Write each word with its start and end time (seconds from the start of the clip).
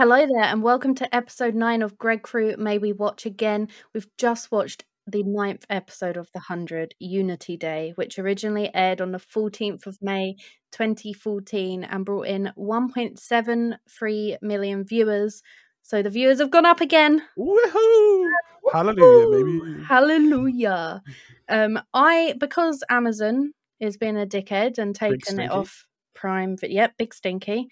Hello 0.00 0.24
there, 0.24 0.44
and 0.44 0.62
welcome 0.62 0.94
to 0.94 1.12
episode 1.12 1.56
9 1.56 1.82
of 1.82 1.98
Gregkru 1.98 2.56
May 2.56 2.78
We 2.78 2.92
Watch 2.92 3.26
Again. 3.26 3.66
We've 3.92 4.06
just 4.16 4.52
watched 4.52 4.84
the 5.08 5.24
ninth 5.24 5.66
episode 5.68 6.16
of 6.16 6.30
The 6.32 6.38
100, 6.38 6.94
Unity 7.00 7.56
Day, 7.56 7.94
which 7.96 8.16
originally 8.16 8.72
aired 8.72 9.00
on 9.00 9.10
the 9.10 9.18
14th 9.18 9.88
of 9.88 9.98
May 10.00 10.36
2014 10.70 11.82
and 11.82 12.04
brought 12.04 12.28
in 12.28 12.52
1.73 12.56 14.36
million 14.40 14.84
viewers. 14.84 15.42
So 15.82 16.00
the 16.00 16.10
viewers 16.10 16.38
have 16.38 16.52
gone 16.52 16.64
up 16.64 16.80
again. 16.80 17.20
Woohoo! 17.36 18.30
Hallelujah, 18.72 19.44
baby. 19.44 19.82
Hallelujah. 19.82 21.02
Um, 21.48 21.80
I, 21.92 22.36
because 22.38 22.84
Amazon 22.88 23.52
is 23.80 23.96
being 23.96 24.16
a 24.16 24.26
dickhead 24.26 24.78
and 24.78 24.94
taking 24.94 25.40
it 25.40 25.50
off 25.50 25.88
Prime, 26.14 26.56
but 26.60 26.70
yep, 26.70 26.94
big 26.98 27.14
stinky. 27.14 27.68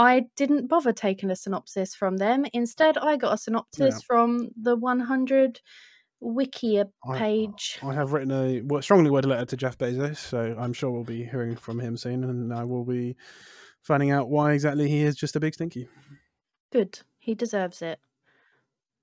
I 0.00 0.26
didn't 0.34 0.68
bother 0.68 0.94
taking 0.94 1.30
a 1.30 1.36
synopsis 1.36 1.94
from 1.94 2.16
them. 2.16 2.46
Instead, 2.54 2.96
I 2.96 3.18
got 3.18 3.34
a 3.34 3.36
synopsis 3.38 4.02
from 4.02 4.48
the 4.60 4.74
100 4.74 5.60
Wikia 6.22 6.90
I- 7.06 7.18
page. 7.18 7.78
I 7.82 7.92
have 7.92 8.14
written 8.14 8.30
a 8.30 8.82
strongly 8.82 9.10
worded 9.10 9.28
letter 9.28 9.44
to 9.44 9.56
Jeff 9.58 9.76
Bezos, 9.76 10.16
so 10.16 10.56
I'm 10.58 10.72
sure 10.72 10.90
we'll 10.90 11.04
be 11.04 11.24
hearing 11.24 11.54
from 11.54 11.78
him 11.78 11.98
soon, 11.98 12.24
and 12.24 12.50
I 12.52 12.64
will 12.64 12.84
be 12.84 13.14
finding 13.82 14.10
out 14.10 14.30
why 14.30 14.52
exactly 14.52 14.88
he 14.88 15.02
is 15.02 15.16
just 15.16 15.36
a 15.36 15.40
big 15.40 15.52
stinky. 15.52 15.86
Good. 16.72 17.00
He 17.18 17.34
deserves 17.34 17.82
it. 17.82 17.98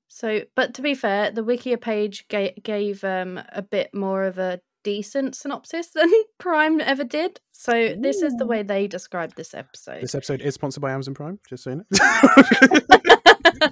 So, 0.07 0.41
but 0.55 0.73
to 0.75 0.81
be 0.81 0.95
fair, 0.95 1.29
the 1.29 1.43
Wikia 1.43 1.79
page 1.79 2.27
ga- 2.27 2.55
gave 2.63 3.03
um, 3.03 3.39
a 3.51 3.61
bit 3.61 3.93
more 3.93 4.23
of 4.23 4.39
a 4.39 4.61
decent 4.87 5.35
synopsis 5.35 5.87
than 5.95 6.09
Prime 6.37 6.79
ever 6.79 7.03
did. 7.03 7.41
So, 7.51 7.93
this 7.99 8.21
is 8.21 8.33
the 8.37 8.45
way 8.45 8.63
they 8.63 8.87
describe 8.87 9.35
this 9.35 9.53
episode. 9.53 10.01
This 10.01 10.15
episode 10.15 10.39
is 10.39 10.53
sponsored 10.53 10.81
by 10.81 10.93
Amazon 10.93 11.13
Prime, 11.13 11.39
just 11.49 11.65
so 11.65 11.71
you 11.71 11.75
know. 11.75 11.83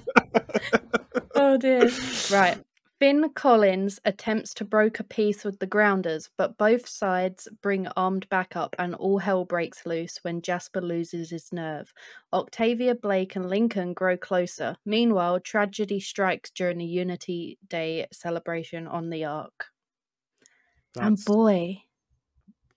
oh 1.34 1.56
dear. 1.56 1.90
Right. 2.30 2.58
Finn 2.98 3.30
Collins 3.34 3.98
attempts 4.04 4.52
to 4.54 4.64
broker 4.64 5.04
peace 5.04 5.42
with 5.42 5.58
the 5.58 5.66
Grounders, 5.66 6.28
but 6.36 6.58
both 6.58 6.86
sides 6.86 7.48
bring 7.62 7.86
armed 7.88 8.28
backup 8.28 8.76
and 8.78 8.94
all 8.94 9.18
hell 9.18 9.46
breaks 9.46 9.86
loose 9.86 10.18
when 10.22 10.42
Jasper 10.42 10.82
loses 10.82 11.30
his 11.30 11.50
nerve. 11.50 11.94
Octavia, 12.32 12.94
Blake, 12.94 13.36
and 13.36 13.48
Lincoln 13.48 13.94
grow 13.94 14.18
closer. 14.18 14.76
Meanwhile, 14.84 15.40
tragedy 15.40 16.00
strikes 16.00 16.50
during 16.50 16.76
the 16.76 16.84
Unity 16.84 17.58
Day 17.66 18.06
celebration 18.12 18.86
on 18.86 19.08
the 19.08 19.24
Ark. 19.24 19.66
Oh, 20.98 21.02
and 21.02 21.24
boy, 21.24 21.82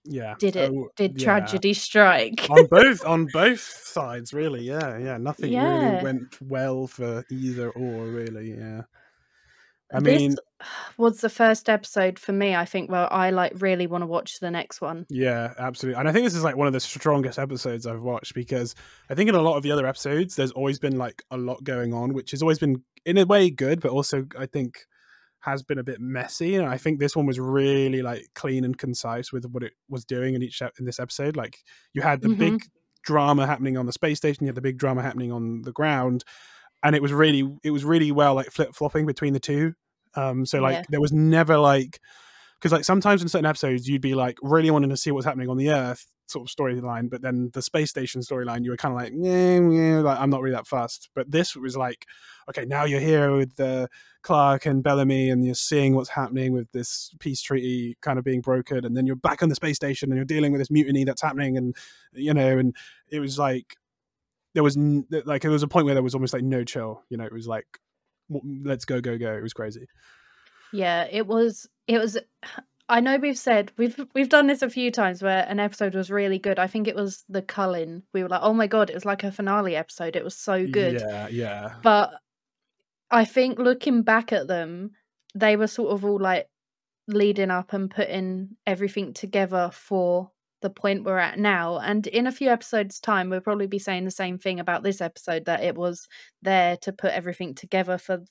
yeah, 0.04 0.34
did 0.38 0.56
it 0.56 0.70
so, 0.70 0.88
did 0.96 1.20
yeah. 1.20 1.24
tragedy 1.24 1.74
strike. 1.74 2.48
on 2.50 2.66
both 2.66 3.04
on 3.06 3.26
both 3.32 3.60
sides, 3.60 4.32
really. 4.32 4.62
Yeah, 4.62 4.98
yeah. 4.98 5.16
Nothing 5.18 5.52
Yeah. 5.52 5.90
really 5.92 6.04
went 6.04 6.40
well 6.40 6.86
for 6.86 7.24
either 7.30 7.70
or, 7.70 8.06
really. 8.06 8.52
Yeah. 8.56 8.82
I 9.92 10.00
mean, 10.00 10.30
this 10.30 10.38
was 10.96 11.20
the 11.20 11.28
first 11.28 11.68
episode 11.68 12.18
for 12.18 12.32
me, 12.32 12.54
I 12.54 12.64
think, 12.64 12.90
where 12.90 13.12
I 13.12 13.30
like 13.30 13.52
really 13.56 13.86
want 13.86 14.02
to 14.02 14.06
watch 14.06 14.40
the 14.40 14.50
next 14.50 14.80
one. 14.80 15.06
Yeah, 15.08 15.52
absolutely. 15.58 15.98
And 15.98 16.08
I 16.08 16.12
think 16.12 16.24
this 16.24 16.36
is 16.36 16.44
like 16.44 16.56
one 16.56 16.66
of 16.66 16.72
the 16.72 16.80
strongest 16.80 17.38
episodes 17.38 17.86
I've 17.86 18.02
watched 18.02 18.34
because 18.34 18.74
I 19.10 19.14
think 19.14 19.28
in 19.28 19.34
a 19.34 19.42
lot 19.42 19.56
of 19.56 19.62
the 19.62 19.72
other 19.72 19.86
episodes, 19.86 20.36
there's 20.36 20.52
always 20.52 20.78
been 20.78 20.96
like 20.96 21.22
a 21.30 21.36
lot 21.36 21.62
going 21.64 21.92
on, 21.92 22.14
which 22.14 22.30
has 22.30 22.42
always 22.42 22.58
been 22.58 22.82
in 23.04 23.18
a 23.18 23.26
way 23.26 23.50
good, 23.50 23.80
but 23.80 23.90
also 23.90 24.26
I 24.38 24.46
think 24.46 24.86
has 25.40 25.62
been 25.62 25.78
a 25.78 25.82
bit 25.84 26.00
messy. 26.00 26.56
And 26.56 26.66
I 26.68 26.76
think 26.76 26.98
this 26.98 27.16
one 27.16 27.26
was 27.26 27.40
really 27.40 28.02
like 28.02 28.26
clean 28.34 28.64
and 28.64 28.76
concise 28.76 29.32
with 29.32 29.44
what 29.46 29.62
it 29.62 29.72
was 29.88 30.04
doing 30.04 30.34
in 30.34 30.42
each 30.42 30.60
in 30.78 30.84
this 30.84 31.00
episode. 31.00 31.36
Like 31.36 31.58
you 31.94 32.02
had 32.02 32.20
the 32.20 32.28
Mhm. 32.28 32.38
big 32.38 32.62
drama 33.02 33.46
happening 33.46 33.76
on 33.78 33.86
the 33.86 33.92
space 33.92 34.18
station, 34.18 34.44
you 34.44 34.48
had 34.48 34.54
the 34.54 34.60
big 34.60 34.76
drama 34.78 35.00
happening 35.02 35.32
on 35.32 35.62
the 35.62 35.72
ground, 35.72 36.24
and 36.82 36.94
it 36.94 37.02
was 37.02 37.12
really 37.12 37.50
it 37.64 37.70
was 37.70 37.84
really 37.84 38.12
well 38.12 38.34
like 38.34 38.50
flip 38.50 38.74
flopping 38.74 39.06
between 39.06 39.32
the 39.32 39.40
two. 39.40 39.74
Um, 40.14 40.44
so 40.44 40.60
like 40.60 40.74
Yeah. 40.76 40.82
there 40.90 41.00
was 41.00 41.12
never 41.12 41.56
like 41.56 42.00
because 42.58 42.72
like 42.72 42.84
sometimes 42.84 43.22
in 43.22 43.28
certain 43.28 43.46
episodes 43.46 43.88
you'd 43.88 44.02
be 44.02 44.14
like 44.14 44.36
really 44.42 44.70
wanting 44.70 44.90
to 44.90 44.96
see 44.96 45.10
what's 45.10 45.24
happening 45.24 45.48
on 45.48 45.56
the 45.56 45.70
earth 45.70 46.06
sort 46.30 46.48
of 46.48 46.54
storyline 46.54 47.10
but 47.10 47.22
then 47.22 47.50
the 47.52 47.62
space 47.62 47.90
station 47.90 48.20
storyline 48.20 48.64
you 48.64 48.70
were 48.70 48.76
kind 48.76 48.94
of 48.94 49.00
like 49.00 49.12
yeah, 49.14 50.00
like 50.00 50.18
i'm 50.18 50.30
not 50.30 50.40
really 50.40 50.54
that 50.54 50.66
fast. 50.66 51.10
But 51.14 51.30
this 51.30 51.56
was 51.56 51.76
like 51.76 52.06
okay 52.48 52.64
now 52.64 52.84
you're 52.84 53.00
here 53.00 53.36
with 53.36 53.56
the 53.56 53.88
Clarke 54.22 54.66
and 54.66 54.82
bellamy 54.82 55.30
and 55.30 55.44
you're 55.44 55.54
seeing 55.54 55.94
what's 55.94 56.10
happening 56.10 56.52
with 56.52 56.70
this 56.72 57.14
peace 57.20 57.40
treaty 57.40 57.96
kind 58.02 58.18
of 58.18 58.24
being 58.24 58.42
brokered 58.42 58.84
and 58.84 58.96
then 58.96 59.06
you're 59.06 59.16
back 59.16 59.42
on 59.42 59.48
the 59.48 59.54
space 59.54 59.76
station 59.76 60.10
and 60.10 60.16
you're 60.16 60.24
dealing 60.24 60.52
with 60.52 60.60
this 60.60 60.70
mutiny 60.70 61.04
that's 61.04 61.22
happening 61.22 61.56
and 61.56 61.74
you 62.12 62.34
know 62.34 62.58
and 62.58 62.76
it 63.08 63.20
was 63.20 63.38
like 63.38 63.76
there 64.54 64.62
was 64.62 64.76
n- 64.76 65.06
like 65.24 65.42
there 65.42 65.50
was 65.50 65.62
a 65.62 65.68
point 65.68 65.86
where 65.86 65.94
there 65.94 66.02
was 66.02 66.14
almost 66.14 66.34
like 66.34 66.42
no 66.42 66.64
chill 66.64 67.02
you 67.08 67.16
know 67.16 67.24
it 67.24 67.32
was 67.32 67.46
like 67.46 67.66
let's 68.62 68.84
go 68.84 69.00
go 69.00 69.18
go 69.18 69.32
it 69.36 69.42
was 69.42 69.52
crazy. 69.52 69.86
Yeah, 70.72 71.06
it 71.10 71.26
was 71.26 71.68
it 71.86 71.98
was 71.98 72.18
I 72.90 72.98
know 73.00 73.18
we've 73.18 73.38
said 73.38 73.72
we've 73.78 73.98
we've 74.14 74.28
done 74.28 74.48
this 74.48 74.62
a 74.62 74.68
few 74.68 74.90
times 74.90 75.22
where 75.22 75.46
an 75.48 75.60
episode 75.60 75.94
was 75.94 76.10
really 76.10 76.38
good. 76.38 76.58
I 76.58 76.66
think 76.66 76.88
it 76.88 76.96
was 76.96 77.24
the 77.28 77.40
Culling. 77.40 78.02
We 78.12 78.22
were 78.22 78.28
like, 78.28 78.42
"Oh 78.42 78.52
my 78.52 78.66
god, 78.66 78.90
it 78.90 78.94
was 78.94 79.04
like 79.04 79.22
a 79.22 79.30
finale 79.30 79.76
episode. 79.76 80.16
It 80.16 80.24
was 80.24 80.36
so 80.36 80.66
good." 80.66 81.00
yeah 81.00 81.28
yeah 81.28 81.74
But 81.82 82.12
I 83.10 83.24
think 83.24 83.58
looking 83.60 84.02
back 84.02 84.32
at 84.32 84.48
them, 84.48 84.90
they 85.34 85.56
were 85.56 85.68
sort 85.68 85.92
of 85.92 86.04
all 86.04 86.20
like 86.20 86.48
leading 87.06 87.50
up 87.50 87.72
and 87.72 87.90
putting 87.90 88.56
everything 88.66 89.14
together 89.14 89.70
for 89.72 90.30
the 90.60 90.70
point 90.70 91.04
we're 91.04 91.18
at 91.18 91.38
now. 91.38 91.78
And 91.78 92.06
in 92.08 92.26
a 92.26 92.32
few 92.32 92.50
episodes' 92.50 93.00
time, 93.00 93.30
we'll 93.30 93.40
probably 93.40 93.68
be 93.68 93.78
saying 93.78 94.04
the 94.04 94.10
same 94.10 94.36
thing 94.36 94.58
about 94.58 94.82
this 94.82 95.00
episode 95.00 95.44
that 95.46 95.62
it 95.62 95.76
was 95.76 96.08
there 96.42 96.76
to 96.78 96.92
put 96.92 97.12
everything 97.12 97.54
together 97.54 97.98
for 97.98 98.24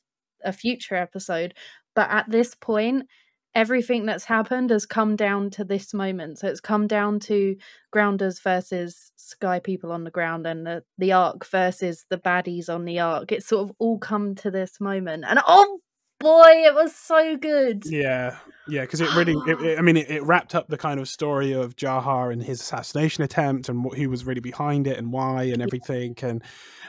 a 0.44 0.52
future 0.52 0.96
episode. 0.96 1.54
But 1.96 2.10
at 2.10 2.30
this 2.30 2.56
point, 2.56 3.08
everything 3.56 4.06
that's 4.06 4.26
happened 4.26 4.70
has 4.70 4.86
come 4.86 5.16
down 5.16 5.50
to 5.52 5.64
this 5.64 5.94
moment. 5.94 6.40
So 6.40 6.48
it's 6.48 6.62
come 6.62 6.88
down 6.88 7.20
to 7.22 7.56
grounders 7.92 8.40
versus 8.40 9.12
sky 9.16 9.60
people 9.60 9.92
on 9.92 10.04
the 10.04 10.12
ground 10.12 10.46
and 10.46 10.66
the, 10.66 10.84
the 10.98 11.12
Ark 11.14 11.46
versus 11.48 12.06
the 12.10 12.18
baddies 12.18 12.70
on 12.70 12.86
the 12.86 13.00
Ark. 13.00 13.32
It's 13.32 13.48
sort 13.48 13.70
of 13.70 13.76
all 13.80 13.98
come 13.98 14.36
to 14.36 14.52
this 14.52 14.80
moment. 14.80 15.26
And 15.28 15.40
oh 15.48 15.80
boy, 16.20 16.64
it 16.66 16.74
was 16.76 16.96
so 16.96 17.38
good. 17.38 17.84
Yeah, 17.86 18.38
yeah, 18.68 18.82
because 18.82 19.02
it 19.02 19.14
really, 19.16 19.34
it, 19.48 19.62
it- 19.62 19.80
I 19.80 19.82
mean, 19.82 19.98
it, 19.98 20.10
it 20.10 20.24
wrapped 20.24 20.54
up 20.54 20.68
the 20.68 20.78
kind 20.78 21.00
of 21.00 21.08
story 21.10 21.54
of 21.54 21.76
Jaha 21.76 22.32
and 22.32 22.44
his 22.44 22.62
assassination 22.62 23.24
attempt 23.24 23.70
and 23.70 23.84
what, 23.84 23.98
who 23.98 24.10
was 24.10 24.26
really 24.26 24.42
behind 24.42 24.86
it 24.86 24.98
and 24.98 25.12
why 25.12 25.44
and 25.44 25.62
everything. 25.62 26.16
And, 26.22 26.44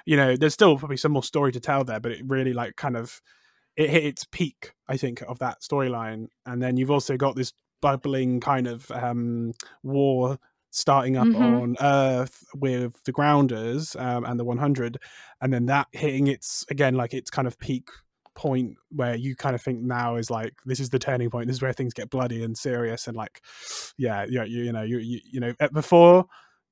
you 0.05 0.17
know, 0.17 0.37
there's 0.37 0.55
still 0.55 0.77
probably 0.79 0.97
some 0.99 1.13
more 1.13 1.23
story 1.23 1.53
to 1.53 1.61
tell 1.61 1.85
there, 1.85 2.01
but 2.01 2.13
it 2.13 2.23
really, 2.27 2.53
like, 2.53 2.77
kind 2.77 2.97
of, 2.97 3.21
it 3.81 3.91
hit 3.91 4.05
its 4.05 4.25
peak, 4.25 4.73
I 4.89 4.97
think, 4.97 5.23
of 5.23 5.39
that 5.41 5.61
storyline. 5.63 6.29
And 6.47 6.63
then 6.63 6.77
you've 6.77 6.91
also 6.91 7.17
got 7.17 7.37
this 7.37 7.53
bubbling 7.83 8.41
kind 8.41 8.67
of 8.67 8.91
um, 8.91 9.53
war 9.83 10.39
starting 10.71 11.17
up 11.17 11.29
Mhm. 11.29 11.35
on 11.35 11.77
Earth 11.81 12.45
with 12.55 13.03
the 13.05 13.13
Grounders 13.13 13.97
um, 13.97 14.25
and 14.25 14.39
the 14.39 14.45
100, 14.45 14.99
and 15.41 15.53
then 15.53 15.67
that 15.67 15.89
hitting 15.93 16.27
its, 16.29 16.65
again, 16.71 16.95
like, 16.95 17.15
its 17.15 17.31
kind 17.31 17.49
of 17.49 17.59
peak 17.59 17.89
point 18.35 18.77
where 18.91 19.17
you 19.17 19.35
kind 19.35 19.55
of 19.55 19.61
think 19.63 19.81
now 19.83 20.17
is 20.17 20.31
like 20.31 20.55
this 20.65 20.79
is 20.81 20.89
the 20.91 20.99
turning 21.01 21.29
point 21.29 21.49
this 21.49 21.57
is 21.57 21.63
where 21.63 21.73
things 21.73 21.93
get 21.93 22.09
bloody 22.09 22.45
and 22.45 22.57
serious 22.57 23.09
and 23.09 23.17
like 23.17 23.43
yeah 23.99 24.25
yeah 24.29 24.45
you, 24.45 24.63
you 24.63 24.73
know 24.73 24.83
you, 24.83 24.99
you 24.99 25.21
you 25.25 25.41
know 25.41 25.53
before 25.73 26.25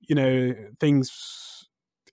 you 0.09 0.15
know 0.15 0.55
things 0.81 1.58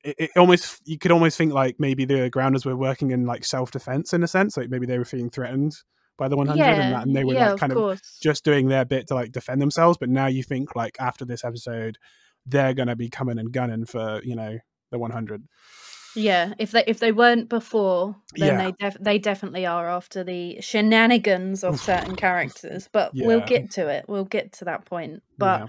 it, 0.06 0.16
it 0.20 0.32
almost 0.38 0.82
you 0.86 0.98
could 0.98 1.12
almost 1.12 1.38
think 1.38 1.52
like 1.52 1.76
maybe 1.80 2.06
the 2.06 2.30
grounders 2.30 2.64
were 2.66 2.76
working 2.76 3.12
in 3.12 3.26
like 3.26 3.44
self-defense 3.44 4.14
in 4.14 4.24
a 4.24 4.28
sense 4.28 4.56
like 4.56 4.70
maybe 4.70 4.86
they 4.86 4.98
were 4.98 5.06
feeling 5.06 5.30
threatened 5.30 5.76
by 6.18 6.30
the 6.30 6.38
100 6.38 6.58
yeah, 6.58 6.72
and, 6.72 6.94
that, 6.94 7.06
and 7.08 7.16
they 7.16 7.26
were 7.26 7.34
yeah, 7.34 7.52
like 7.52 7.60
kind 7.60 7.72
of 7.74 7.78
course. 7.78 8.20
just 8.22 8.46
doing 8.46 8.68
their 8.68 8.86
bit 8.86 9.08
to 9.08 9.16
like 9.16 9.32
defend 9.32 9.62
themselves 9.62 9.98
but 9.98 10.08
now 10.08 10.28
you 10.28 10.44
think 10.44 10.76
like 10.76 10.96
after 11.00 11.26
this 11.26 11.44
episode 11.44 11.98
they're 12.46 12.74
gonna 12.74 12.96
be 12.96 13.10
coming 13.10 13.40
and 13.40 13.52
gunning 13.52 13.86
for 13.86 14.22
you 14.24 14.36
know 14.36 14.58
the 14.92 15.00
100 15.00 15.44
Yeah, 16.16 16.54
if 16.60 16.72
they 16.72 16.84
if 16.88 17.00
they 17.00 17.12
weren't 17.12 17.50
before, 17.50 18.16
then 18.36 18.60
Yeah. 18.60 18.64
they 18.64 18.72
def- 18.80 18.98
they 19.02 19.20
definitely 19.20 19.66
are 19.66 19.90
after 19.90 20.24
the 20.24 20.62
shenanigans 20.62 21.64
of 21.64 21.82
certain 21.82 22.16
characters. 22.16 22.88
But 22.90 23.12
we'll 23.14 23.42
get 23.42 23.72
to 23.72 23.90
it. 23.90 24.06
We'll 24.08 24.24
get 24.24 24.54
to 24.54 24.66
that 24.66 24.86
point. 24.86 25.24
But 25.38 25.62
yeah 25.62 25.68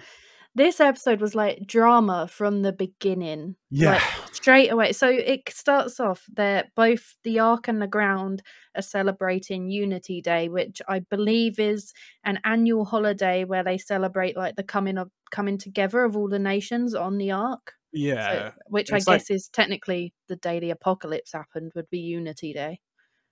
this 0.57 0.81
episode 0.81 1.21
was 1.21 1.35
like 1.35 1.67
drama 1.67 2.27
from 2.29 2.63
the 2.63 2.73
beginning. 2.73 3.55
yeah 3.71 3.93
Like 3.93 4.03
straight 4.35 4.73
away. 4.73 4.93
So 4.93 5.09
it 5.09 5.43
starts 5.51 6.01
off 6.01 6.25
they're 6.33 6.65
both 6.75 7.15
the 7.25 7.39
Ark 7.39 7.69
and 7.69 7.81
the 7.81 7.87
Ground 7.87 8.43
are 8.75 8.83
celebrating 8.83 9.71
Unity 9.71 10.21
Day, 10.23 10.49
which 10.49 10.83
I 10.89 11.01
believe 11.01 11.59
is 11.59 11.93
an 12.25 12.41
annual 12.45 12.85
holiday 12.85 13.45
where 13.45 13.63
they 13.65 13.79
celebrate 13.79 14.37
like 14.37 14.57
the 14.57 14.63
coming 14.65 14.99
of 14.99 15.11
coming 15.31 15.59
together 15.59 16.05
of 16.05 16.17
all 16.17 16.29
the 16.29 16.39
nations 16.39 16.95
on 16.95 17.19
the 17.19 17.31
Ark. 17.33 17.73
So- 17.95 18.01
yeah 18.01 18.51
which 18.69 18.91
I 18.93 18.97
like- 18.97 19.07
guess 19.07 19.31
is 19.31 19.49
technically 19.53 20.13
the 20.29 20.37
day 20.37 20.59
the 20.61 20.71
apocalypse 20.71 21.33
happened 21.33 21.73
would 21.75 21.89
be 21.91 22.01
Unity 22.01 22.53
Day. 22.53 22.81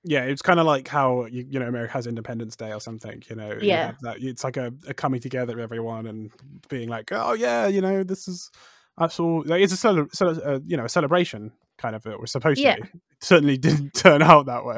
Yeah, 0.05 0.25
it's 0.25 0.43
kind 0.43 0.61
of 0.61 0.67
like 0.67 0.87
how 0.89 1.25
you, 1.27 1.47
you 1.49 1.59
know 1.59 1.67
America 1.67 1.93
has 1.95 2.07
Independence 2.07 2.57
Day 2.57 2.73
or 2.73 2.81
something. 2.81 3.23
You 3.29 3.37
know, 3.37 3.59
Yeah. 3.61 3.87
have 3.87 4.01
that 4.03 4.17
it's 4.21 4.45
like 4.45 4.57
a, 4.57 4.73
a 4.87 4.95
coming 4.95 5.21
together 5.21 5.55
of 5.55 5.61
everyone 5.61 6.07
and 6.07 6.31
being 6.69 6.89
like, 6.89 7.11
oh 7.13 7.33
yeah, 7.33 7.67
you 7.67 7.81
know, 7.81 8.03
this 8.05 8.29
is 8.29 8.51
all. 8.99 9.43
Like, 9.47 9.63
it's 9.63 9.73
a 9.73 9.77
cele- 9.77 10.09
cele- 10.13 10.41
uh, 10.45 10.61
you 10.67 10.77
know 10.77 10.85
a 10.85 10.89
celebration 10.89 11.53
kind 11.77 11.97
of 11.97 12.07
it 12.07 12.21
was 12.21 12.31
supposed 12.31 12.61
Yeah. 12.61 12.77
to 12.77 12.83
be. 12.83 12.89
It 12.89 13.01
certainly 13.21 13.57
didn't 13.67 13.95
turn 13.95 14.23
out 14.23 14.47
that 14.47 14.65
way. 14.65 14.77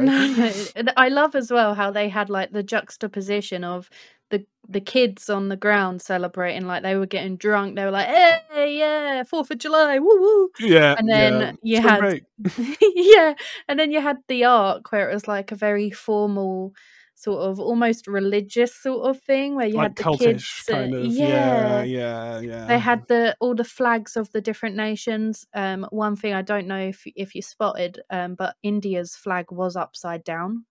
I 0.97 1.09
love 1.09 1.35
as 1.35 1.51
well 1.51 1.75
how 1.75 1.91
they 1.91 2.09
had 2.09 2.31
like 2.31 2.53
the 2.53 2.63
juxtaposition 2.63 3.65
of 3.65 3.91
the 4.31 4.45
the 4.69 4.81
kids 4.81 5.31
on 5.31 5.49
the 5.49 5.57
ground 5.57 6.03
celebrating, 6.03 6.67
like 6.67 6.83
they 6.83 6.97
were 6.97 7.07
getting 7.07 7.37
drunk. 7.37 7.77
They 7.77 7.85
were 7.85 7.91
like, 7.91 8.09
"Hey, 8.09 8.79
yeah, 8.79 9.23
Fourth 9.25 9.51
of 9.51 9.59
July, 9.59 9.99
woo 9.99 10.21
woo!" 10.21 10.51
Yeah, 10.61 10.97
And 10.99 11.09
then 11.09 11.41
yeah. 11.41 11.53
you 11.63 11.81
had 11.89 12.01
yeah, 12.95 13.35
and 13.69 13.79
then 13.79 13.91
you 13.91 14.01
had 14.01 14.19
the 14.29 14.45
Ark 14.45 14.91
where 14.93 15.11
it 15.11 15.15
was 15.15 15.29
like 15.29 15.53
a 15.53 15.57
very 15.57 15.91
formal, 15.91 16.75
sort 17.15 17.43
of 17.43 17.61
almost 17.61 18.07
religious 18.07 18.75
sort 18.75 19.09
of 19.09 19.21
thing, 19.23 19.55
where 19.55 19.67
you 19.69 19.77
like 19.77 19.91
had 19.91 19.97
the 19.97 20.03
cultish 20.03 20.19
kids. 20.19 20.69
uh, 20.71 20.73
kind 20.73 20.95
of. 20.95 21.05
yeah, 21.07 21.83
Yeah, 21.83 21.83
yeah, 21.85 22.41
yeah. 22.41 22.67
they 22.67 22.79
had 22.79 23.07
the 23.09 23.37
all 23.41 23.55
the 23.55 23.65
flags 23.65 24.17
of 24.17 24.31
the 24.33 24.41
different 24.41 24.77
nations. 24.77 25.47
Um, 25.55 25.87
one 25.91 26.17
thing 26.17 26.35
I 26.35 26.43
don't 26.43 26.67
know 26.67 26.81
if 26.89 27.05
if 27.15 27.35
you 27.35 27.43
spotted, 27.43 28.01
um, 28.11 28.35
but 28.35 28.57
India's 28.63 29.15
flag 29.17 29.51
was 29.51 29.77
upside 29.77 30.25
down. 30.25 30.65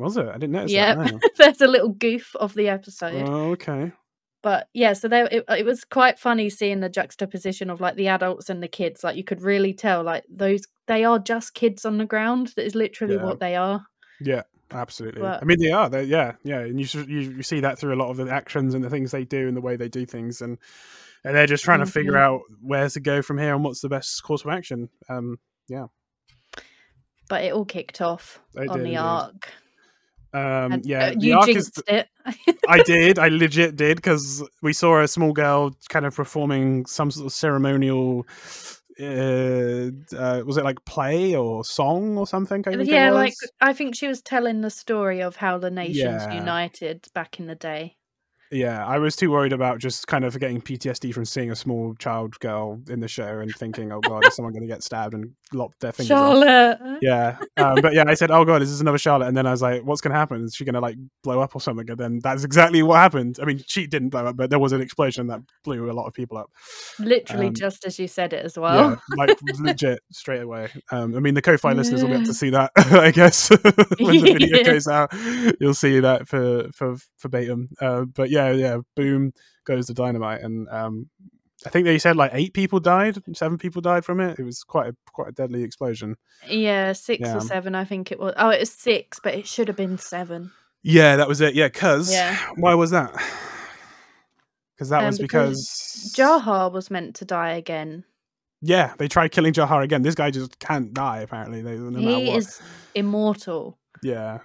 Was 0.00 0.16
it? 0.16 0.26
I 0.26 0.32
didn't 0.38 0.50
notice 0.52 0.72
no. 0.72 1.20
there's 1.38 1.60
a 1.60 1.66
little 1.68 1.90
goof 1.90 2.34
of 2.36 2.54
the 2.54 2.68
episode. 2.68 3.28
Oh, 3.28 3.50
okay. 3.52 3.92
But 4.42 4.68
yeah, 4.72 4.94
so 4.94 5.06
there 5.08 5.26
it, 5.30 5.44
it 5.48 5.66
was 5.66 5.84
quite 5.84 6.18
funny 6.18 6.48
seeing 6.48 6.80
the 6.80 6.88
juxtaposition 6.88 7.68
of 7.68 7.80
like 7.80 7.96
the 7.96 8.08
adults 8.08 8.48
and 8.48 8.62
the 8.62 8.68
kids. 8.68 9.04
Like 9.04 9.16
you 9.16 9.24
could 9.24 9.42
really 9.42 9.74
tell, 9.74 10.02
like 10.02 10.24
those 10.30 10.62
they 10.86 11.04
are 11.04 11.18
just 11.18 11.54
kids 11.54 11.84
on 11.84 11.98
the 11.98 12.06
ground. 12.06 12.52
That 12.56 12.64
is 12.64 12.74
literally 12.74 13.16
Yeah. 13.16 13.24
what 13.24 13.38
they 13.40 13.54
are. 13.56 13.84
Yeah, 14.20 14.42
absolutely. 14.70 15.22
I 15.22 15.44
mean, 15.44 15.58
they 15.60 15.70
are. 15.70 15.90
They, 15.90 16.04
yeah, 16.04 16.32
yeah, 16.42 16.60
and 16.60 16.80
you, 16.80 16.86
you 17.06 17.20
you 17.36 17.42
see 17.42 17.60
that 17.60 17.78
through 17.78 17.94
a 17.94 18.00
lot 18.00 18.08
of 18.10 18.16
the 18.16 18.30
actions 18.32 18.74
and 18.74 18.82
the 18.82 18.88
things 18.90 19.10
they 19.10 19.24
do 19.24 19.46
and 19.46 19.56
the 19.56 19.60
way 19.60 19.76
they 19.76 19.88
do 19.90 20.06
things, 20.06 20.40
and 20.40 20.56
and 21.22 21.36
they're 21.36 21.46
just 21.46 21.64
trying 21.64 21.80
to 21.80 21.86
figure 21.86 22.12
Mhm. 22.14 22.20
out 22.22 22.40
where 22.62 22.88
to 22.88 23.00
go 23.00 23.20
from 23.20 23.36
here 23.36 23.54
and 23.54 23.62
what's 23.62 23.82
the 23.82 23.90
best 23.90 24.22
course 24.22 24.42
of 24.42 24.50
action. 24.50 24.88
Um, 25.10 25.38
yeah 25.68 25.86
But 27.28 27.44
it 27.44 27.52
all 27.52 27.66
kicked 27.66 28.00
off 28.00 28.40
on 28.56 28.78
did 28.78 28.86
the 28.86 28.96
Ark. 28.96 29.52
Um, 30.32 30.80
yeah, 30.84 31.06
uh, 31.06 31.14
you 31.18 31.36
arc 31.36 31.48
is. 31.48 31.70
jinxed 31.70 31.82
it. 31.88 32.08
I 32.68 32.82
did. 32.84 33.18
I 33.18 33.28
legit 33.28 33.76
did 33.76 33.96
because 33.96 34.46
we 34.62 34.72
saw 34.72 35.00
a 35.00 35.08
small 35.08 35.32
girl 35.32 35.74
kind 35.88 36.06
of 36.06 36.14
performing 36.14 36.86
some 36.86 37.10
sort 37.10 37.26
of 37.26 37.32
ceremonial. 37.32 38.26
Uh, 39.00 39.90
uh, 40.14 40.42
was 40.44 40.58
it 40.58 40.64
like 40.64 40.84
play 40.84 41.34
or 41.34 41.64
song 41.64 42.18
or 42.18 42.26
something? 42.26 42.62
I 42.66 42.72
think 42.72 42.88
yeah, 42.88 43.10
like? 43.10 43.34
I 43.60 43.72
think 43.72 43.94
she 43.96 44.08
was 44.08 44.20
telling 44.20 44.60
the 44.60 44.70
story 44.70 45.22
of 45.22 45.36
how 45.36 45.58
the 45.58 45.70
nations 45.70 45.96
Yeah. 45.96 46.34
united 46.34 47.06
back 47.14 47.40
in 47.40 47.46
the 47.46 47.54
day. 47.54 47.96
Yeah, 48.52 48.84
I 48.84 48.98
was 48.98 49.14
too 49.14 49.30
worried 49.30 49.52
about 49.52 49.78
just 49.78 50.08
kind 50.08 50.24
of 50.24 50.38
getting 50.40 50.60
PTSD 50.60 51.14
from 51.14 51.24
seeing 51.24 51.52
a 51.52 51.56
small 51.56 51.94
child 52.00 52.38
girl 52.40 52.80
in 52.88 52.98
the 52.98 53.06
show 53.06 53.38
and 53.38 53.54
thinking, 53.54 53.92
"Oh 53.92 54.00
God, 54.00 54.26
is 54.26 54.34
someone 54.34 54.52
going 54.52 54.62
to 54.62 54.68
get 54.68 54.82
stabbed 54.82 55.14
and 55.14 55.30
lop 55.52 55.70
their 55.80 55.92
fingers 55.92 56.10
off?" 56.10 56.18
Charlotte. 56.42 56.98
Yeah, 57.00 57.38
um, 57.56 57.80
but 57.80 57.94
yeah, 57.94 58.04
I 58.08 58.14
said, 58.14 58.32
"Oh 58.32 58.44
God, 58.44 58.60
is 58.60 58.70
this 58.70 58.80
another 58.80 58.98
Charlotte?" 58.98 59.28
And 59.28 59.36
then 59.36 59.46
I 59.46 59.52
was 59.52 59.62
like, 59.62 59.82
"What's 59.82 60.00
going 60.00 60.12
to 60.12 60.18
happen? 60.18 60.42
Is 60.44 60.54
she 60.56 60.64
going 60.64 60.74
to 60.74 60.80
like 60.80 60.96
blow 61.22 61.40
up 61.40 61.54
or 61.54 61.60
something?" 61.60 61.88
And 61.88 61.96
then 61.98 62.18
that's 62.24 62.42
exactly 62.42 62.82
what 62.82 62.96
happened. 62.96 63.38
I 63.40 63.44
mean, 63.44 63.62
she 63.66 63.86
didn't 63.86 64.08
blow 64.08 64.26
up, 64.26 64.36
but 64.36 64.50
there 64.50 64.58
was 64.58 64.72
an 64.72 64.80
explosion 64.80 65.28
that 65.28 65.40
blew 65.62 65.88
a 65.88 65.92
lot 65.92 66.06
of 66.06 66.12
people 66.14 66.36
up. 66.36 66.50
Literally 66.98 67.48
Um, 67.48 67.54
just 67.54 67.84
as 67.86 67.98
you 68.00 68.08
said 68.08 68.32
it 68.32 68.44
as 68.44 68.58
well. 68.58 68.90
Yeah, 68.90 68.96
like 69.16 69.38
legit 69.60 70.00
straight 70.10 70.42
away. 70.42 70.68
Um, 70.90 71.14
I 71.14 71.20
mean, 71.20 71.34
the 71.34 71.42
Ko-fi 71.50 71.72
listeners 71.72 72.02
will 72.02 72.10
get 72.10 72.24
to 72.26 72.34
see 72.34 72.50
that, 72.50 72.72
I 72.76 73.12
guess, 73.12 73.48
when 74.00 74.16
the 74.24 74.32
video 74.32 74.56
Yeah. 74.58 74.64
goes 74.64 74.88
out. 74.88 75.12
You'll 75.60 75.74
see 75.74 76.00
that 76.00 76.26
for 76.26 76.68
for 76.74 76.96
verbatim. 77.22 77.68
Uh, 77.80 78.06
but 78.06 78.30
yeah, 78.30 78.39
yeah, 78.48 78.52
yeah. 78.52 78.78
boom 78.96 79.32
goes 79.64 79.86
the 79.86 79.94
dynamite, 79.94 80.40
and 80.42 80.68
um, 80.70 81.08
I 81.66 81.70
think 81.70 81.84
they 81.84 81.98
said 81.98 82.16
like 82.16 82.30
eight 82.34 82.54
people 82.54 82.80
died, 82.80 83.16
seven 83.34 83.58
people 83.58 83.82
died 83.82 84.04
from 84.04 84.20
it. 84.20 84.38
It 84.38 84.44
was 84.44 84.62
quite 84.64 84.88
a 84.88 84.96
quite 85.12 85.28
a 85.28 85.32
deadly 85.32 85.62
explosion. 85.62 86.16
Yeah, 86.48 86.92
six 86.92 87.20
Yeah. 87.20 87.36
or 87.36 87.40
seven, 87.40 87.74
I 87.74 87.84
think 87.84 88.10
it 88.12 88.18
was. 88.18 88.34
Oh, 88.36 88.50
it 88.50 88.60
was 88.60 88.72
six, 88.72 89.20
but 89.22 89.34
it 89.34 89.46
should 89.46 89.68
have 89.68 89.76
been 89.76 89.98
seven. 89.98 90.52
Yeah, 90.82 91.16
that 91.16 91.28
was 91.28 91.40
it. 91.40 91.54
Yeah, 91.54 91.68
because 91.68 92.12
Yeah. 92.12 92.36
why 92.56 92.74
was 92.74 92.90
that? 92.90 93.12
Because 94.74 94.88
that 94.88 95.00
Um, 95.00 95.06
was 95.06 95.18
because 95.18 96.10
because 96.10 96.14
Jaha 96.16 96.72
was 96.72 96.90
meant 96.90 97.16
to 97.16 97.24
die 97.26 97.52
again. 97.52 98.04
Yeah, 98.62 98.94
they 98.98 99.08
tried 99.08 99.30
killing 99.32 99.52
Jaha 99.52 99.82
again. 99.82 100.02
This 100.02 100.14
guy 100.14 100.30
just 100.30 100.58
can't 100.58 100.92
die. 100.94 101.20
Apparently, 101.20 101.60
they, 101.62 101.76
no 101.76 101.98
he 101.98 102.30
is 102.30 102.60
immortal. 102.94 103.78
Yeah, 104.02 104.38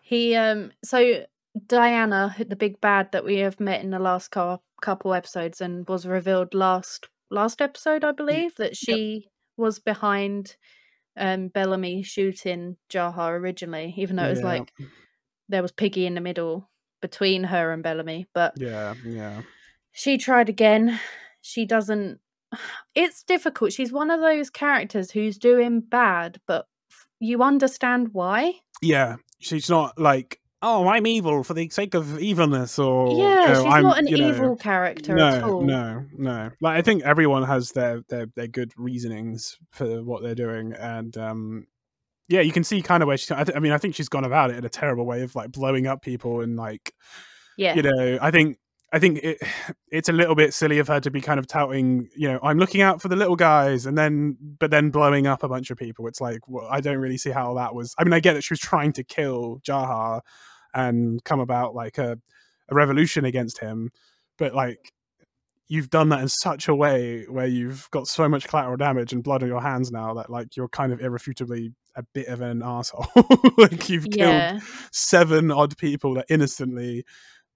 He 0.00 0.34
um 0.34 0.72
so 0.82 1.24
Diana, 1.66 2.34
the 2.48 2.56
big 2.56 2.80
bad 2.80 3.12
that 3.12 3.24
we 3.24 3.38
have 3.38 3.60
met 3.60 3.82
in 3.82 3.90
the 3.90 3.98
last 3.98 4.30
cou- 4.30 4.60
couple 4.80 5.14
episodes 5.14 5.60
and 5.60 5.86
was 5.88 6.06
revealed 6.06 6.54
last 6.54 7.08
last 7.30 7.60
episode, 7.62 8.04
I 8.04 8.12
believe, 8.12 8.54
that 8.56 8.76
she 8.76 9.28
was 9.56 9.78
behind 9.78 10.56
um 11.16 11.48
Bellamy 11.48 12.02
shooting 12.02 12.76
Jaha 12.90 13.30
originally, 13.30 13.94
even 13.96 14.16
though 14.16 14.26
it 14.26 14.30
was 14.30 14.40
Yeah. 14.40 14.46
like 14.46 14.72
there 15.48 15.62
was 15.62 15.72
Piggy 15.72 16.06
in 16.06 16.14
the 16.14 16.20
middle 16.20 16.70
between 17.02 17.44
her 17.44 17.72
and 17.72 17.82
Bellamy, 17.82 18.28
but 18.32 18.54
yeah, 18.56 18.94
yeah. 19.04 19.42
she 19.92 20.16
tried 20.18 20.48
again. 20.48 20.98
She 21.42 21.66
doesn't. 21.66 22.18
It's 22.94 23.22
difficult. 23.22 23.72
She's 23.72 23.92
one 23.92 24.10
of 24.10 24.20
those 24.20 24.48
characters 24.50 25.10
who's 25.10 25.36
doing 25.38 25.80
bad, 25.80 26.38
but 26.46 26.66
f- 26.90 27.08
you 27.18 27.42
understand 27.42 28.10
why. 28.12 28.54
Yeah, 28.80 29.16
she's 29.40 29.68
not 29.68 29.98
like, 29.98 30.38
oh, 30.62 30.86
I'm 30.86 31.06
evil 31.06 31.42
for 31.42 31.54
the 31.54 31.68
sake 31.68 31.94
of 31.94 32.18
evilness, 32.20 32.78
or 32.78 33.18
yeah, 33.18 33.46
oh, 33.48 33.64
she's 33.64 33.72
I'm, 33.72 33.82
not 33.82 33.98
an 33.98 34.06
you 34.06 34.16
know, 34.16 34.28
evil 34.28 34.56
character 34.56 35.14
no, 35.14 35.28
at 35.28 35.42
all. 35.42 35.62
No, 35.62 36.04
no. 36.16 36.50
Like 36.60 36.78
I 36.78 36.82
think 36.82 37.02
everyone 37.02 37.42
has 37.42 37.72
their 37.72 38.02
their 38.08 38.26
their 38.34 38.46
good 38.46 38.72
reasonings 38.76 39.58
for 39.70 40.02
what 40.02 40.22
they're 40.22 40.34
doing, 40.34 40.72
and 40.72 41.16
um, 41.18 41.66
yeah, 42.28 42.40
you 42.40 42.52
can 42.52 42.64
see 42.64 42.80
kind 42.80 43.02
of 43.02 43.08
where 43.08 43.16
she's. 43.16 43.30
I, 43.30 43.44
th- 43.44 43.56
I 43.56 43.60
mean, 43.60 43.72
I 43.72 43.78
think 43.78 43.94
she's 43.94 44.08
gone 44.08 44.24
about 44.24 44.50
it 44.50 44.56
in 44.56 44.64
a 44.64 44.70
terrible 44.70 45.04
way 45.04 45.22
of 45.22 45.34
like 45.34 45.50
blowing 45.52 45.86
up 45.86 46.02
people 46.02 46.40
and 46.40 46.56
like 46.56 46.94
Yeah, 47.56 47.74
you 47.74 47.82
know. 47.82 48.18
I 48.22 48.30
think. 48.30 48.58
I 48.94 48.98
think 48.98 49.20
it, 49.22 49.38
it's 49.90 50.10
a 50.10 50.12
little 50.12 50.34
bit 50.34 50.52
silly 50.52 50.78
of 50.78 50.86
her 50.88 51.00
to 51.00 51.10
be 51.10 51.22
kind 51.22 51.40
of 51.40 51.46
touting, 51.46 52.10
you 52.14 52.30
know, 52.30 52.38
I'm 52.42 52.58
looking 52.58 52.82
out 52.82 53.00
for 53.00 53.08
the 53.08 53.16
little 53.16 53.36
guys, 53.36 53.86
and 53.86 53.96
then, 53.96 54.36
but 54.58 54.70
then 54.70 54.90
blowing 54.90 55.26
up 55.26 55.42
a 55.42 55.48
bunch 55.48 55.70
of 55.70 55.78
people. 55.78 56.06
It's 56.08 56.20
like, 56.20 56.46
well, 56.46 56.68
I 56.70 56.82
don't 56.82 56.98
really 56.98 57.16
see 57.16 57.30
how 57.30 57.54
that 57.54 57.74
was. 57.74 57.94
I 57.96 58.04
mean, 58.04 58.12
I 58.12 58.20
get 58.20 58.34
that 58.34 58.44
she 58.44 58.52
was 58.52 58.60
trying 58.60 58.92
to 58.92 59.02
kill 59.02 59.62
Jaha 59.66 60.20
and 60.74 61.22
come 61.24 61.40
about 61.40 61.74
like 61.74 61.98
a, 61.98 62.18
a 62.68 62.74
revolution 62.74 63.24
against 63.24 63.58
him, 63.58 63.90
but 64.38 64.54
like, 64.54 64.92
you've 65.68 65.90
done 65.90 66.10
that 66.10 66.20
in 66.20 66.28
such 66.28 66.68
a 66.68 66.74
way 66.74 67.24
where 67.30 67.46
you've 67.46 67.88
got 67.92 68.06
so 68.06 68.28
much 68.28 68.46
collateral 68.46 68.76
damage 68.76 69.12
and 69.12 69.22
blood 69.22 69.42
on 69.42 69.48
your 69.48 69.62
hands 69.62 69.90
now 69.90 70.12
that 70.12 70.28
like 70.28 70.54
you're 70.54 70.68
kind 70.68 70.92
of 70.92 71.00
irrefutably 71.00 71.72
a 71.96 72.02
bit 72.12 72.26
of 72.26 72.42
an 72.42 72.62
asshole. 72.62 73.06
like 73.56 73.88
you've 73.88 74.10
killed 74.10 74.42
yeah, 74.42 74.60
seven 74.90 75.50
odd 75.50 75.76
people 75.78 76.14
that 76.14 76.26
innocently 76.28 77.04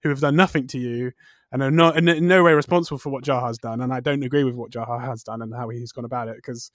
who 0.01 0.09
have 0.09 0.19
done 0.19 0.35
nothing 0.35 0.65
to 0.67 0.79
you 0.79 1.11
and 1.51 1.61
are 1.61 1.71
not 1.71 1.95
in 1.97 2.07
in 2.07 2.27
no 2.27 2.43
way 2.43 2.53
responsible 2.53 2.97
for 2.97 3.09
what 3.09 3.23
Jaha's 3.23 3.57
done. 3.57 3.81
And 3.81 3.93
I 3.93 3.99
don't 3.99 4.23
agree 4.23 4.43
with 4.43 4.55
what 4.55 4.71
Jaha 4.71 4.99
has 5.01 5.21
done 5.23 5.41
and 5.41 5.53
how 5.53 5.69
he's 5.69 5.91
gone 5.91 6.05
about 6.05 6.27
it 6.27 6.37
because 6.37 6.71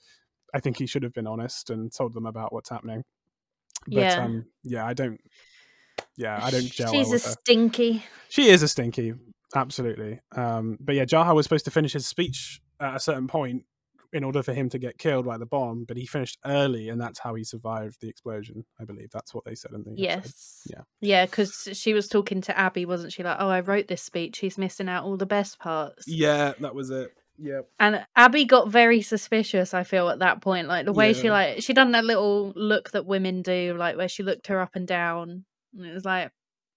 I 0.53 0.59
think 0.59 0.77
he 0.77 0.85
should 0.85 1.03
have 1.03 1.13
been 1.13 1.27
honest 1.27 1.69
and 1.71 1.91
told 1.93 2.13
them 2.13 2.25
about 2.25 2.53
what's 2.53 2.69
happening. 2.69 3.03
But 3.87 4.01
Yeah. 4.01 4.23
um, 4.23 4.45
yeah, 4.63 4.85
I 4.85 4.93
don't. 4.93 5.19
Yeah, 6.17 6.39
I 6.41 6.51
don't 6.51 6.69
gel 6.71 6.91
she's 6.91 7.07
well 7.07 7.15
a 7.15 7.19
stinky. 7.19 8.03
She 8.29 8.49
is 8.49 8.63
a 8.63 8.67
stinky, 8.67 9.13
absolutely. 9.55 10.19
Um, 10.35 10.77
but 10.79 10.95
yeah, 10.95 11.05
Jaha 11.05 11.35
was 11.35 11.45
supposed 11.45 11.65
to 11.65 11.71
finish 11.71 11.93
his 11.93 12.05
speech 12.05 12.61
at 12.79 12.95
a 12.95 12.99
certain 12.99 13.27
point 13.27 13.65
in 14.13 14.23
order 14.23 14.43
for 14.43 14.53
him 14.53 14.69
to 14.69 14.77
get 14.77 14.97
killed 14.99 15.25
by 15.25 15.37
the 15.37 15.45
bomb, 15.45 15.85
but 15.85 15.97
he 15.97 16.05
finished 16.05 16.37
early, 16.45 16.89
and 16.89 17.01
that's 17.01 17.19
how 17.19 17.33
he 17.33 17.43
survived 17.43 17.97
the 17.99 18.07
explosion. 18.07 18.63
I 18.79 18.85
believe 18.85 19.09
that's 19.11 19.33
what 19.33 19.43
they 19.43 19.55
said 19.55 19.71
in 19.71 19.83
the 19.83 19.91
episode. 19.91 20.03
Yes. 20.03 20.61
Yeah. 20.69 20.81
Yeah, 21.01 21.25
because 21.25 21.69
she 21.73 21.93
was 21.93 22.07
talking 22.07 22.41
to 22.41 22.57
Abby, 22.57 22.85
wasn't 22.85 23.11
she? 23.11 23.23
Like, 23.23 23.37
oh, 23.39 23.49
I 23.49 23.61
wrote 23.61 23.87
this 23.87 24.03
speech. 24.03 24.37
He's 24.37 24.57
missing 24.57 24.87
out 24.87 25.03
all 25.03 25.17
the 25.17 25.25
best 25.25 25.57
parts. 25.57 26.07
Yeah, 26.07 26.53
that 26.59 26.75
was 26.75 26.91
it. 26.91 27.11
Yep. 27.39 27.67
And 27.79 28.05
Abby 28.15 28.45
got 28.45 28.69
very 28.69 29.01
suspicious, 29.01 29.73
I 29.73 29.83
feel, 29.83 30.09
at 30.09 30.19
that 30.19 30.41
point. 30.41 30.67
Like 30.67 30.85
the 30.85 30.93
way 30.93 31.13
she 31.13 31.31
like 31.31 31.63
she 31.63 31.73
done 31.73 31.93
that 31.93 32.05
little 32.05 32.53
look 32.55 32.91
that 32.91 33.07
women 33.07 33.41
do, 33.41 33.75
like 33.77 33.97
where 33.97 34.07
she 34.07 34.21
looked 34.21 34.47
her 34.47 34.59
up 34.59 34.75
and 34.75 34.87
down. 34.87 35.45
And 35.75 35.85
it 35.85 35.93
was 35.93 36.05
like, 36.05 36.31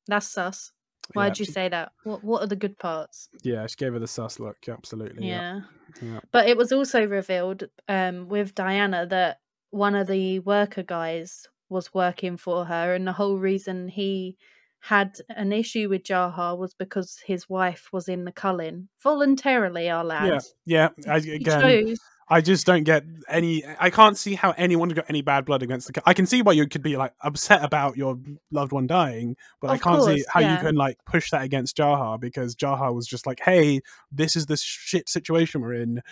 that's 0.06 0.28
sus. 0.28 0.72
Why'd 1.14 1.36
yeah, 1.36 1.40
you 1.40 1.44
she- 1.44 1.52
say 1.52 1.68
that? 1.68 1.92
What 2.04 2.24
what 2.24 2.42
are 2.42 2.48
the 2.48 2.56
good 2.56 2.78
parts? 2.78 3.28
Yeah, 3.44 3.66
she 3.66 3.76
gave 3.76 3.92
her 3.92 3.98
the 3.98 4.08
sus 4.08 4.40
look. 4.40 4.56
Absolutely. 4.68 5.28
Yeah. 5.28 5.60
Yeah. 6.02 6.08
Yeah. 6.12 6.20
But 6.32 6.48
it 6.48 6.56
was 6.56 6.72
also 6.72 7.06
revealed 7.06 7.64
um 7.88 8.28
with 8.28 8.54
Diana 8.54 9.06
that 9.06 9.38
one 9.70 9.94
of 9.94 10.08
the 10.08 10.40
worker 10.40 10.82
guys 10.82 11.46
was 11.68 11.94
working 11.94 12.36
for 12.36 12.64
her 12.64 12.94
and 12.94 13.06
the 13.06 13.12
whole 13.12 13.36
reason 13.36 13.88
he 13.88 14.36
had 14.80 15.16
an 15.30 15.52
issue 15.52 15.88
with 15.88 16.02
Jaha 16.04 16.56
was 16.56 16.74
because 16.74 17.18
his 17.24 17.48
wife 17.48 17.88
was 17.92 18.08
in 18.08 18.24
the 18.24 18.32
culling 18.32 18.88
voluntarily, 19.02 19.90
our 19.90 20.04
lad. 20.04 20.42
Yeah. 20.64 20.88
Yeah. 21.06 21.12
I, 21.12 21.20
He 21.20 21.34
again, 21.36 21.60
chose. 21.60 21.98
I 22.28 22.40
just 22.40 22.66
don't 22.66 22.82
get 22.84 23.04
any. 23.28 23.62
I 23.78 23.90
can't 23.90 24.16
see 24.18 24.34
how 24.34 24.50
anyone 24.56 24.88
got 24.88 25.06
any 25.08 25.22
bad 25.22 25.44
blood 25.44 25.62
against 25.62 25.86
the. 25.86 25.92
co- 25.92 26.02
I 26.06 26.12
can 26.14 26.26
see 26.26 26.42
why 26.42 26.52
you 26.52 26.66
could 26.66 26.82
be 26.82 26.96
like 26.96 27.12
upset 27.20 27.62
about 27.64 27.96
your 27.96 28.18
loved 28.50 28.72
one 28.72 28.86
dying, 28.88 29.36
but 29.60 29.70
I 29.70 29.78
can't 29.78 30.02
see 30.02 30.10
course, 30.22 30.24
how 30.32 30.40
you 30.40 30.56
can 30.58 30.74
like 30.74 30.98
push 31.06 31.30
that 31.30 31.42
against 31.42 31.76
Jaha 31.76 32.18
because 32.20 32.56
Jaha 32.56 32.92
was 32.94 33.06
just 33.06 33.26
like, 33.26 33.38
"Hey, 33.40 33.80
this 34.10 34.34
is 34.34 34.46
the 34.46 34.56
shit 34.56 35.08
situation 35.08 35.60
we're 35.60 35.74
in. 35.74 36.02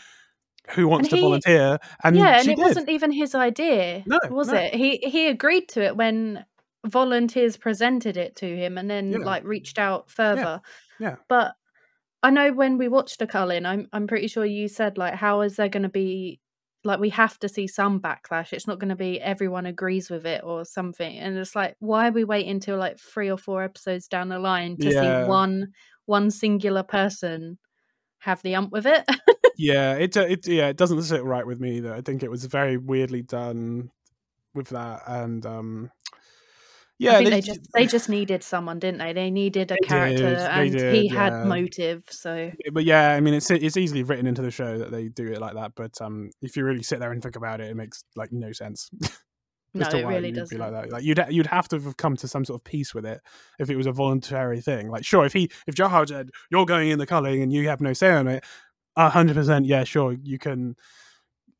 who 0.70 0.88
wants 0.88 1.06
And 1.06 1.10
to 1.10 1.16
he- 1.16 1.22
volunteer, 1.22 1.78
and 2.02 2.16
yeah, 2.16 2.38
and 2.38 2.48
it 2.48 2.56
did. 2.56 2.62
wasn't 2.62 2.88
even 2.88 3.10
his 3.12 3.34
idea, 3.34 4.02
No, 4.06 4.18
was 4.30 4.48
no. 4.48 4.54
it? 4.54 4.74
He 4.74 4.96
he 4.96 5.26
agreed 5.28 5.68
to 5.70 5.82
it 5.84 5.94
when 5.96 6.44
volunteers 6.86 7.56
presented 7.56 8.16
it 8.16 8.36
to 8.36 8.46
him, 8.56 8.78
and 8.78 8.88
then 8.88 9.10
Yeah. 9.12 9.18
like 9.18 9.44
reached 9.44 9.78
out 9.78 10.10
further. 10.10 10.62
yeah. 11.00 11.16
But 11.28 11.54
I 12.24 12.30
know 12.30 12.52
when 12.54 12.78
we 12.78 12.88
watched 12.88 13.18
the 13.18 13.26
Culling, 13.26 13.66
I'm 13.66 13.86
I'm 13.92 14.06
pretty 14.06 14.28
sure 14.28 14.46
you 14.46 14.66
said 14.68 14.96
like, 14.98 15.14
how 15.14 15.42
is 15.42 15.56
there 15.56 15.68
going 15.68 15.82
to 15.82 15.90
be 15.90 16.40
like 16.82 16.98
we 16.98 17.10
have 17.10 17.38
to 17.40 17.48
see 17.50 17.66
some 17.66 18.00
backlash? 18.00 18.52
It's 18.54 18.66
not 18.66 18.78
going 18.78 18.88
to 18.88 18.96
be 18.96 19.20
everyone 19.20 19.66
agrees 19.66 20.08
with 20.10 20.24
it 20.26 20.42
or 20.42 20.64
something. 20.64 21.18
And 21.18 21.36
it's 21.36 21.54
like, 21.54 21.76
why 21.80 22.08
are 22.08 22.12
we 22.12 22.24
waiting 22.24 22.52
until 22.52 22.78
like 22.78 22.98
three 22.98 23.30
or 23.30 23.36
four 23.38 23.62
episodes 23.62 24.08
down 24.08 24.30
the 24.30 24.38
line 24.38 24.78
to 24.78 24.90
Yeah. 24.90 25.00
see 25.00 25.14
one 25.14 25.68
one 26.06 26.30
singular 26.30 26.82
person 26.82 27.58
have 28.20 28.42
the 28.42 28.54
ump 28.54 28.72
with 28.72 28.86
it? 28.86 29.04
yeah, 29.56 29.94
it, 29.94 30.16
uh, 30.16 30.22
it 30.26 30.46
yeah, 30.46 30.68
it 30.68 30.76
doesn't 30.76 31.02
sit 31.02 31.22
right 31.24 31.46
with 31.46 31.60
me 31.60 31.76
either. 31.76 31.94
I 31.94 32.00
think 32.00 32.22
it 32.22 32.30
was 32.30 32.44
very 32.46 32.76
weirdly 32.76 33.22
done 33.22 33.90
with 34.54 34.68
that, 34.70 35.02
and 35.06 35.44
um, 35.46 35.90
yeah, 36.98 37.12
I 37.12 37.16
think 37.18 37.30
they- 37.30 37.36
they 37.36 37.40
just 37.40 37.60
they 37.74 37.86
just 37.86 38.08
needed 38.08 38.42
someone, 38.42 38.78
didn't 38.78 38.98
they? 38.98 39.12
They 39.12 39.30
needed 39.30 39.70
a 39.70 39.76
They 39.80 39.86
character, 39.86 40.30
did, 40.30 40.38
and 40.38 40.64
he 40.64 41.08
did, 41.08 41.12
had 41.12 41.46
motive. 41.46 42.04
So 42.08 42.52
but 42.72 42.84
yeah, 42.84 43.10
I 43.14 43.20
mean, 43.20 43.34
it's 43.34 43.50
it's 43.50 43.76
easily 43.76 44.02
written 44.02 44.26
into 44.26 44.42
the 44.42 44.50
show 44.50 44.78
that 44.78 44.90
they 44.90 45.08
do 45.08 45.26
it 45.32 45.40
like 45.40 45.54
that. 45.54 45.72
But 45.74 46.00
um, 46.00 46.30
if 46.42 46.56
you 46.56 46.64
really 46.64 46.82
sit 46.82 47.00
there 47.00 47.12
and 47.12 47.22
think 47.22 47.36
about 47.36 47.60
it, 47.60 47.70
it 47.70 47.76
makes 47.76 48.04
like 48.16 48.32
no 48.32 48.52
sense. 48.52 48.90
no, 49.74 49.88
it 49.88 50.06
really 50.06 50.30
doesn't. 50.30 50.56
be 50.56 50.60
like 50.62 50.72
that. 50.72 50.90
Like 50.90 51.02
you'd 51.02 51.20
you'd 51.30 51.46
have 51.48 51.68
to 51.68 51.80
have 51.80 51.96
come 51.96 52.16
to 52.16 52.28
some 52.28 52.44
sort 52.44 52.60
of 52.60 52.64
peace 52.64 52.94
with 52.94 53.04
it 53.04 53.20
if 53.58 53.70
it 53.70 53.76
was 53.76 53.86
a 53.86 53.92
voluntary 53.92 54.60
thing. 54.60 54.88
Like 54.88 55.04
sure, 55.04 55.26
if 55.26 55.32
he 55.32 55.50
if 55.66 55.74
Jaha 55.74 56.08
said 56.08 56.30
you're 56.50 56.66
going 56.66 56.90
in 56.90 56.98
the 56.98 57.06
culling 57.06 57.42
and 57.42 57.52
you 57.52 57.68
have 57.68 57.80
no 57.80 57.92
say 57.92 58.12
on 58.12 58.28
it, 58.28 58.44
a 58.96 59.08
hundred 59.10 59.34
percent, 59.34 59.66
yeah, 59.66 59.82
sure, 59.82 60.12
you 60.22 60.38
can 60.38 60.76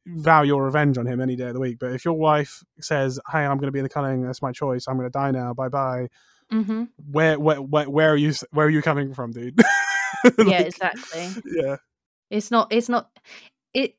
vow 0.06 0.42
your 0.42 0.64
revenge 0.64 0.98
on 0.98 1.06
him 1.06 1.20
any 1.20 1.36
day 1.36 1.48
of 1.48 1.54
the 1.54 1.60
week. 1.60 1.78
But 1.78 1.92
if 1.92 2.04
your 2.04 2.14
wife 2.14 2.62
says, 2.80 3.18
"Hey, 3.30 3.40
I'm 3.44 3.56
going 3.58 3.68
to 3.68 3.72
be 3.72 3.78
in 3.78 3.84
the 3.84 3.88
culling. 3.88 4.22
That's 4.22 4.42
my 4.42 4.52
choice. 4.52 4.86
I'm 4.86 4.96
going 4.96 5.06
to 5.08 5.12
die 5.12 5.30
now. 5.30 5.54
Bye 5.54 5.68
bye." 5.68 6.08
hmm 6.50 6.84
Where, 7.10 7.38
where 7.40 7.60
where 7.62 7.88
where 7.88 8.10
are 8.12 8.16
you 8.16 8.32
where 8.52 8.66
are 8.66 8.70
you 8.70 8.82
coming 8.82 9.14
from, 9.14 9.32
dude? 9.32 9.58
Yeah, 10.38 10.60
exactly. 10.60 11.28
yeah. 11.46 11.76
It's 12.30 12.50
not. 12.50 12.72
It's 12.72 12.88
not. 12.88 13.10
It. 13.74 13.94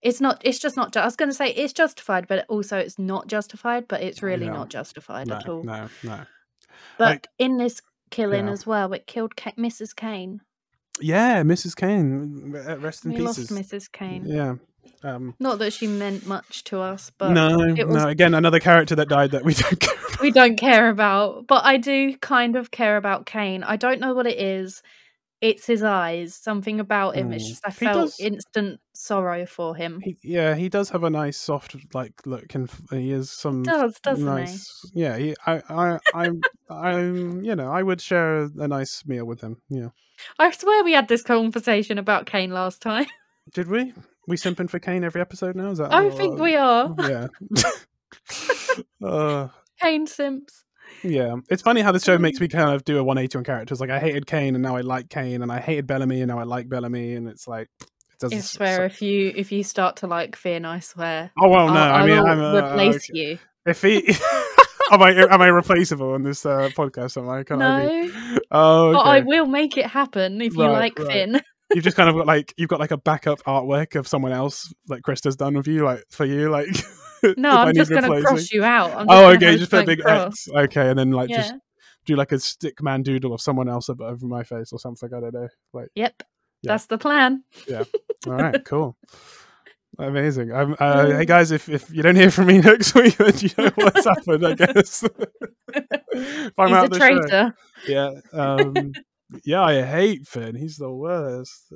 It's 0.00 0.20
not. 0.20 0.40
It's 0.44 0.58
just 0.58 0.76
not. 0.76 0.92
ju- 0.94 1.00
I 1.00 1.04
was 1.04 1.16
going 1.16 1.28
to 1.30 1.34
say 1.34 1.48
it's 1.50 1.72
justified, 1.74 2.26
but 2.26 2.46
also 2.48 2.78
it's 2.78 2.98
not 2.98 3.26
justified. 3.26 3.86
But 3.86 4.02
it's 4.02 4.22
really 4.22 4.46
Yeah. 4.46 4.52
not 4.54 4.70
justified 4.70 5.26
No, 5.28 5.36
at 5.36 5.48
all. 5.48 5.62
no, 5.62 5.88
no. 6.02 6.20
But 6.98 7.04
Like- 7.04 7.28
in 7.38 7.58
this 7.58 7.82
killing 8.10 8.46
Yeah. 8.46 8.52
as 8.52 8.66
well, 8.66 8.92
it 8.94 9.06
killed 9.06 9.36
Mrs. 9.36 9.94
Kane. 9.94 10.40
Yeah, 11.00 11.42
Mrs. 11.42 11.74
Kane, 11.76 12.52
rest 12.52 13.04
in 13.04 13.12
We 13.12 13.18
pieces. 13.18 13.48
Mrs. 13.50 13.90
Kane. 13.92 14.24
Yeah. 14.26 14.54
Um, 15.04 15.34
Not 15.40 15.58
that 15.58 15.72
she 15.72 15.86
meant 15.86 16.26
much 16.26 16.64
to 16.64 16.80
us, 16.80 17.10
but 17.18 17.30
no, 17.30 17.58
it 17.74 17.86
was- 17.86 17.96
no. 18.02 18.08
Again, 18.08 18.34
another 18.34 18.60
character 18.60 18.94
that 18.96 19.08
died 19.08 19.32
that 19.32 19.44
we 19.44 19.54
don't 19.54 19.80
care 19.80 19.94
about. 20.08 20.20
we 20.20 20.30
don't 20.30 20.56
care 20.56 20.88
about. 20.88 21.46
But 21.46 21.64
I 21.64 21.76
do 21.76 22.16
kind 22.18 22.56
of 22.56 22.70
care 22.70 22.96
about 22.96 23.26
Kane. 23.26 23.62
I 23.64 23.76
don't 23.76 24.00
know 24.00 24.14
what 24.14 24.26
it 24.26 24.38
is. 24.38 24.82
It's 25.40 25.66
his 25.66 25.82
eyes. 25.82 26.36
Something 26.36 26.78
about 26.78 27.16
him. 27.16 27.32
It's 27.32 27.44
Mm. 27.44 27.48
just 27.48 27.66
I 27.66 27.70
He 27.70 27.76
felt 27.84 27.96
does- 28.10 28.20
instant 28.20 28.80
sorrow 28.94 29.44
for 29.44 29.74
him. 29.74 30.00
He, 30.00 30.16
yeah, 30.22 30.54
he 30.54 30.68
does 30.68 30.90
have 30.90 31.02
a 31.02 31.10
nice 31.10 31.36
soft 31.36 31.74
like 31.94 32.12
look, 32.24 32.54
and 32.54 32.70
he 32.92 33.10
is 33.10 33.28
some 33.32 33.64
does, 33.64 33.98
doesn't 34.04 34.24
he? 34.24 34.32
nice. 34.32 34.70
Yeah, 34.94 35.16
he, 35.16 35.34
I, 35.44 35.60
I, 35.68 35.98
I'm, 36.14 36.40
I'm, 36.70 37.42
you 37.42 37.56
know, 37.56 37.72
I 37.72 37.82
would 37.82 38.00
share 38.00 38.44
a 38.44 38.68
nice 38.68 39.04
meal 39.04 39.24
with 39.24 39.40
him. 39.40 39.56
Yeah, 39.68 39.88
I 40.38 40.52
swear 40.52 40.84
we 40.84 40.92
had 40.92 41.08
this 41.08 41.22
conversation 41.22 41.98
about 41.98 42.26
Kane 42.26 42.52
last 42.52 42.80
time. 42.80 43.06
did 43.54 43.68
we? 43.68 43.92
We 44.26 44.36
simping 44.36 44.70
for 44.70 44.78
Kane 44.78 45.04
every 45.04 45.20
episode 45.20 45.56
now? 45.56 45.70
Is 45.70 45.78
that? 45.78 45.92
I 45.92 46.10
think 46.10 46.38
we 46.38 46.56
are. 46.56 46.94
Yeah. 46.98 47.26
uh, 49.04 49.48
Kane 49.80 50.06
Simps. 50.06 50.64
yeah, 51.02 51.34
it's 51.50 51.62
funny 51.62 51.80
how 51.80 51.92
the 51.92 51.98
show 51.98 52.18
makes 52.18 52.40
me 52.40 52.48
kind 52.48 52.74
of 52.74 52.84
do 52.84 52.98
a 52.98 53.04
180 53.04 53.38
on 53.38 53.44
characters. 53.44 53.80
Like 53.80 53.90
I 53.90 53.98
hated 53.98 54.26
Kane 54.26 54.54
and 54.54 54.62
now 54.62 54.76
I 54.76 54.82
like 54.82 55.08
Kane, 55.08 55.42
and 55.42 55.50
I 55.50 55.60
hated 55.60 55.86
Bellamy 55.86 56.20
and 56.20 56.28
now 56.28 56.38
I 56.38 56.44
like 56.44 56.68
Bellamy, 56.68 57.14
and 57.14 57.28
it's 57.28 57.48
like 57.48 57.68
it 57.80 58.18
doesn't. 58.20 58.38
I 58.38 58.40
swear, 58.42 58.84
if 58.84 59.02
you 59.02 59.32
if 59.34 59.50
you 59.52 59.64
start 59.64 59.96
to 59.96 60.06
like 60.06 60.36
Finn, 60.36 60.64
I 60.64 60.80
swear. 60.80 61.30
Oh 61.38 61.48
well, 61.48 61.68
no. 61.68 61.74
I'll, 61.74 62.02
I 62.02 62.06
mean, 62.06 62.18
I'll 62.18 62.26
I'm 62.26 62.40
uh, 62.40 62.70
replace 62.70 63.10
okay. 63.10 63.18
you. 63.32 63.38
If 63.66 63.82
he, 63.82 64.08
am 64.92 65.02
I 65.02 65.10
am 65.30 65.42
I 65.42 65.48
replaceable 65.48 66.12
on 66.14 66.22
this 66.22 66.46
uh, 66.46 66.70
podcast? 66.76 67.16
Am 67.16 67.28
I? 67.28 67.42
Can 67.42 67.60
I 67.60 67.86
be? 67.86 68.08
No, 68.08 68.38
Oh, 68.50 68.92
but 68.92 69.00
I 69.00 69.20
will 69.20 69.46
make 69.46 69.76
it 69.78 69.86
happen 69.86 70.40
if 70.42 70.54
you 70.54 70.62
Right, 70.64 70.72
like 70.72 70.98
right. 70.98 71.08
Finn. 71.08 71.40
You've 71.74 71.84
just 71.84 71.96
kind 71.96 72.08
of 72.08 72.16
got 72.16 72.26
like 72.26 72.52
you've 72.56 72.68
got 72.68 72.80
like 72.80 72.90
a 72.90 72.96
backup 72.98 73.40
artwork 73.44 73.94
of 73.96 74.06
someone 74.06 74.32
else 74.32 74.72
like 74.88 75.02
Krista's 75.02 75.36
done 75.36 75.54
with 75.56 75.66
you, 75.66 75.84
like 75.84 76.04
for 76.10 76.24
you, 76.24 76.50
like. 76.50 76.68
No, 77.36 77.50
I'm 77.50 77.72
just 77.72 77.88
going 77.88 78.02
to 78.02 78.20
cross 78.20 78.50
you 78.50 78.64
out. 78.64 78.90
I'm 78.96 79.06
Oh, 79.08 79.26
okay. 79.34 79.56
Just 79.56 79.70
put 79.70 79.84
a 79.84 79.86
big 79.86 80.00
cross. 80.00 80.48
X. 80.48 80.48
Okay, 80.48 80.90
and 80.90 80.98
then 80.98 81.12
like 81.12 81.30
Yeah. 81.30 81.36
just 81.36 81.54
do 82.04 82.16
like 82.16 82.32
a 82.32 82.40
stick 82.40 82.82
man 82.82 83.04
doodle 83.04 83.32
of 83.32 83.40
someone 83.40 83.68
else 83.68 83.88
over 83.88 84.26
my 84.26 84.42
face 84.42 84.72
or 84.72 84.80
something. 84.80 85.08
I 85.14 85.20
don't 85.20 85.32
know. 85.32 85.46
Like, 85.72 85.86
Yep. 85.94 86.14
Yeah. 86.62 86.72
That's 86.72 86.86
the 86.86 86.98
plan. 86.98 87.44
Yeah. 87.68 87.84
All 88.26 88.32
right, 88.32 88.64
cool. 88.64 88.96
Amazing. 90.00 90.50
Um, 90.50 90.74
uh, 90.80 91.06
hey 91.12 91.24
guys, 91.24 91.52
if, 91.52 91.68
if 91.68 91.88
you 91.94 92.02
don't 92.02 92.16
hear 92.16 92.32
from 92.32 92.46
me 92.46 92.58
next 92.60 92.92
week, 92.96 93.16
then 93.18 93.34
you 93.38 93.50
know 93.56 93.70
what's 93.76 94.04
happened. 94.04 94.44
I 94.44 94.54
guess. 94.54 95.04
I'm 95.04 95.82
He's 96.12 96.58
out 96.58 96.86
a 96.86 96.88
the 96.88 96.98
show. 96.98 97.20
traitor. 97.20 97.54
Yeah. 97.86 98.10
Um, 98.32 98.92
yeah, 99.44 99.62
I 99.62 99.82
hate 99.82 100.26
Finn. 100.26 100.54
He's 100.54 100.76
the 100.76 100.92
worst. 100.92 101.72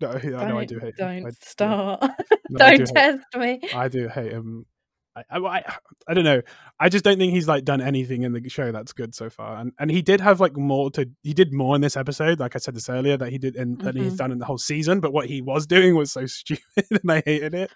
No, 0.00 0.10
I 0.10 0.48
know 0.48 0.58
I 0.58 0.64
do 0.64 0.78
hate 0.78 0.94
him. 0.98 1.06
Don't 1.06 1.08
I- 1.08 1.18
yeah. 1.28 1.30
start. 1.40 2.02
No, 2.50 2.58
don't 2.58 2.76
do 2.78 2.84
hate- 2.84 2.94
test 2.94 3.22
me. 3.36 3.60
I 3.74 3.88
do 3.88 4.08
hate 4.08 4.32
him. 4.32 4.66
I, 5.16 5.24
I, 5.40 5.74
I, 6.06 6.14
don't 6.14 6.22
know. 6.22 6.42
I 6.78 6.88
just 6.88 7.02
don't 7.04 7.18
think 7.18 7.32
he's 7.32 7.48
like 7.48 7.64
done 7.64 7.80
anything 7.80 8.22
in 8.22 8.32
the 8.32 8.48
show 8.48 8.70
that's 8.70 8.92
good 8.92 9.16
so 9.16 9.28
far. 9.28 9.56
And 9.56 9.72
and 9.80 9.90
he 9.90 10.00
did 10.00 10.20
have 10.20 10.38
like 10.38 10.56
more 10.56 10.92
to. 10.92 11.10
He 11.24 11.34
did 11.34 11.52
more 11.52 11.74
in 11.74 11.80
this 11.80 11.96
episode. 11.96 12.38
Like 12.38 12.54
I 12.54 12.60
said 12.60 12.76
this 12.76 12.88
earlier, 12.88 13.16
that 13.16 13.30
he 13.30 13.38
did 13.38 13.56
and 13.56 13.80
that 13.80 13.96
he's 13.96 14.12
Mhm. 14.12 14.16
done 14.18 14.30
in 14.32 14.38
the 14.38 14.44
whole 14.44 14.58
season. 14.58 15.00
But 15.00 15.12
what 15.12 15.26
he 15.26 15.42
was 15.42 15.66
doing 15.66 15.96
was 15.96 16.12
so 16.12 16.24
stupid, 16.26 16.62
and 17.02 17.10
I 17.10 17.20
hated 17.26 17.54
it. 17.54 17.72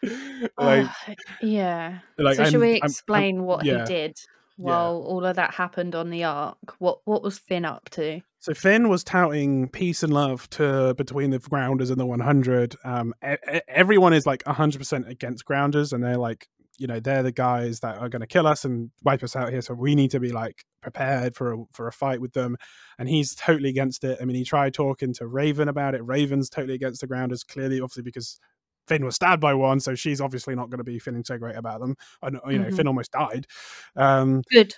Like, 0.56 0.86
Ugh, 1.08 1.16
yeah. 1.40 1.98
like 2.16 2.36
so 2.36 2.44
should 2.44 2.54
I'm- 2.54 2.60
we 2.60 2.68
I'm- 2.74 2.80
I'm- 2.82 2.90
explain 2.90 3.42
what 3.42 3.64
yeah. 3.64 3.80
he 3.80 3.84
did 3.86 4.18
while 4.56 5.02
all 5.04 5.24
of 5.24 5.34
that 5.34 5.54
happened 5.54 5.96
on 5.96 6.10
the 6.10 6.22
Ark? 6.22 6.76
What 6.78 7.00
what 7.06 7.24
was 7.24 7.40
Finn 7.40 7.64
up 7.64 7.90
to? 7.90 8.20
So 8.42 8.54
Finn 8.54 8.88
was 8.88 9.04
touting 9.04 9.68
peace 9.68 10.02
and 10.02 10.12
love 10.12 10.50
to 10.50 10.94
between 10.98 11.30
the 11.30 11.38
Grounders 11.38 11.90
and 11.90 12.00
the 12.00 12.04
100. 12.06 12.74
Um, 12.84 13.14
e- 13.24 13.60
everyone 13.68 14.12
is 14.12 14.26
like 14.26 14.42
100% 14.42 15.08
against 15.08 15.44
Grounders, 15.44 15.92
and 15.92 16.02
they're 16.02 16.18
like, 16.18 16.48
you 16.76 16.88
know, 16.88 16.98
they're 16.98 17.22
the 17.22 17.30
guys 17.30 17.78
that 17.80 17.98
are 17.98 18.08
going 18.08 18.20
to 18.20 18.26
kill 18.26 18.48
us 18.48 18.64
and 18.64 18.90
wipe 19.04 19.22
us 19.22 19.36
out 19.36 19.50
here. 19.50 19.60
So 19.62 19.74
we 19.74 19.94
need 19.94 20.10
to 20.10 20.18
be 20.18 20.32
like 20.32 20.64
prepared 20.80 21.36
for 21.36 21.52
a, 21.52 21.56
for 21.72 21.86
a 21.86 21.92
fight 21.92 22.20
with 22.20 22.32
them. 22.32 22.56
And 22.98 23.08
he's 23.08 23.36
totally 23.36 23.68
against 23.68 24.02
it. 24.02 24.18
I 24.20 24.24
mean, 24.24 24.34
he 24.34 24.42
tried 24.44 24.74
talking 24.74 25.14
to 25.14 25.26
Raven 25.28 25.68
about 25.68 25.94
it. 25.94 26.02
Raven's 26.04 26.50
totally 26.50 26.74
against 26.74 27.00
the 27.00 27.06
Grounders, 27.06 27.44
clearly, 27.44 27.80
obviously 27.80 28.02
because 28.02 28.40
Finn 28.88 29.04
was 29.04 29.14
stabbed 29.14 29.40
by 29.40 29.54
one, 29.54 29.78
so 29.78 29.94
she's 29.94 30.20
obviously 30.20 30.56
not 30.56 30.68
going 30.68 30.78
to 30.78 30.84
be 30.84 30.98
feeling 30.98 31.22
so 31.24 31.38
great 31.38 31.54
about 31.54 31.78
them. 31.78 31.94
And 32.22 32.40
you 32.48 32.58
know, 32.58 32.64
Mhm. 32.70 32.74
Finn 32.76 32.88
almost 32.88 33.12
died. 33.12 33.46
Um, 33.94 34.42
Good. 34.50 34.74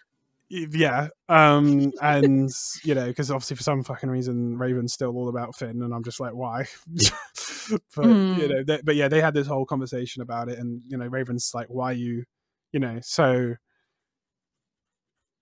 Yeah 0.51 1.09
um 1.29 1.91
and 2.03 2.51
you 2.85 2.95
know 2.95 3.07
because 3.07 3.31
obviously 3.31 3.57
for 3.57 3.63
some 3.63 3.83
fucking 3.83 4.11
reason 4.11 4.57
raven's 4.59 4.93
still 4.93 5.17
all 5.17 5.29
about 5.29 5.57
finn 5.57 5.83
and 5.83 5.93
i'm 5.95 6.05
just 6.05 6.21
like 6.21 6.35
why? 6.35 6.67
But 7.97 8.17
you 8.31 8.47
Hmm. 8.47 8.49
know 8.49 8.63
they, 8.67 8.81
but 8.85 8.95
yeah 8.95 9.09
they 9.09 9.21
had 9.23 9.33
this 9.35 9.47
whole 9.47 9.65
conversation 9.65 10.21
about 10.23 10.49
it 10.51 10.59
and 10.59 10.83
you 10.87 10.99
know 10.99 11.07
raven's 11.07 11.51
like 11.55 11.69
why 11.69 11.93
you 11.93 12.25
you 12.73 12.81
know 12.81 12.99
so 13.03 13.55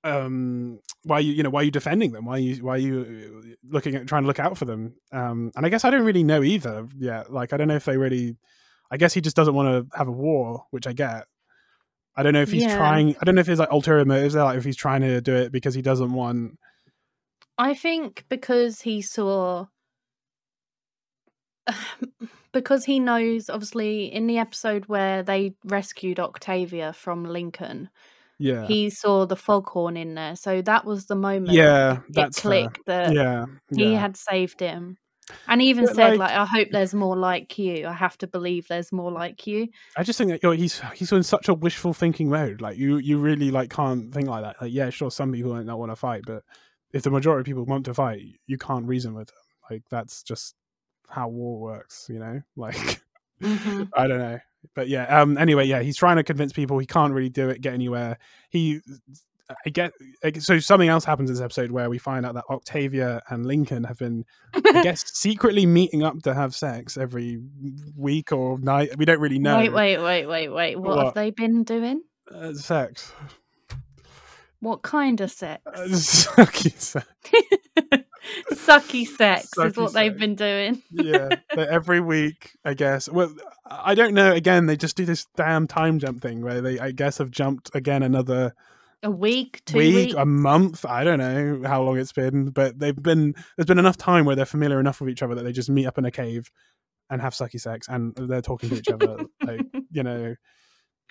um 0.04 0.78
why 1.04 1.18
you 1.20 1.32
you 1.32 1.42
know 1.42 1.50
why 1.50 1.60
are 1.60 1.64
you 1.64 1.70
defending 1.70 2.12
them? 2.12 2.24
Why 2.24 2.34
are 2.34 2.38
you 2.38 2.56
why 2.64 2.74
are 2.74 2.78
you 2.78 3.00
uh, 3.00 3.54
looking 3.68 3.94
at 3.94 4.06
trying 4.06 4.22
to 4.22 4.26
look 4.26 4.40
out 4.40 4.58
for 4.58 4.64
them? 4.64 4.94
Um 5.12 5.52
and 5.56 5.64
i 5.64 5.68
guess 5.68 5.84
i 5.84 5.90
don't 5.90 6.04
really 6.04 6.24
know 6.24 6.42
either 6.42 6.88
yeah 6.98 7.22
like 7.28 7.52
i 7.52 7.56
don't 7.56 7.68
know 7.68 7.76
if 7.76 7.84
they 7.84 7.96
really 7.96 8.36
i 8.90 8.96
guess 8.96 9.12
he 9.14 9.20
just 9.20 9.36
doesn't 9.36 9.54
want 9.54 9.68
to 9.68 9.96
have 9.96 10.08
a 10.08 10.12
war 10.12 10.64
which 10.70 10.86
i 10.86 10.92
get 10.92 11.24
i 12.16 12.22
don't 12.22 12.32
know 12.32 12.42
if 12.42 12.50
he's 12.50 12.62
Yeah. 12.62 12.76
trying 12.76 13.16
i 13.20 13.24
don't 13.24 13.34
know 13.34 13.40
if 13.40 13.46
there's 13.46 13.58
like 13.58 13.70
ulterior 13.70 14.04
motives 14.04 14.34
there 14.34 14.44
like 14.44 14.58
if 14.58 14.64
he's 14.64 14.76
trying 14.76 15.00
to 15.02 15.20
do 15.20 15.34
it 15.34 15.52
because 15.52 15.74
he 15.74 15.82
doesn't 15.82 16.12
want 16.12 16.58
I 17.58 17.74
think 17.74 18.24
because 18.30 18.80
he 18.80 19.02
saw 19.02 19.66
because 22.52 22.84
he 22.84 22.98
knows 22.98 23.48
obviously 23.50 24.06
in 24.12 24.26
the 24.26 24.38
episode 24.38 24.86
where 24.86 25.22
they 25.22 25.54
rescued 25.64 26.18
Octavia 26.18 26.92
from 26.92 27.24
Lincoln, 27.24 27.88
yeah 28.38 28.66
he 28.66 28.90
saw 28.90 29.26
the 29.26 29.36
foghorn 29.36 29.96
in 29.96 30.14
there. 30.14 30.34
So 30.36 30.62
that 30.62 30.84
was 30.84 31.06
the 31.06 31.14
moment 31.14 31.52
yeah 31.52 31.98
it 31.98 32.02
that's 32.10 32.40
fair. 32.40 32.50
clicked 32.68 32.86
that 32.86 33.12
yeah 33.14 33.44
he 33.74 33.94
had 33.94 34.16
saved 34.16 34.60
him. 34.60 34.96
And 35.48 35.60
he 35.60 35.68
even 35.68 35.84
But, 35.86 35.94
said, 35.96 36.10
like- 36.10 36.18
like, 36.18 36.30
I 36.32 36.44
hope 36.46 36.68
there's 36.70 36.94
more 36.94 37.16
like 37.16 37.58
you. 37.58 37.86
I 37.86 37.92
have 37.92 38.16
to 38.18 38.26
believe 38.26 38.68
there's 38.68 38.92
more 38.92 39.10
like 39.10 39.46
you. 39.46 39.68
I 39.96 40.02
just 40.02 40.18
think 40.18 40.30
that 40.30 40.42
you 40.42 40.48
know, 40.48 40.56
he's 40.56 40.80
he's 40.94 41.12
in 41.12 41.22
such 41.22 41.48
a 41.48 41.54
wishful 41.54 41.92
thinking 41.94 42.28
mode. 42.30 42.60
Like 42.60 42.76
you, 42.76 42.98
you 42.98 43.18
really 43.18 43.50
like 43.50 43.70
can't 43.70 44.12
think 44.12 44.28
like 44.28 44.42
that. 44.44 44.56
Like 44.60 44.72
yeah, 44.72 44.90
sure, 44.90 45.10
some 45.10 45.32
people 45.32 45.52
might 45.54 45.66
not 45.66 45.78
want 45.78 45.92
to 45.92 45.96
fight, 45.96 46.22
but 46.26 46.42
if 46.92 47.02
the 47.02 47.10
majority 47.10 47.40
of 47.40 47.46
people 47.46 47.64
want 47.64 47.84
to 47.86 47.94
fight, 47.94 48.20
you 48.46 48.58
can't 48.58 48.86
reason 48.86 49.14
with 49.14 49.28
them. 49.28 49.36
Like 49.70 49.82
that's 49.90 50.22
just 50.22 50.54
how 51.08 51.28
war 51.28 51.58
works, 51.60 52.06
you 52.10 52.18
know. 52.18 52.40
Like 52.56 53.00
Mhm. 53.42 53.88
I 53.94 54.06
don't 54.06 54.18
know, 54.20 54.38
but 54.76 54.88
yeah. 54.88 55.20
Um. 55.20 55.36
Anyway, 55.36 55.64
yeah, 55.66 55.80
he's 55.82 55.96
trying 55.96 56.16
to 56.16 56.22
convince 56.22 56.52
people 56.52 56.78
he 56.78 56.86
can't 56.86 57.12
really 57.12 57.28
do 57.28 57.48
it, 57.48 57.60
get 57.60 57.74
anywhere. 57.74 58.18
He, 58.50 58.80
I 59.66 59.70
get. 59.70 59.92
So 60.40 60.58
something 60.58 60.88
else 60.88 61.04
happens 61.04 61.28
in 61.30 61.34
this 61.34 61.42
episode 61.42 61.70
where 61.70 61.90
we 61.90 61.98
find 61.98 62.24
out 62.24 62.34
that 62.34 62.44
Octavia 62.48 63.20
and 63.28 63.44
Lincoln 63.46 63.84
have 63.84 63.98
been, 63.98 64.24
I 64.54 64.60
guess, 64.82 65.04
secretly 65.12 65.66
meeting 65.66 66.02
up 66.02 66.22
to 66.22 66.34
have 66.34 66.54
sex 66.54 66.96
every 66.96 67.40
week 67.96 68.32
or 68.32 68.58
night. 68.58 68.96
We 68.96 69.04
don't 69.04 69.20
really 69.20 69.38
know. 69.38 69.58
Wait, 69.58 69.72
wait, 69.72 69.98
wait, 69.98 70.26
wait, 70.26 70.48
wait. 70.48 70.76
What, 70.80 70.96
What? 70.96 71.04
have 71.06 71.14
they 71.14 71.30
been 71.30 71.64
doing? 71.64 72.02
Uh, 72.32 72.54
sex. 72.54 73.12
What 74.60 74.82
kind 74.82 75.20
of 75.20 75.30
sex? 75.30 75.62
Uh, 75.66 75.80
sucky 75.88 76.72
sex. 76.78 77.06
Sucky 78.52 79.04
sex 79.06 79.44
is 79.46 79.50
Sucky 79.58 79.76
what 79.76 79.92
they've 79.92 80.16
been 80.16 80.36
doing. 80.36 80.80
yeah, 80.92 81.28
but 81.54 81.68
every 81.68 82.00
week, 82.00 82.52
I 82.64 82.74
guess. 82.74 83.08
Well, 83.08 83.34
I 83.68 83.94
don't 83.96 84.14
know. 84.14 84.32
Again, 84.32 84.66
they 84.66 84.76
just 84.76 84.96
do 84.96 85.04
this 85.04 85.26
damn 85.36 85.66
time 85.66 85.98
jump 85.98 86.22
thing 86.22 86.40
where 86.42 86.60
they, 86.60 86.78
I 86.78 86.92
guess, 86.92 87.18
have 87.18 87.32
jumped 87.32 87.70
again 87.74 88.02
another 88.04 88.54
A 89.04 89.10
week, 89.10 89.62
two 89.66 89.78
week, 89.78 89.94
weeks. 89.94 90.14
a 90.14 90.24
month. 90.24 90.84
I 90.86 91.02
don't 91.02 91.18
know 91.18 91.62
how 91.68 91.82
long 91.82 91.98
it's 91.98 92.12
been, 92.12 92.50
but 92.50 92.78
they've 92.78 92.94
been. 92.94 93.34
There's 93.56 93.66
been 93.66 93.78
enough 93.80 93.96
time 93.96 94.24
where 94.24 94.36
they're 94.36 94.44
familiar 94.46 94.78
enough 94.78 95.00
with 95.00 95.10
each 95.10 95.22
other 95.22 95.34
that 95.34 95.42
they 95.42 95.52
just 95.52 95.68
meet 95.70 95.86
up 95.86 95.98
in 95.98 96.04
a 96.04 96.10
cave 96.10 96.50
and 97.10 97.20
have 97.20 97.34
sucky 97.34 97.60
sex, 97.60 97.88
and 97.88 98.14
they're 98.16 98.40
talking 98.42 98.68
to 98.70 98.76
each 98.76 98.88
other. 98.88 99.16
like 99.44 99.60
you 99.90 100.02
know, 100.04 100.34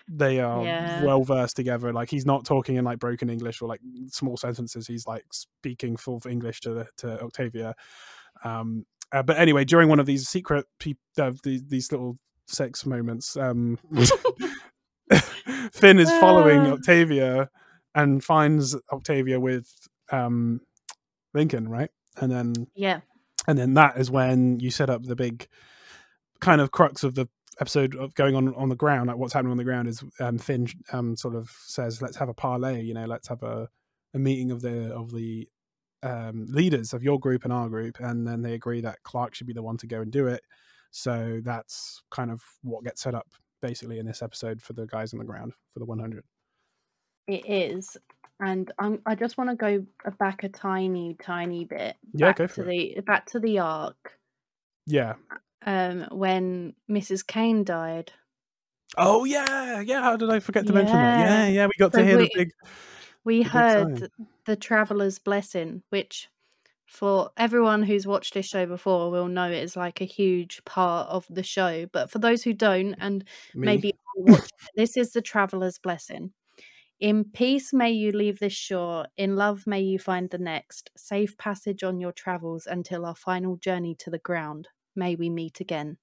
they 0.07 0.39
are 0.39 0.63
Yeah. 0.63 1.03
well 1.03 1.23
versed 1.23 1.57
together. 1.57 1.91
Like 1.91 2.09
he's 2.09 2.25
not 2.25 2.45
talking 2.45 2.77
in 2.77 2.85
like 2.85 2.97
broken 2.99 3.29
English 3.29 3.61
or 3.61 3.67
like 3.67 3.81
small 4.07 4.37
sentences. 4.37 4.87
He's 4.87 5.05
like 5.05 5.25
speaking 5.33 5.97
full 5.97 6.21
English 6.29 6.61
to 6.61 6.87
to 6.99 7.21
Octavia. 7.21 7.75
Um, 8.45 8.85
uh, 9.11 9.21
but 9.23 9.37
anyway, 9.37 9.65
during 9.65 9.89
one 9.89 9.99
of 9.99 10.05
these 10.05 10.29
secret 10.29 10.65
peop 10.79 10.97
uh, 11.19 11.33
these, 11.43 11.63
these 11.67 11.91
little 11.91 12.17
sex 12.47 12.85
moments, 12.85 13.35
um, 13.35 13.77
Finn 15.73 15.99
is 15.99 16.09
following 16.19 16.61
Ah. 16.61 16.71
Octavia 16.73 17.49
and 17.95 18.23
finds 18.23 18.75
Octavia 18.91 19.39
with 19.39 19.69
um, 20.11 20.61
Lincoln, 21.33 21.67
right? 21.67 21.89
And 22.17 22.31
then 22.31 22.67
yeah. 22.75 23.01
and 23.47 23.57
then 23.57 23.73
that 23.75 23.97
is 23.97 24.11
when 24.11 24.59
you 24.59 24.71
set 24.71 24.89
up 24.89 25.03
the 25.03 25.15
big 25.15 25.47
kind 26.39 26.59
of 26.59 26.71
crux 26.71 27.03
of 27.03 27.15
the 27.15 27.27
episode 27.59 27.95
of 27.95 28.13
going 28.15 28.35
on 28.35 28.53
on 28.55 28.69
the 28.69 28.75
ground 28.75 29.07
like 29.07 29.17
what's 29.17 29.33
happening 29.33 29.51
on 29.51 29.57
the 29.57 29.63
ground 29.63 29.87
is 29.87 30.03
um 30.19 30.37
finn 30.37 30.67
um 30.93 31.15
sort 31.15 31.35
of 31.35 31.51
says 31.65 32.01
let's 32.01 32.17
have 32.17 32.29
a 32.29 32.33
parlay 32.33 32.81
you 32.81 32.93
know 32.93 33.05
let's 33.05 33.27
have 33.27 33.43
a, 33.43 33.69
a 34.13 34.19
meeting 34.19 34.49
of 34.51 34.61
the 34.61 34.91
of 34.93 35.11
the 35.11 35.47
um 36.01 36.47
leaders 36.49 36.93
of 36.93 37.03
your 37.03 37.19
group 37.19 37.43
and 37.43 37.53
our 37.53 37.69
group 37.69 37.99
and 37.99 38.27
then 38.27 38.41
they 38.41 38.53
agree 38.53 38.81
that 38.81 39.03
Clarke 39.03 39.35
should 39.35 39.45
be 39.45 39.53
the 39.53 39.61
one 39.61 39.77
to 39.77 39.85
go 39.85 40.01
and 40.01 40.11
do 40.11 40.27
it 40.27 40.41
so 40.89 41.39
that's 41.43 42.01
kind 42.09 42.31
of 42.31 42.41
what 42.63 42.83
gets 42.83 43.01
set 43.01 43.13
up 43.13 43.27
basically 43.61 43.99
in 43.99 44.07
this 44.07 44.23
episode 44.23 44.61
for 44.61 44.73
the 44.73 44.87
guys 44.87 45.13
on 45.13 45.19
the 45.19 45.25
ground 45.25 45.53
for 45.71 45.79
the 45.79 45.85
100 45.85 46.23
It 47.27 47.45
is. 47.47 47.97
And 48.39 48.71
I'm, 48.79 49.01
I 49.05 49.13
just 49.15 49.37
want 49.37 49.49
to 49.51 49.55
go 49.55 49.85
back 50.19 50.43
a 50.43 50.49
tiny, 50.49 51.15
tiny 51.21 51.65
bit. 51.65 51.95
Yeah, 52.13 52.27
back 52.29 52.37
go 52.37 52.47
to 52.47 52.53
for 52.53 52.63
the 52.63 52.99
back 53.05 53.25
to 53.31 53.39
the 53.39 53.59
Ark 53.59 54.17
yeah 54.87 55.13
um, 55.65 56.07
when 56.11 56.73
Mrs. 56.89 57.25
Kane 57.25 57.63
died. 57.63 58.11
oh 58.97 59.23
yeah 59.25 59.79
yeah 59.79 60.01
how 60.01 60.17
did 60.17 60.29
i 60.31 60.39
forget 60.39 60.65
to 60.67 60.73
mention 60.73 60.95
that 60.95 61.19
Yeah. 61.19 61.45
yeah 61.45 61.47
yeah 61.47 61.65
we 61.67 61.71
got 61.77 61.93
So 61.93 61.99
to 61.99 62.05
hear 62.05 62.17
we- 62.17 62.23
the 62.25 62.31
big 62.33 62.51
We 63.23 63.43
The 63.43 63.49
heard 63.49 63.99
sign. 63.99 64.09
the 64.45 64.55
Traveler's 64.55 65.19
Blessing, 65.19 65.83
which 65.91 66.27
for 66.87 67.29
everyone 67.37 67.83
who's 67.83 68.07
watched 68.07 68.33
this 68.33 68.47
show 68.47 68.65
before 68.65 69.11
will 69.11 69.27
know 69.27 69.49
it 69.49 69.63
is 69.63 69.77
like 69.77 70.01
a 70.01 70.05
huge 70.05 70.65
part 70.65 71.07
of 71.09 71.25
the 71.29 71.43
show. 71.43 71.85
But 71.93 72.09
for 72.09 72.17
those 72.19 72.41
who 72.43 72.53
don't, 72.53 72.95
and 72.95 73.23
me. 73.53 73.65
maybe 73.67 73.93
watch 74.17 74.49
this 74.75 74.97
is 74.97 75.11
the 75.13 75.21
Traveler's 75.21 75.77
Blessing. 75.77 76.33
In 77.01 77.25
peace 77.25 77.73
may 77.73 77.89
you 77.91 78.11
leave 78.11 78.37
this 78.39 78.53
shore, 78.53 79.07
in 79.17 79.35
love 79.35 79.65
may 79.65 79.81
you 79.81 79.97
find 79.97 80.29
the 80.29 80.37
next. 80.37 80.91
Safe 80.95 81.35
passage 81.35 81.81
on 81.83 81.99
your 81.99 82.11
travels 82.11 82.67
until 82.67 83.07
our 83.07 83.15
final 83.15 83.57
journey 83.57 83.95
to 83.95 84.11
the 84.11 84.19
ground. 84.19 84.67
May 84.95 85.15
we 85.15 85.27
meet 85.27 85.59
again. 85.59 85.97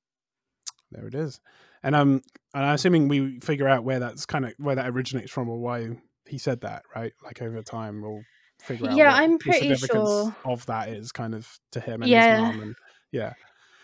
There 0.90 1.06
it 1.06 1.14
is. 1.14 1.40
And 1.84 1.94
um 1.94 2.20
and 2.52 2.64
I'm 2.66 2.74
assuming 2.74 3.06
we 3.06 3.38
figure 3.40 3.68
out 3.68 3.84
where 3.84 4.00
that's 4.00 4.26
kind 4.26 4.44
of 4.44 4.54
where 4.58 4.74
that 4.74 4.88
originates 4.88 5.30
from 5.30 5.48
or 5.48 5.58
why 5.60 5.88
he 6.26 6.36
said 6.38 6.62
that, 6.62 6.82
right? 6.94 7.12
Like 7.22 7.40
over 7.42 7.62
time 7.62 8.02
we'll 8.02 8.22
figure 8.60 8.90
out 8.90 8.96
Yeah, 8.96 9.12
what 9.12 9.22
I'm 9.22 9.32
the 9.34 9.38
pretty 9.38 9.58
significance 9.60 10.10
sure- 10.10 10.36
of 10.44 10.66
that 10.66 10.88
is 10.88 11.12
kind 11.12 11.32
of 11.34 11.48
to 11.72 11.80
him 11.80 12.02
and 12.02 12.10
Yeah. 12.10 12.30
his 12.34 12.40
mom 12.56 12.60
and 12.60 12.74
yeah. 13.12 13.34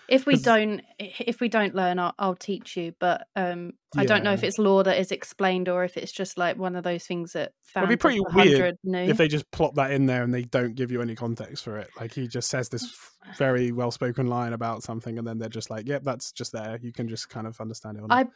If 0.09 0.27
we 0.27 0.37
don't, 0.37 0.83
if 0.99 1.41
we 1.41 1.49
don't 1.49 1.75
learn, 1.75 1.99
I'll, 1.99 2.15
I'll 2.19 2.35
teach 2.35 2.77
you. 2.77 2.95
But 2.99 3.27
um, 3.37 3.73
I 3.97 4.05
don't 4.05 4.25
know 4.25 4.33
if 4.33 4.45
it's 4.45 4.59
law 4.59 4.83
that 4.83 4.99
is 4.99 5.11
explained 5.11 5.69
or 5.69 5.85
if 5.85 5.97
it's 5.97 6.13
just 6.13 6.37
like 6.37 6.57
one 6.57 6.77
of 6.77 6.85
those 6.85 7.05
things 7.07 7.33
that 7.33 7.53
It'd 7.77 7.89
be 7.89 7.97
pretty 7.97 8.21
weird 8.21 8.35
100 8.35 8.79
knew. 8.85 8.99
If 8.99 9.17
they 9.17 9.29
just 9.29 9.51
plop 9.51 9.75
that 9.77 9.91
in 9.91 10.07
there 10.07 10.23
and 10.23 10.33
they 10.33 10.43
don't 10.43 10.75
give 10.75 10.91
you 10.91 11.01
any 11.01 11.15
context 11.15 11.65
for 11.65 11.79
it, 11.79 11.91
like 11.99 12.13
he 12.13 12.29
just 12.29 12.49
says 12.49 12.69
this 12.69 12.95
very 13.39 13.73
well 13.73 13.91
spoken 13.91 14.27
line 14.27 14.53
about 14.53 14.83
something 14.83 15.19
and 15.19 15.27
then 15.27 15.39
they're 15.39 15.49
just 15.49 15.71
like, 15.71 15.87
Yep, 15.89 16.05
that's 16.05 16.33
just 16.33 16.53
there. 16.53 16.79
You 16.83 16.93
can 16.93 17.09
just 17.09 17.29
kind 17.29 17.47
of 17.47 17.61
understand 17.61 17.99
it. 17.99 18.05
I 18.11 18.27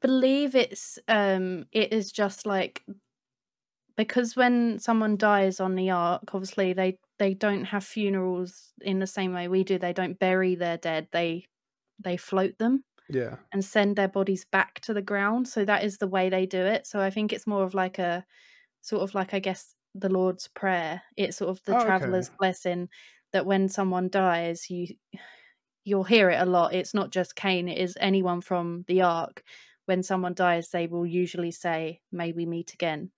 believe 0.00 0.54
it's 0.54 0.98
um, 1.08 1.66
it 1.72 1.92
is 1.92 2.12
just 2.12 2.46
like 2.46 2.82
because 3.96 4.36
when 4.36 4.78
someone 4.78 5.16
dies 5.16 5.60
on 5.60 5.74
the 5.74 5.90
ark, 5.90 6.22
obviously 6.32 6.72
they 6.72 6.98
they 7.18 7.34
don't 7.34 7.64
have 7.66 7.84
funerals 7.84 8.72
in 8.80 8.98
the 9.00 9.06
same 9.06 9.32
way 9.34 9.48
we 9.48 9.64
do. 9.64 9.78
They 9.78 9.92
don't 9.92 10.18
bury 10.18 10.54
their 10.54 10.76
dead. 10.78 11.08
They 11.12 11.46
they 12.02 12.16
float 12.16 12.58
them. 12.58 12.84
yeah. 13.08 13.36
and 13.52 13.64
send 13.64 13.96
their 13.96 14.08
bodies 14.08 14.44
back 14.44 14.80
to 14.82 14.94
the 14.94 15.02
ground. 15.02 15.48
So 15.48 15.64
that 15.64 15.84
is 15.84 15.98
the 15.98 16.08
way 16.08 16.28
they 16.30 16.46
do 16.46 16.60
it. 16.66 16.86
So 16.86 17.00
I 17.00 17.10
think 17.10 17.32
it's 17.32 17.46
more 17.46 17.64
of 17.64 17.74
like 17.74 17.98
a 17.98 18.24
sort 18.82 19.02
of 19.02 19.14
like 19.14 19.34
I 19.34 19.40
guess 19.40 19.74
the 19.94 20.08
Lord's 20.10 20.48
prayer. 20.48 21.02
It's 21.16 21.38
sort 21.38 21.50
of 21.50 21.62
the 21.64 21.76
Oh, 21.76 21.78
okay. 21.78 21.86
traveler's 21.86 22.30
blessing 22.38 22.88
that 23.32 23.46
when 23.46 23.68
someone 23.68 24.08
dies, 24.10 24.70
you 24.70 24.88
you'll 25.84 26.04
hear 26.04 26.30
it 26.30 26.40
a 26.40 26.46
lot. 26.46 26.74
It's 26.74 26.94
not 26.94 27.10
just 27.10 27.36
Kane, 27.36 27.68
it 27.68 27.78
is 27.78 27.96
anyone 28.00 28.40
from 28.40 28.84
the 28.88 29.02
ark. 29.02 29.42
When 29.86 30.02
someone 30.02 30.34
dies, 30.34 30.70
they 30.70 30.86
will 30.86 31.06
usually 31.06 31.50
say, 31.50 32.00
May 32.12 32.32
we 32.32 32.46
meet 32.46 32.74
again 32.74 33.10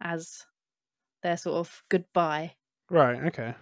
as 0.00 0.44
their 1.22 1.36
sort 1.36 1.56
of 1.58 1.82
goodbye. 1.90 2.54
Right, 2.90 3.24
okay. 3.26 3.54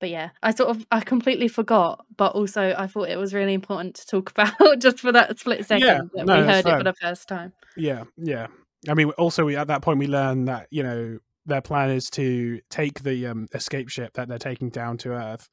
But 0.00 0.08
yeah, 0.08 0.30
I 0.42 0.52
sort 0.52 0.70
of 0.70 0.86
I 0.90 1.00
completely 1.00 1.48
forgot, 1.48 2.04
but 2.16 2.34
also 2.34 2.74
I 2.76 2.86
thought 2.86 3.10
it 3.10 3.18
was 3.18 3.34
really 3.34 3.52
important 3.52 3.96
to 3.96 4.06
talk 4.06 4.30
about 4.36 4.80
just 4.80 5.00
for 5.00 5.12
that 5.12 5.38
split 5.38 5.66
second 5.66 5.86
Yeah, 5.86 6.00
that 6.14 6.26
no, 6.26 6.40
we 6.40 6.46
heard 6.46 6.66
it 6.66 6.78
for 6.78 6.84
the 6.84 6.94
first 6.94 7.28
time. 7.28 7.52
Yeah, 7.76 8.04
yeah. 8.16 8.46
I 8.88 8.94
mean, 8.94 9.10
also 9.12 9.44
we 9.44 9.56
at 9.56 9.66
that 9.66 9.82
point 9.82 9.98
we 9.98 10.06
learn 10.06 10.46
that 10.46 10.68
you 10.70 10.82
know 10.82 11.18
their 11.44 11.60
plan 11.60 11.90
is 11.90 12.08
to 12.10 12.60
take 12.70 13.02
the 13.02 13.26
um, 13.26 13.46
escape 13.54 13.88
ship 13.88 14.14
that 14.14 14.28
they're 14.28 14.38
taking 14.38 14.70
down 14.70 14.96
to 14.98 15.10
Earth. 15.10 15.48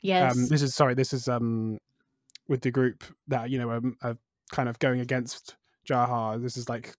Yes, 0.00 0.34
Um, 0.34 0.46
this 0.46 0.62
is 0.62 0.74
sorry, 0.74 0.94
this 0.94 1.12
is 1.12 1.28
um 1.28 1.78
with 2.48 2.62
the 2.62 2.70
group 2.70 3.04
that 3.28 3.50
you 3.50 3.58
know 3.58 3.68
are, 3.68 3.82
are 4.02 4.16
kind 4.50 4.68
of 4.68 4.78
going 4.78 5.00
against 5.00 5.56
Jaha. 5.88 6.40
This 6.42 6.56
is 6.56 6.70
like 6.70 6.94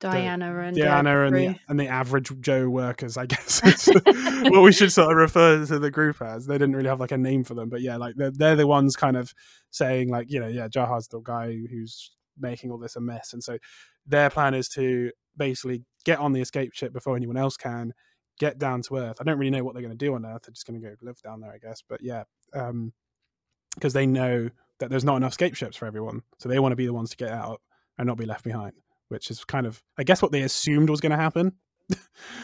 Diana 0.00 0.56
and 0.60 0.76
Diana 0.76 1.24
and 1.24 1.36
the 1.36 1.56
and 1.68 1.78
the 1.78 1.88
average 1.88 2.30
Joe 2.40 2.68
workers, 2.68 3.16
I 3.16 3.26
guess. 3.26 3.64
is 3.64 3.86
what 4.04 4.62
we 4.62 4.72
should 4.72 4.92
sort 4.92 5.10
of 5.10 5.16
refer 5.16 5.64
to 5.66 5.78
the 5.78 5.90
group 5.90 6.22
as. 6.22 6.46
They 6.46 6.56
didn't 6.58 6.76
really 6.76 6.88
have 6.88 7.00
like 7.00 7.12
a 7.12 7.18
name 7.18 7.44
for 7.44 7.54
them, 7.54 7.68
but 7.68 7.80
yeah, 7.80 7.96
like 7.96 8.14
they're 8.16 8.30
they're 8.30 8.56
the 8.56 8.66
ones 8.66 8.96
kind 8.96 9.16
of 9.16 9.34
saying 9.70 10.08
like 10.08 10.30
you 10.30 10.40
know 10.40 10.46
yeah, 10.48 10.68
Jaha's 10.68 11.08
the 11.08 11.20
guy 11.20 11.52
who's 11.70 12.12
making 12.38 12.70
all 12.70 12.78
this 12.78 12.96
a 12.96 13.00
mess, 13.00 13.32
and 13.32 13.42
so 13.42 13.58
their 14.06 14.30
plan 14.30 14.54
is 14.54 14.68
to 14.70 15.10
basically 15.36 15.84
get 16.04 16.18
on 16.18 16.32
the 16.32 16.40
escape 16.40 16.74
ship 16.74 16.92
before 16.92 17.16
anyone 17.16 17.36
else 17.36 17.56
can, 17.56 17.92
get 18.38 18.58
down 18.58 18.82
to 18.82 18.96
Earth. 18.96 19.16
I 19.20 19.24
don't 19.24 19.38
really 19.38 19.50
know 19.50 19.64
what 19.64 19.74
they're 19.74 19.82
going 19.82 19.96
to 19.96 20.04
do 20.04 20.14
on 20.14 20.24
Earth. 20.24 20.42
They're 20.44 20.52
just 20.52 20.66
going 20.66 20.80
to 20.80 20.88
go 20.88 20.94
live 21.02 21.20
down 21.22 21.40
there, 21.40 21.52
I 21.52 21.58
guess. 21.58 21.82
But 21.86 22.02
yeah, 22.02 22.24
um, 22.54 22.92
because 23.74 23.92
they 23.92 24.06
know 24.06 24.48
that 24.78 24.90
there's 24.90 25.04
not 25.04 25.16
enough 25.16 25.32
escape 25.32 25.56
ships 25.56 25.76
for 25.76 25.86
everyone, 25.86 26.22
so 26.38 26.48
they 26.48 26.60
want 26.60 26.72
to 26.72 26.76
be 26.76 26.86
the 26.86 26.92
ones 26.92 27.10
to 27.10 27.16
get 27.16 27.30
out 27.30 27.60
and 27.98 28.06
not 28.06 28.16
be 28.16 28.26
left 28.26 28.44
behind. 28.44 28.74
Which 29.08 29.30
is 29.30 29.44
kind 29.44 29.66
of, 29.66 29.82
I 29.98 30.04
guess, 30.04 30.20
what 30.20 30.32
they 30.32 30.42
assumed 30.42 30.90
was 30.90 31.00
going 31.00 31.12
to 31.12 31.16
happen. 31.16 31.52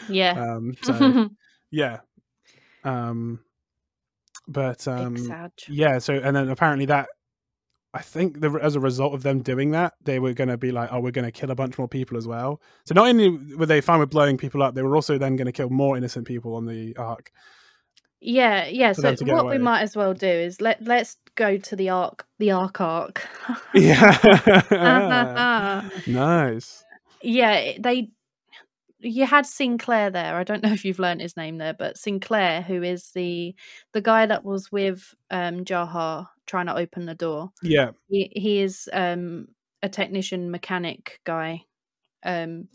Yeah. 0.09 0.33
Um, 0.55 0.75
so 0.81 1.29
yeah. 1.71 1.99
Um, 2.83 3.39
but 4.47 4.87
um, 4.87 5.15
yeah. 5.67 5.99
So 5.99 6.13
and 6.15 6.35
then 6.35 6.49
apparently 6.49 6.85
that, 6.85 7.09
I 7.93 8.01
think 8.01 8.41
the, 8.41 8.51
as 8.61 8.75
a 8.75 8.79
result 8.79 9.13
of 9.13 9.23
them 9.23 9.41
doing 9.41 9.71
that, 9.71 9.93
they 10.03 10.19
were 10.19 10.33
going 10.33 10.49
to 10.49 10.57
be 10.57 10.71
like, 10.71 10.89
oh, 10.91 10.99
we're 10.99 11.11
going 11.11 11.25
to 11.25 11.31
kill 11.31 11.51
a 11.51 11.55
bunch 11.55 11.77
more 11.77 11.87
people 11.87 12.17
as 12.17 12.27
well. 12.27 12.61
So 12.85 12.93
not 12.93 13.07
only 13.07 13.55
were 13.55 13.65
they 13.65 13.81
fine 13.81 13.99
with 13.99 14.09
blowing 14.09 14.37
people 14.37 14.61
up, 14.61 14.75
they 14.75 14.83
were 14.83 14.95
also 14.95 15.17
then 15.17 15.35
going 15.35 15.45
to 15.45 15.51
kill 15.51 15.69
more 15.69 15.95
innocent 15.95 16.27
people 16.27 16.55
on 16.55 16.65
the 16.65 16.95
ark. 16.97 17.31
Yeah, 18.21 18.65
yeah. 18.67 18.93
So 18.93 19.01
them 19.01 19.15
to 19.15 19.25
get 19.25 19.35
what 19.35 19.49
we 19.49 19.57
might 19.57 19.81
as 19.81 19.95
well 19.95 20.13
do 20.13 20.27
is 20.27 20.61
let 20.61 20.83
let's 20.83 21.17
go 21.35 21.57
to 21.57 21.75
the 21.75 21.89
arc, 21.89 22.25
the 22.39 22.51
arc 22.51 22.81
arc. 22.81 23.27
Yeah. 23.73 24.61
nice. 26.07 26.83
yeah, 27.21 27.73
they. 27.79 28.09
You 28.99 29.27
had 29.27 29.45
Sinclair 29.45 30.09
there. 30.09 30.35
I 30.35 30.43
don't 30.43 30.63
know 30.63 30.71
if 30.71 30.83
you've 30.83 30.97
learned 30.97 31.21
his 31.21 31.37
name 31.37 31.57
there, 31.59 31.75
but 31.75 31.97
Sinclair, 31.97 32.61
who 32.61 32.81
is 32.81 33.11
the 33.13 33.53
the 33.93 34.01
guy 34.01 34.25
that 34.25 34.43
was 34.43 34.71
with 34.71 35.13
um 35.29 35.63
Jaha 35.65 36.27
trying 36.47 36.65
to 36.67 36.75
open 36.75 37.05
the 37.05 37.15
door. 37.15 37.51
Yeah. 37.61 37.91
He 38.09 38.31
he 38.35 38.61
is 38.61 38.89
um 38.93 39.49
a 39.83 39.89
technician 39.89 40.49
mechanic 40.49 41.19
guy. 41.25 41.65
Um 42.23 42.69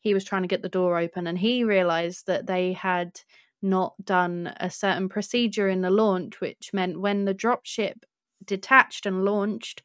he 0.00 0.14
was 0.14 0.24
trying 0.24 0.42
to 0.42 0.48
get 0.48 0.62
the 0.62 0.68
door 0.68 0.98
open 0.98 1.26
and 1.26 1.38
he 1.38 1.64
realized 1.64 2.26
that 2.26 2.46
they 2.46 2.72
had 2.72 3.20
not 3.66 3.94
done 4.04 4.54
a 4.60 4.70
certain 4.70 5.08
procedure 5.08 5.68
in 5.68 5.82
the 5.82 5.90
launch 5.90 6.40
which 6.40 6.70
meant 6.72 7.00
when 7.00 7.24
the 7.26 7.34
dropship 7.34 7.94
detached 8.44 9.06
and 9.06 9.24
launched 9.24 9.82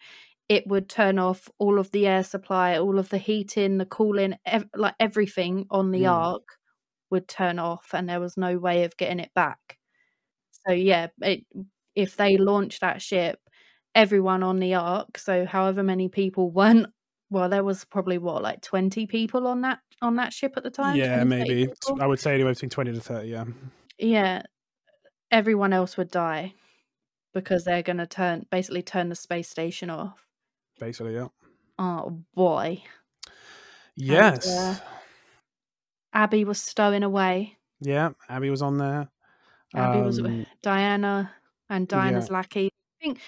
it 0.49 0.67
would 0.67 0.89
turn 0.89 1.19
off 1.19 1.49
all 1.59 1.79
of 1.79 1.91
the 1.91 2.05
air 2.07 2.23
supply, 2.23 2.77
all 2.77 2.99
of 2.99 3.09
the 3.09 3.17
heating, 3.17 3.77
the 3.77 3.85
cooling, 3.85 4.35
ev- 4.45 4.69
like 4.75 4.95
everything 4.99 5.65
on 5.71 5.91
the 5.91 6.03
Mm. 6.03 6.11
ark 6.11 6.43
would 7.11 7.27
turn 7.27 7.59
off, 7.59 7.89
and 7.93 8.09
there 8.09 8.19
was 8.19 8.37
no 8.37 8.57
way 8.57 8.83
of 8.83 8.97
getting 8.97 9.19
it 9.19 9.31
back. 9.35 9.77
So 10.67 10.73
yeah, 10.73 11.07
it, 11.21 11.45
if 11.95 12.15
they 12.17 12.37
launched 12.37 12.81
that 12.81 13.01
ship, 13.01 13.39
everyone 13.95 14.43
on 14.43 14.59
the 14.59 14.75
ark, 14.75 15.17
so 15.17 15.45
however 15.45 15.83
many 15.83 16.09
people 16.09 16.51
weren't, 16.53 16.87
well, 17.31 17.49
there 17.49 17.63
was 17.63 17.83
probably 17.85 18.19
what 18.19 18.43
like 18.43 18.61
twenty 18.61 19.07
people 19.07 19.47
on 19.47 19.61
that 19.61 19.79
on 20.01 20.17
that 20.17 20.33
ship 20.33 20.53
at 20.57 20.63
the 20.63 20.69
time. 20.69 20.97
Yeah, 20.97 21.23
maybe. 21.23 21.67
people? 21.67 22.01
I 22.01 22.05
would 22.05 22.19
say 22.19 22.33
anywhere 22.33 22.53
between 22.53 22.69
20 22.71 22.93
to 22.93 22.99
30, 22.99 23.27
yeah. 23.27 23.45
Yeah, 23.99 24.41
everyone 25.29 25.73
else 25.73 25.95
would 25.97 26.09
die 26.09 26.53
because 27.33 27.63
they're 27.63 27.83
going 27.83 27.97
to 27.97 28.07
turn 28.07 28.45
basically 28.49 28.81
turn 28.81 29.09
the 29.09 29.15
space 29.15 29.47
station 29.49 29.89
off. 29.89 30.25
Basically, 30.79 31.13
yeah. 31.13 31.27
Oh 31.77 32.19
boy. 32.33 32.83
Yes. 33.95 34.47
uh, 34.47 34.75
Abby 36.13 36.45
was 36.45 36.61
stowing 36.61 37.03
away. 37.03 37.57
yeah, 37.79 38.09
Abby 38.27 38.49
was 38.49 38.61
on 38.61 38.77
there. 38.77 39.09
Abby 39.73 40.01
was 40.01 40.19
Um, 40.19 40.45
Diana 40.61 41.31
and 41.69 41.87
Diana's 41.87 42.29
lackey. 42.29 42.69
I 42.99 43.03
think 43.03 43.19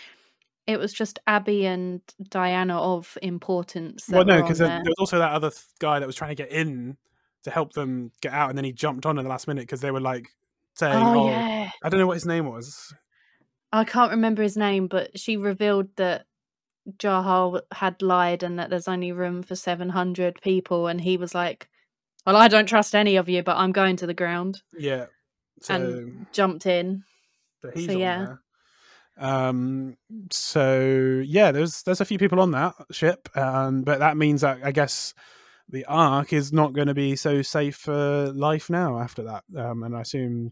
it 0.67 0.77
was 0.77 0.93
just 0.93 1.19
Abby 1.27 1.65
and 1.65 2.01
Diana 2.29 2.77
of 2.77 3.17
importance. 3.21 4.07
Well, 4.09 4.25
no, 4.25 4.41
because 4.41 4.59
there 4.59 4.67
there. 4.69 4.83
was 4.85 4.95
also 4.97 5.19
that 5.19 5.31
other 5.31 5.49
th- 5.49 5.63
guy 5.79 5.99
that 5.99 6.05
was 6.05 6.15
trying 6.15 6.29
to 6.29 6.35
get 6.35 6.51
in 6.51 6.97
to 7.43 7.51
help 7.51 7.73
them 7.73 8.11
get 8.21 8.33
out, 8.33 8.49
and 8.49 8.57
then 8.57 8.65
he 8.65 8.71
jumped 8.71 9.05
on 9.05 9.17
at 9.19 9.23
the 9.23 9.29
last 9.29 9.47
minute 9.47 9.61
because 9.63 9.81
they 9.81 9.91
were 9.91 9.99
like 9.99 10.27
saying, 10.75 10.95
Oh, 10.95 11.23
"Oh, 11.23 11.29
yeah, 11.29 11.69
I 11.83 11.89
don't 11.89 11.99
know 11.99 12.07
what 12.07 12.13
his 12.15 12.25
name 12.25 12.45
was." 12.47 12.93
I 13.71 13.83
can't 13.83 14.11
remember 14.11 14.43
his 14.43 14.55
name, 14.55 14.87
but 14.87 15.19
she 15.19 15.35
revealed 15.35 15.89
that 15.95 16.25
Jaha 16.97 17.61
had 17.71 18.01
lied 18.01 18.43
and 18.43 18.59
that 18.59 18.69
there's 18.69 18.87
only 18.87 19.11
room 19.11 19.43
for 19.43 19.55
seven 19.55 19.89
hundred 19.89 20.39
people, 20.41 20.87
and 20.87 21.01
he 21.01 21.17
was 21.17 21.35
like, 21.35 21.67
"Well, 22.25 22.37
I 22.37 22.47
don't 22.47 22.67
trust 22.69 22.95
any 22.95 23.17
of 23.17 23.27
you, 23.27 23.43
but 23.43 23.57
I'm 23.57 23.71
going 23.73 23.97
to 23.97 24.07
the 24.07 24.13
ground." 24.13 24.61
Yeah. 24.77 25.07
So, 25.61 25.75
And 25.75 26.25
Jumped 26.33 26.65
in. 26.65 27.03
so 27.61 27.71
he's 27.73 27.85
so 27.87 27.93
on 27.93 27.99
yeah. 27.99 28.25
there. 28.25 28.41
Um. 29.17 29.97
So 30.31 31.21
yeah, 31.25 31.51
there's 31.51 31.83
there's 31.83 32.01
a 32.01 32.05
few 32.05 32.17
people 32.17 32.39
on 32.39 32.51
that 32.51 32.73
ship, 32.91 33.29
um, 33.37 33.83
but 33.83 33.99
that 33.99 34.17
means 34.17 34.41
that 34.41 34.59
I 34.63 34.71
guess 34.71 35.13
the 35.69 35.85
Ark 35.85 36.33
is 36.33 36.51
not 36.51 36.73
going 36.73 36.87
to 36.87 36.93
be 36.93 37.15
so 37.15 37.41
safe 37.41 37.75
for 37.75 38.31
life 38.33 38.69
now 38.69 38.99
after 38.99 39.23
that. 39.23 39.43
Um, 39.55 39.83
and 39.83 39.95
I 39.95 40.01
assume. 40.01 40.51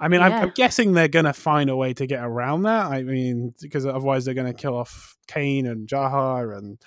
I 0.00 0.08
mean, 0.08 0.20
I'm, 0.20 0.32
I'm 0.32 0.50
guessing 0.50 0.92
they're 0.92 1.06
going 1.06 1.24
to 1.24 1.32
find 1.32 1.70
a 1.70 1.76
way 1.76 1.94
to 1.94 2.06
get 2.06 2.22
around 2.22 2.62
that. 2.62 2.86
I 2.86 3.04
mean, 3.04 3.54
because 3.62 3.86
otherwise 3.86 4.24
they're 4.24 4.34
going 4.34 4.52
to 4.52 4.60
kill 4.60 4.76
off 4.76 5.16
Kane 5.28 5.66
and 5.66 5.88
Jaha, 5.88 6.58
and 6.58 6.78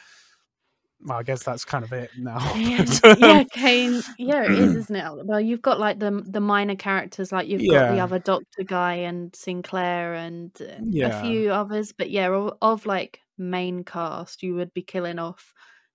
well, 1.04 1.20
I 1.20 1.24
guess 1.24 1.44
that's 1.44 1.64
kind 1.64 1.84
of 1.84 1.94
it 1.94 2.10
now. 2.18 2.40
Yeah, 2.56 2.86
um, 3.04 3.16
yeah, 3.20 3.44
Kane. 3.52 4.02
Yeah, 4.18 4.44
it 4.44 4.52
is, 4.52 4.76
isn't 4.76 4.96
it? 4.96 5.26
Well, 5.26 5.40
you've 5.40 5.62
got 5.62 5.80
like 5.80 6.00
the 6.00 6.24
the 6.26 6.40
minor 6.40 6.76
characters, 6.76 7.32
like 7.32 7.48
you've 7.48 7.70
got 7.70 7.94
the 7.94 8.00
other 8.00 8.20
Doctor 8.20 8.64
guy 8.64 8.96
and 8.96 9.36
Sinclair 9.36 10.16
and 10.16 10.52
uh, 10.60 11.06
a 11.08 11.22
few 11.22 11.52
others, 11.52 11.94
but 11.94 12.10
yeah, 12.10 12.28
of, 12.30 12.58
of 12.62 12.86
like 12.86 13.22
main 13.38 13.84
cast, 13.84 14.42
you 14.42 14.56
would 14.56 14.74
be 14.74 14.82
killing 14.82 15.20
off 15.20 15.54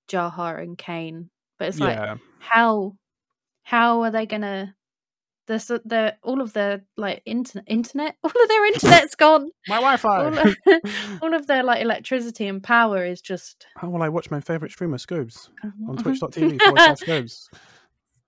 Jaha 0.08 0.62
and 0.62 0.78
Kane. 0.78 1.30
But 1.58 1.68
it's 1.68 1.80
like, 1.80 1.96
yeah, 1.96 2.16
how 2.38 2.94
how 3.62 4.02
are 4.02 4.10
they 4.10 4.26
gonna? 4.26 4.74
This, 5.52 5.66
the 5.66 6.16
all 6.22 6.40
of 6.40 6.54
their 6.54 6.82
like 6.96 7.20
internet, 7.26 7.64
internet, 7.68 8.16
all 8.24 8.30
of 8.42 8.48
their 8.48 8.64
internet's 8.66 9.14
gone. 9.14 9.50
my 9.68 9.76
Wi-Fi. 9.76 10.24
of, 10.24 10.56
all 11.22 11.34
of 11.34 11.46
their 11.46 11.62
like 11.62 11.82
electricity 11.82 12.46
and 12.46 12.62
power 12.62 13.04
is 13.04 13.20
just 13.20 13.66
How 13.76 13.90
will 13.90 14.02
I 14.02 14.08
watch 14.08 14.30
my 14.30 14.40
favorite 14.40 14.70
streamer, 14.72 14.96
Scobes, 14.98 15.50
on 15.62 15.96
Mhm. 15.96 16.02
twitch.tv 16.02 16.96
Scobes? 16.96 17.50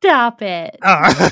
stop 0.02 0.42
it. 0.42 0.76
Ah. 0.82 1.30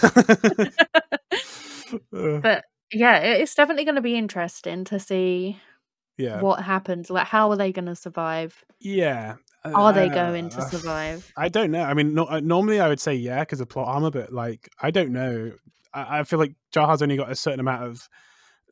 Uh, 2.14 2.38
but 2.40 2.64
yeah, 2.90 3.18
it's 3.18 3.54
definitely 3.54 3.84
going 3.84 3.96
to 3.96 4.00
be 4.00 4.16
interesting 4.16 4.84
to 4.84 4.98
see 4.98 5.58
yeah, 6.16 6.40
what 6.40 6.62
happens. 6.62 7.10
Like, 7.10 7.26
how 7.26 7.50
are 7.50 7.56
they 7.56 7.72
going 7.72 7.86
to 7.86 7.96
survive? 7.96 8.64
yeah. 8.80 9.34
Are 9.64 9.92
they 9.92 10.08
going 10.08 10.48
to 10.50 10.58
Uh, 10.58 10.68
survive? 10.70 11.32
I 11.36 11.48
don't 11.48 11.70
know. 11.70 11.82
I 11.84 11.94
mean, 11.94 12.14
no, 12.14 12.24
uh, 12.24 12.40
normally 12.40 12.80
I 12.80 12.88
would 12.88 12.98
say 12.98 13.14
yeah 13.14 13.40
because 13.40 13.60
of 13.60 13.68
plot 13.68 13.86
armor, 13.86 14.10
but 14.10 14.32
like 14.32 14.68
I 14.80 14.90
don't 14.90 15.12
know. 15.12 15.52
I, 15.94 16.20
I 16.20 16.24
feel 16.24 16.38
like 16.38 16.54
Jaha's 16.74 17.02
only 17.02 17.16
got 17.16 17.30
a 17.30 17.34
certain 17.36 17.60
amount 17.60 17.84
of 17.84 18.08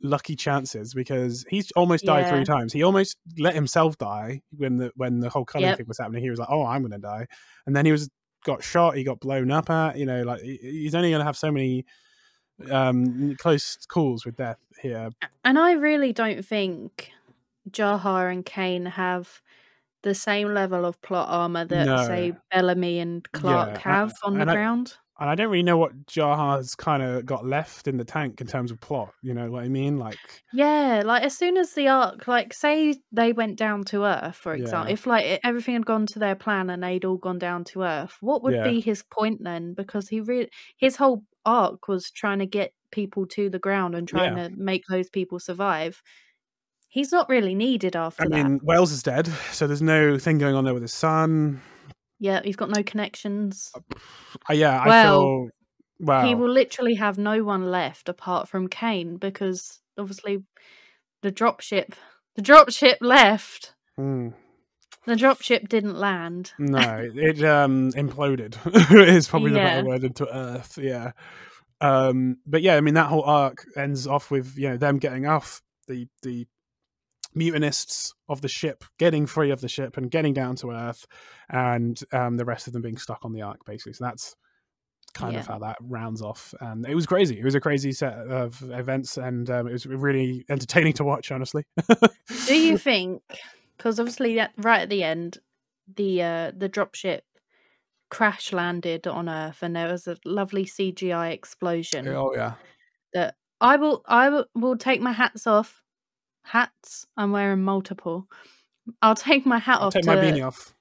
lucky 0.02 0.34
chances 0.34 0.94
because 0.94 1.44
he's 1.50 1.70
almost 1.72 2.04
died 2.06 2.20
Yeah. 2.26 2.30
three 2.34 2.44
times. 2.44 2.72
He 2.72 2.82
almost 2.82 3.16
let 3.38 3.54
himself 3.54 3.98
die 3.98 4.40
when 4.56 4.76
the 4.78 4.90
when 4.96 5.20
the 5.20 5.28
whole 5.28 5.44
culling 5.44 5.68
Yep. 5.68 5.76
thing 5.78 5.86
was 5.88 5.98
happening. 5.98 6.22
He 6.22 6.30
was 6.30 6.38
like, 6.38 6.48
"Oh, 6.50 6.64
I'm 6.64 6.80
going 6.80 6.92
to 6.92 6.98
die," 6.98 7.26
and 7.66 7.76
then 7.76 7.84
he 7.86 7.92
was 7.92 8.08
got 8.44 8.62
shot. 8.64 8.96
He 8.96 9.04
got 9.04 9.20
blown 9.20 9.50
up 9.50 9.68
at. 9.68 9.98
You 9.98 10.06
know, 10.06 10.22
like 10.22 10.40
he's 10.40 10.94
only 10.94 11.10
going 11.10 11.20
to 11.20 11.24
have 11.26 11.36
so 11.36 11.50
many 11.52 11.84
um 12.70 13.36
close 13.38 13.76
calls 13.88 14.24
with 14.24 14.36
death 14.36 14.58
here. 14.82 15.10
And 15.44 15.58
I 15.58 15.72
really 15.72 16.12
don't 16.12 16.44
think 16.44 17.10
Jaha 17.70 18.30
and 18.32 18.44
Kane 18.44 18.86
have 18.86 19.40
the 20.02 20.14
same 20.14 20.54
level 20.54 20.84
of 20.86 21.00
plot 21.02 21.28
armor 21.28 21.64
that, 21.66 21.84
No. 21.84 22.06
say, 22.06 22.32
Bellamy 22.50 23.00
and 23.00 23.30
Clarke 23.32 23.74
Yeah, 23.84 23.92
have 23.94 24.12
on 24.24 24.38
the 24.38 24.48
I- 24.48 24.52
ground. 24.54 24.94
And 25.20 25.28
I 25.28 25.34
don't 25.34 25.50
really 25.50 25.62
know 25.62 25.76
what 25.76 26.06
Jaha's 26.06 26.74
kind 26.74 27.02
of 27.02 27.26
got 27.26 27.44
left 27.44 27.86
in 27.86 27.98
the 27.98 28.04
tank 28.04 28.40
in 28.40 28.46
terms 28.46 28.70
of 28.70 28.80
plot. 28.80 29.12
You 29.22 29.34
know 29.34 29.50
what 29.50 29.62
I 29.64 29.68
mean? 29.68 29.98
Like, 29.98 30.42
Yeah, 30.52 31.02
like 31.04 31.22
as 31.22 31.36
soon 31.36 31.58
as 31.58 31.74
the 31.74 31.88
Ark, 31.88 32.26
like 32.26 32.54
say 32.54 32.94
they 33.12 33.32
went 33.34 33.56
down 33.58 33.84
to 33.84 34.04
Earth, 34.04 34.34
for 34.36 34.54
Yeah. 34.54 34.62
example, 34.62 34.92
if 34.94 35.06
like 35.06 35.38
everything 35.44 35.74
had 35.74 35.84
gone 35.84 36.06
to 36.06 36.18
their 36.18 36.34
plan 36.34 36.70
and 36.70 36.82
they'd 36.82 37.04
all 37.04 37.18
gone 37.18 37.38
down 37.38 37.64
to 37.64 37.82
Earth, 37.82 38.16
what 38.22 38.42
would 38.42 38.54
Yeah. 38.54 38.64
be 38.64 38.80
his 38.80 39.02
point 39.02 39.44
then? 39.44 39.74
Because 39.74 40.08
he 40.08 40.20
really, 40.22 40.50
his 40.78 40.96
whole 40.96 41.22
arc 41.44 41.86
was 41.86 42.10
trying 42.10 42.38
to 42.38 42.46
get 42.46 42.72
people 42.90 43.26
to 43.26 43.50
the 43.50 43.58
ground 43.58 43.94
and 43.94 44.08
trying 44.08 44.34
to 44.36 44.50
make 44.56 44.84
those 44.88 45.10
people 45.10 45.38
survive. 45.38 46.02
He's 46.88 47.12
not 47.12 47.28
really 47.28 47.54
needed 47.54 47.94
after 47.94 48.24
I 48.24 48.28
that. 48.30 48.44
mean, 48.44 48.60
Wells 48.64 48.90
is 48.92 49.02
dead, 49.02 49.26
so 49.52 49.66
there's 49.66 49.82
no 49.82 50.18
thing 50.18 50.38
going 50.38 50.54
on 50.54 50.64
there 50.64 50.74
with 50.74 50.82
his 50.82 50.92
son. 50.92 51.60
Yeah, 52.20 52.40
he's 52.44 52.56
got 52.56 52.68
no 52.70 52.82
connections. 52.82 53.72
Uh, 54.48 54.52
yeah, 54.52 54.78
I 54.78 54.86
Well, 54.86 55.20
feel. 55.20 55.48
Well, 55.98 56.26
He 56.26 56.34
will 56.34 56.50
literally 56.50 56.94
have 56.94 57.18
no 57.18 57.42
one 57.42 57.70
left 57.70 58.08
apart 58.08 58.48
from 58.48 58.68
Kane 58.68 59.16
because 59.16 59.80
obviously 59.98 60.44
the 61.22 61.32
dropship, 61.32 61.94
the 62.36 62.42
dropship 62.42 62.96
left. 63.00 63.74
Mm, 63.98 64.34
The 65.06 65.14
dropship 65.14 65.68
didn't 65.68 65.96
land. 65.96 66.52
no, 66.58 67.08
it 67.14 67.42
um 67.44 67.90
imploded. 67.92 68.56
is 69.08 69.28
probably 69.28 69.50
the 69.52 69.58
better 69.58 69.86
word 69.86 70.04
into 70.04 70.26
Earth. 70.34 70.78
Yeah. 70.80 71.12
Um, 71.82 72.36
but 72.46 72.60
yeah, 72.62 72.76
I 72.76 72.82
mean 72.82 72.94
that 72.94 73.08
whole 73.08 73.24
arc 73.24 73.64
ends 73.76 74.06
off 74.06 74.30
with 74.30 74.56
you 74.58 74.68
know 74.68 74.76
them 74.76 74.98
getting 74.98 75.26
off 75.26 75.62
the 75.88 76.06
the 76.22 76.46
mutinists 77.34 78.12
of 78.28 78.40
the 78.40 78.48
ship 78.48 78.84
getting 78.98 79.26
free 79.26 79.50
of 79.50 79.60
the 79.60 79.68
ship 79.68 79.96
and 79.96 80.10
getting 80.10 80.34
down 80.34 80.56
to 80.56 80.70
Earth, 80.70 81.06
and 81.48 82.00
um, 82.12 82.36
the 82.36 82.44
rest 82.44 82.66
of 82.66 82.72
them 82.72 82.82
being 82.82 82.98
stuck 82.98 83.24
on 83.24 83.32
the 83.32 83.42
ark 83.42 83.60
basically. 83.64 83.92
So 83.92 84.04
that's 84.04 84.36
kind 85.12 85.36
of 85.36 85.46
how 85.46 85.58
that 85.58 85.76
rounds 85.80 86.22
off. 86.22 86.54
And 86.60 86.86
it 86.86 86.94
was 86.94 87.06
crazy. 87.06 87.38
It 87.38 87.44
was 87.44 87.54
a 87.54 87.60
crazy 87.60 87.92
set 87.92 88.14
of 88.14 88.62
events, 88.70 89.16
and 89.16 89.48
um, 89.50 89.66
it 89.66 89.72
was 89.72 89.86
really 89.86 90.44
entertaining 90.48 90.92
to 90.94 91.04
watch. 91.04 91.30
Honestly. 91.30 91.64
Do 92.46 92.56
you 92.56 92.78
think? 92.78 93.22
Because 93.76 93.98
obviously, 93.98 94.40
right 94.58 94.80
at 94.80 94.90
the 94.90 95.02
end, 95.02 95.38
the 95.96 96.22
uh, 96.22 96.52
the 96.56 96.68
dropship 96.68 97.20
crash 98.10 98.52
landed 98.52 99.06
on 99.06 99.28
Earth, 99.28 99.62
and 99.62 99.74
there 99.74 99.90
was 99.90 100.06
a 100.06 100.16
lovely 100.24 100.64
CGI 100.64 101.32
explosion. 101.32 102.06
oh 102.08 102.32
yeah. 102.34 102.54
That 103.14 103.34
I 103.60 103.76
will, 103.76 104.02
I 104.06 104.28
will, 104.28 104.46
will 104.54 104.76
take 104.76 105.00
my 105.00 105.12
hats 105.12 105.46
off. 105.46 105.82
Hats. 106.42 107.06
I'm 107.16 107.32
wearing 107.32 107.62
multiple. 107.62 108.26
I'll 109.02 109.14
take 109.14 109.46
my 109.46 109.58
hat 109.58 109.78
I'll 109.80 109.88
off 109.88 109.92
take 109.94 110.04
to 110.04 110.10
my 110.10 110.16
beanie 110.16 110.46
off. 110.46 110.74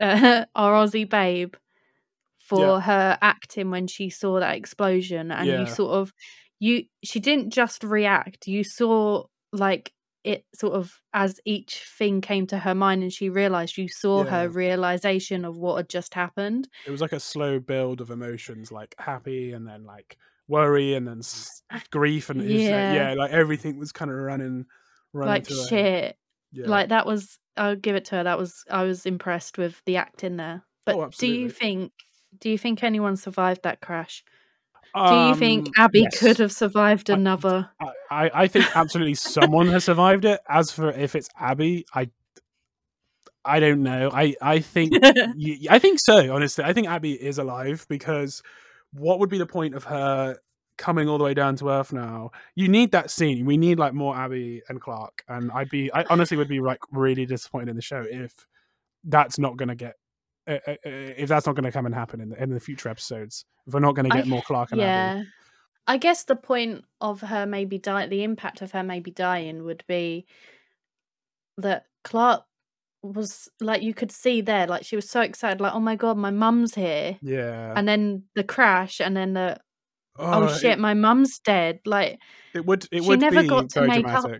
uh, 0.00 0.44
our 0.54 0.84
Aussie 0.84 1.08
babe 1.08 1.54
for 2.38 2.60
Yeah. 2.76 2.80
her 2.80 3.18
acting 3.22 3.70
when 3.70 3.86
she 3.86 4.10
saw 4.10 4.40
that 4.40 4.56
explosion, 4.56 5.30
and 5.30 5.46
Yeah. 5.46 5.60
you 5.60 5.66
sort 5.66 5.92
of 5.94 6.12
you 6.60 6.84
she 7.02 7.20
didn't 7.20 7.50
just 7.50 7.82
react. 7.84 8.46
You 8.46 8.64
saw 8.64 9.24
like 9.52 9.92
it 10.24 10.44
sort 10.54 10.72
of 10.72 11.00
as 11.12 11.38
each 11.44 11.82
thing 11.98 12.20
came 12.22 12.46
to 12.46 12.58
her 12.58 12.74
mind 12.74 13.02
and 13.02 13.12
she 13.12 13.28
realized 13.28 13.76
you 13.76 13.88
saw 13.88 14.24
her 14.24 14.48
realization 14.48 15.44
of 15.44 15.58
what 15.58 15.76
had 15.76 15.88
just 15.90 16.14
happened 16.14 16.66
it 16.86 16.90
was 16.90 17.02
like 17.02 17.12
a 17.12 17.20
slow 17.20 17.60
build 17.60 18.00
of 18.00 18.10
emotions 18.10 18.72
like 18.72 18.94
happy 18.98 19.52
and 19.52 19.68
then 19.68 19.84
like 19.84 20.16
worry 20.48 20.94
and 20.94 21.06
then 21.06 21.18
s- 21.18 21.62
grief 21.90 22.30
and 22.30 22.40
it 22.40 22.44
was, 22.46 22.54
uh, 22.54 22.56
Yeah. 22.64 22.92
yeah 22.94 23.12
like 23.14 23.32
everything 23.32 23.78
was 23.78 23.92
kind 23.92 24.10
of 24.10 24.16
running 24.16 24.64
like 25.14 25.46
through 25.46 25.62
her 25.62 25.68
shit 25.68 26.16
Yeah. 26.52 26.68
Like 26.68 26.88
that 26.90 27.06
was 27.06 27.38
I'll 27.56 27.76
give 27.76 27.94
it 27.96 28.06
to 28.06 28.16
her. 28.16 28.24
That 28.24 28.38
was 28.38 28.64
I 28.70 28.82
was 28.84 29.06
impressed 29.06 29.58
with 29.58 29.80
the 29.86 29.96
act 29.96 30.24
in 30.24 30.36
there. 30.36 30.64
But 30.84 30.96
Oh, 30.96 31.10
do 31.16 31.26
you 31.26 31.48
think 31.50 31.92
do 32.38 32.50
you 32.50 32.58
think 32.58 32.82
anyone 32.82 33.16
survived 33.16 33.62
that 33.62 33.80
crash? 33.80 34.24
Do 34.94 35.14
you 35.14 35.34
think 35.34 35.68
Um, 35.68 35.72
Abby 35.76 36.02
yes. 36.02 36.18
could 36.20 36.38
have 36.38 36.52
survived 36.52 37.10
another? 37.10 37.70
I, 37.80 37.90
I 38.10 38.30
I 38.42 38.46
think 38.48 38.76
absolutely 38.76 39.14
someone 39.14 39.66
has 39.68 39.84
survived 39.84 40.24
it. 40.24 40.40
As 40.48 40.70
for 40.70 40.90
if 40.90 41.14
it's 41.16 41.28
Abby, 41.38 41.84
I 41.94 42.10
I 43.44 43.60
don't 43.60 43.82
know. 43.82 44.10
I 44.12 44.34
I 44.40 44.60
think 44.60 44.94
I 45.70 45.78
think 45.78 45.98
so. 46.00 46.34
Honestly, 46.34 46.64
I 46.64 46.72
think 46.72 46.88
Abby 46.88 47.12
is 47.12 47.38
alive 47.38 47.86
because 47.88 48.42
what 48.92 49.18
would 49.18 49.30
be 49.30 49.38
the 49.38 49.46
point 49.46 49.74
of 49.74 49.84
her 49.84 50.38
coming 50.76 51.08
all 51.08 51.18
the 51.18 51.24
way 51.24 51.34
down 51.34 51.56
to 51.56 51.68
Earth 51.68 51.92
now? 51.92 52.30
You 52.54 52.68
need 52.68 52.92
that 52.92 53.10
scene. 53.10 53.44
We 53.46 53.56
need 53.56 53.78
like 53.78 53.94
more 53.94 54.16
Abby 54.16 54.62
and 54.68 54.80
Clarke. 54.80 55.22
And 55.28 55.50
I'd 55.52 55.70
be 55.70 55.92
I 55.92 56.04
honestly 56.10 56.36
would 56.36 56.48
be 56.48 56.60
like 56.60 56.80
really 56.90 57.26
disappointed 57.26 57.68
in 57.68 57.76
the 57.76 57.82
show 57.82 58.04
if 58.08 58.46
that's 59.04 59.38
not 59.38 59.56
going 59.56 59.68
to 59.68 59.74
get. 59.74 59.94
Uh, 60.46 60.58
uh, 60.66 60.72
uh, 60.72 60.76
if 60.84 61.28
that's 61.28 61.46
not 61.46 61.54
going 61.54 61.64
to 61.64 61.72
come 61.72 61.86
and 61.86 61.94
happen 61.94 62.20
in 62.20 62.28
the, 62.28 62.42
in 62.42 62.50
the 62.50 62.60
future 62.60 62.90
episodes, 62.90 63.46
if 63.66 63.72
we're 63.72 63.80
not 63.80 63.94
going 63.94 64.08
to 64.08 64.14
I- 64.14 64.18
get 64.18 64.26
more 64.26 64.42
Clarke 64.42 64.72
and 64.72 64.80
Abby. 64.80 65.28
I 65.86 65.98
guess 65.98 66.24
the 66.24 66.36
point 66.36 66.84
of 67.00 67.20
her 67.20 67.44
maybe 67.44 67.78
die 67.78 68.06
the 68.06 68.24
impact 68.24 68.62
of 68.62 68.72
her 68.72 68.82
maybe 68.82 69.10
dying 69.10 69.64
would 69.64 69.84
be 69.86 70.26
that 71.58 71.84
Clarke 72.04 72.44
was 73.02 73.50
like 73.60 73.82
you 73.82 73.92
could 73.92 74.10
see 74.10 74.40
there, 74.40 74.66
like 74.66 74.84
she 74.84 74.96
was 74.96 75.08
so 75.08 75.20
excited, 75.20 75.60
like, 75.60 75.74
oh 75.74 75.80
my 75.80 75.94
god, 75.94 76.16
my 76.16 76.30
mum's 76.30 76.74
here. 76.74 77.18
yeah. 77.20 77.74
And 77.76 77.86
then 77.86 78.24
the 78.34 78.44
crash 78.44 79.00
and 79.00 79.14
then 79.16 79.34
the 79.34 79.58
oh, 80.18 80.44
it- 80.44 80.58
shit, 80.60 80.78
my 80.78 80.94
mum's 80.94 81.38
dead. 81.40 81.80
Like 81.84 82.18
It 82.54 82.64
would. 82.66 82.84
It 82.92 83.02
She 83.02 83.08
would 83.08 83.20
never 83.20 83.42
be 83.42 83.48
got 83.48 83.70
to 83.70 83.86
make 83.86 84.06
up- 84.06 84.30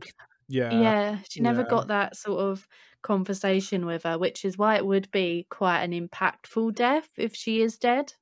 Yeah. 0.49 0.73
yeah, 0.73 1.19
she 1.29 1.41
never 1.41 1.63
yeah. 1.63 1.69
got 1.69 1.89
that 1.89 2.17
sort 2.17 2.41
of 2.41 2.67
conversation 3.03 3.87
with 3.87 4.03
her, 4.05 4.19
which 4.19 4.45
is 4.45 4.57
why 4.59 4.77
it 4.77 4.87
would 4.87 5.11
be 5.11 5.47
quite 5.51 5.83
an 5.83 5.93
impactful 5.93 6.75
death 6.75 7.09
if 7.17 7.35
she 7.35 7.61
is 7.63 7.77
dead. 7.77 8.13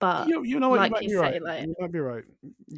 But 0.00 0.28
You, 0.28 0.44
you 0.44 0.60
know 0.60 0.68
what? 0.68 0.78
like 0.78 0.90
you 0.90 0.92
might 0.92 1.02
you 1.02 1.08
be 1.08 1.14
say, 1.14 1.20
right. 1.20 1.42
like- 1.42 1.62
you 1.66 1.74
might 1.80 1.90
be 1.92 1.98
right. 1.98 2.24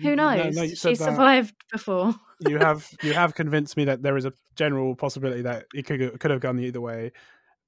Who 0.03 0.09
you- 0.11 0.16
no, 0.16 0.35
knows? 0.35 0.57
no, 0.57 0.66
she 0.68 0.94
that. 0.94 0.96
survived 0.98 1.55
before. 1.70 2.14
you 2.48 2.57
have 2.66 2.88
you 3.03 3.12
have 3.12 3.35
convinced 3.35 3.76
me 3.76 3.85
that 3.85 4.03
there 4.03 4.16
is 4.16 4.24
a 4.24 4.33
general 4.57 4.94
possibility 4.96 5.42
that 5.42 5.66
it 5.74 5.85
could 5.85 6.18
could 6.18 6.31
have 6.31 6.40
gone 6.40 6.59
either 6.61 6.81
way. 6.81 7.12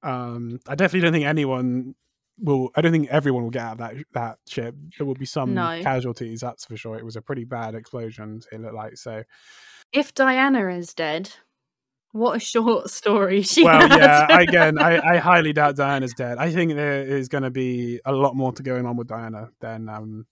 Um, 0.02 0.58
I 0.66 0.74
definitely 0.74 1.00
don't 1.00 1.12
think 1.12 1.26
anyone 1.26 1.94
will. 2.42 2.70
I 2.74 2.80
don't 2.80 2.92
think 2.92 3.08
everyone 3.08 3.42
will 3.44 3.50
get 3.50 3.62
out 3.62 3.72
of 3.72 3.78
that 3.78 3.94
that 4.12 4.38
ship. 4.48 4.74
There 4.98 5.06
will 5.06 5.14
be 5.14 5.24
some 5.26 5.54
No. 5.54 5.80
casualties. 5.82 6.40
That's 6.40 6.64
for 6.64 6.76
sure. 6.76 6.96
It 6.96 7.04
was 7.04 7.16
a 7.16 7.22
pretty 7.22 7.44
bad 7.44 7.74
explosion. 7.74 8.40
It 8.52 8.60
looked 8.60 8.74
like 8.74 8.96
so. 8.96 9.22
If 9.92 10.14
Diana 10.14 10.68
is 10.68 10.94
dead, 10.94 11.30
what 12.12 12.36
a 12.36 12.40
short 12.40 12.90
story 13.00 13.42
she 13.42 13.64
well, 13.64 13.88
had. 13.88 13.98
yeah. 14.00 14.38
Again, 14.40 14.78
I, 14.78 15.00
I 15.14 15.16
highly 15.18 15.52
doubt 15.52 15.76
Diana's 15.76 16.14
dead. 16.14 16.38
I 16.38 16.50
think 16.50 16.74
there 16.74 17.02
is 17.02 17.28
going 17.28 17.44
to 17.44 17.50
be 17.50 18.00
a 18.04 18.12
lot 18.12 18.34
more 18.36 18.52
to 18.52 18.62
going 18.62 18.86
on 18.86 18.96
with 18.96 19.08
Diana 19.08 19.50
than 19.60 19.88
um. 19.88 20.26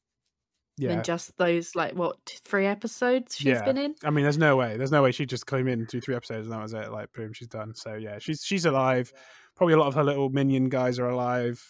Yeah, 0.79 0.95
than 0.95 1.03
just 1.05 1.37
those 1.37 1.75
like 1.77 1.95
what 1.95 2.17
three 2.47 2.65
episodes 2.65 3.37
she's 3.37 3.49
Yeah. 3.49 3.65
been 3.65 3.77
in. 3.77 3.95
I 4.03 4.09
mean, 4.09 4.23
there's 4.23 4.39
no 4.39 4.57
way. 4.57 4.79
There's 4.79 4.93
no 4.93 5.03
way 5.03 5.13
she 5.13 5.27
just 5.27 5.47
came 5.47 5.69
in, 5.69 5.85
do 5.85 6.01
three 6.01 6.15
episodes, 6.15 6.47
and 6.47 6.55
that 6.55 6.63
was 6.63 6.73
it. 6.73 6.91
Like, 6.91 7.13
boom, 7.13 7.35
she's 7.35 7.49
done. 7.49 7.75
So 7.75 7.95
yeah, 7.97 8.19
she's 8.19 8.43
she's 8.43 8.65
alive. 8.65 9.13
Probably 9.57 9.75
a 9.75 9.77
lot 9.77 9.89
of 9.89 9.95
her 9.95 10.05
little 10.05 10.31
minion 10.31 10.71
guys 10.71 10.99
are 10.99 11.11
alive. 11.11 11.63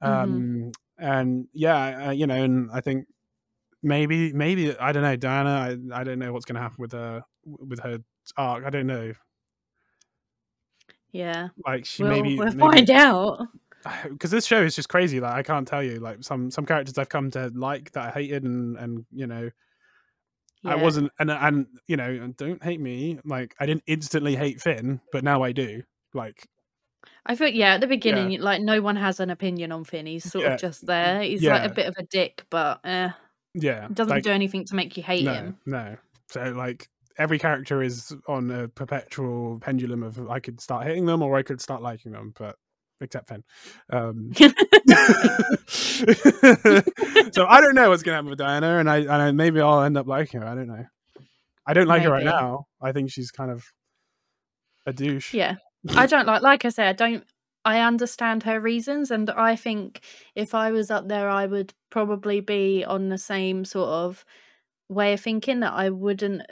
Um, 0.00 0.72
and 0.98 1.48
yeah, 1.52 2.08
uh, 2.08 2.10
you 2.10 2.26
know, 2.26 2.42
and 2.42 2.70
I 2.72 2.80
think 2.80 3.06
maybe 3.82 4.32
maybe 4.32 4.76
I 4.78 4.92
don't 4.92 5.02
know, 5.02 5.16
Diana. 5.16 5.50
I 5.94 6.00
I 6.00 6.04
don't 6.04 6.18
know 6.18 6.32
what's 6.32 6.44
going 6.44 6.56
to 6.56 6.62
happen 6.62 6.76
with 6.78 6.92
her 6.92 7.22
with 7.44 7.80
her 7.80 7.98
arc. 8.36 8.64
I 8.64 8.70
don't 8.70 8.86
know. 8.86 9.12
Yeah, 11.12 11.48
Like 11.66 11.86
she 11.86 12.04
we'll, 12.04 12.12
maybe 12.12 12.36
we'll 12.36 12.52
find 12.52 12.90
out. 12.90 13.46
because 14.08 14.30
this 14.30 14.46
show 14.46 14.62
is 14.62 14.76
just 14.76 14.88
crazy. 14.88 15.20
Like 15.20 15.34
I 15.34 15.42
can't 15.42 15.66
tell 15.66 15.82
you. 15.82 15.96
Like 15.96 16.22
some 16.22 16.50
some 16.50 16.66
characters 16.66 16.98
I've 16.98 17.08
come 17.08 17.30
to 17.32 17.50
like 17.54 17.92
that 17.92 18.08
I 18.08 18.10
hated, 18.10 18.44
and 18.44 18.76
and 18.76 19.04
you 19.12 19.26
know 19.26 19.50
I 20.64 20.76
wasn't, 20.76 21.10
and 21.18 21.30
and 21.30 21.66
you 21.86 21.96
know, 21.96 22.32
don't 22.36 22.62
hate 22.62 22.80
me. 22.80 23.18
Like 23.24 23.54
I 23.58 23.66
didn't 23.66 23.84
instantly 23.86 24.36
hate 24.36 24.60
Finn, 24.60 25.00
but 25.12 25.24
now 25.24 25.42
I 25.42 25.52
do. 25.52 25.82
Like 26.12 26.46
I 27.30 27.36
thought, 27.36 27.54
yeah, 27.54 27.74
at 27.74 27.80
the 27.80 27.86
beginning, 27.86 28.40
like 28.40 28.60
no 28.60 28.82
one 28.82 28.96
has 28.96 29.20
an 29.20 29.30
opinion 29.30 29.70
on 29.70 29.84
Finn. 29.84 30.04
He's 30.04 30.28
sort 30.28 30.44
Yeah. 30.44 30.54
of 30.54 30.60
just 30.60 30.84
there. 30.84 31.22
He's 31.22 31.44
like 31.44 31.70
a 31.70 31.72
bit 31.72 31.86
of 31.86 31.94
a 31.96 32.02
dick, 32.02 32.44
but 32.50 32.80
eh, 32.82 33.10
yeah, 33.54 33.86
doesn't 33.92 34.10
like, 34.10 34.24
do 34.24 34.32
anything 34.32 34.64
to 34.64 34.74
make 34.74 34.96
you 34.96 35.04
hate 35.04 35.24
no, 35.24 35.34
him. 35.34 35.56
no. 35.64 35.96
So 36.26 36.42
like 36.50 36.88
every 37.16 37.38
character 37.38 37.84
is 37.84 38.12
on 38.26 38.50
a 38.50 38.66
perpetual 38.66 39.60
pendulum 39.60 40.02
of 40.02 40.28
I 40.28 40.40
could 40.40 40.60
start 40.60 40.88
hating 40.88 41.06
them 41.06 41.22
or 41.22 41.36
I 41.36 41.44
could 41.44 41.60
start 41.60 41.82
liking 41.82 42.10
them, 42.10 42.34
but 42.36 42.56
except 43.00 43.28
Finn. 43.28 43.44
Um, 43.92 44.32
so 44.34 44.42
I 47.46 47.60
don't 47.60 47.76
know 47.76 47.90
what's 47.90 48.02
gonna 48.02 48.16
happen 48.16 48.30
with 48.30 48.40
Diana, 48.40 48.78
and 48.78 48.90
I 48.90 48.96
and 48.98 49.12
I, 49.12 49.30
maybe 49.30 49.60
I'll 49.60 49.82
end 49.82 49.96
up 49.96 50.08
liking 50.08 50.40
her. 50.40 50.48
I 50.48 50.56
don't 50.56 50.66
know. 50.66 50.84
I 51.64 51.74
don't 51.74 51.86
like 51.86 52.02
her 52.02 52.10
right 52.10 52.24
now. 52.24 52.64
I 52.82 52.90
think 52.90 53.12
she's 53.12 53.30
kind 53.30 53.52
of 53.52 53.62
a 54.84 54.92
douche. 54.92 55.32
Yeah, 55.32 55.54
I 55.88 56.06
don't 56.06 56.26
like. 56.26 56.42
Like 56.42 56.64
I 56.64 56.68
said, 56.70 56.88
I 56.88 56.92
don't. 56.92 57.24
I 57.64 57.80
understand 57.80 58.42
her 58.44 58.58
reasons, 58.60 59.10
and 59.10 59.28
I 59.30 59.54
think 59.56 60.00
if 60.34 60.54
I 60.54 60.72
was 60.72 60.90
up 60.90 61.08
there, 61.08 61.28
I 61.28 61.46
would 61.46 61.74
probably 61.90 62.40
be 62.40 62.84
on 62.84 63.08
the 63.10 63.18
same 63.18 63.64
sort 63.64 63.88
of 63.90 64.24
way 64.88 65.12
of 65.12 65.20
thinking 65.20 65.60
that 65.60 65.72
I 65.72 65.90
wouldn't. 65.90 66.42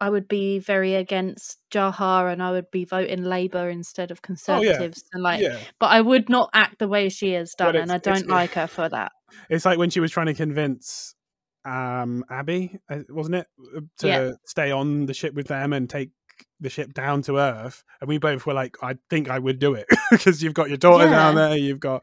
I 0.00 0.10
would 0.10 0.26
be 0.26 0.58
very 0.58 0.96
against 0.96 1.60
Jaha, 1.70 2.32
and 2.32 2.42
I 2.42 2.50
would 2.50 2.70
be 2.72 2.84
voting 2.84 3.22
Labour 3.22 3.68
instead 3.70 4.10
of 4.10 4.22
Conservatives, 4.22 5.04
and 5.12 5.22
like. 5.22 5.40
Oh, 5.40 5.42
yeah. 5.42 5.58
But 5.78 5.86
I 5.92 6.00
would 6.00 6.28
not 6.28 6.50
act 6.52 6.78
the 6.78 6.88
way 6.88 7.08
she 7.08 7.32
has 7.32 7.54
done, 7.54 7.76
and 7.76 7.92
I 7.92 7.98
don't 7.98 8.28
like 8.28 8.54
her 8.54 8.66
for 8.66 8.88
that. 8.88 9.12
It's 9.48 9.64
like 9.64 9.78
when 9.78 9.90
she 9.90 10.00
was 10.00 10.10
trying 10.10 10.26
to 10.26 10.34
convince 10.34 11.14
um 11.64 12.24
Abby, 12.28 12.78
uh, 12.90 13.00
wasn't 13.08 13.36
it, 13.36 13.46
uh, 13.76 13.80
to 13.98 14.08
Yeah. 14.08 14.30
stay 14.44 14.72
on 14.72 15.06
the 15.06 15.14
ship 15.14 15.34
with 15.34 15.46
them 15.46 15.72
and 15.72 15.88
take 15.88 16.10
the 16.60 16.68
ship 16.70 16.92
down 16.94 17.22
to 17.22 17.38
Earth, 17.38 17.84
and 18.00 18.08
we 18.08 18.18
both 18.18 18.46
were 18.46 18.54
like, 18.54 18.76
"I 18.82 18.96
think 19.10 19.28
I 19.30 19.38
would 19.38 19.58
do 19.58 19.74
it 19.74 19.86
because 20.10 20.42
you've 20.42 20.54
got 20.54 20.68
your 20.68 20.78
daughter 20.78 21.08
down 21.08 21.34
there, 21.34 21.56
you've 21.56 21.80
got, 21.80 22.02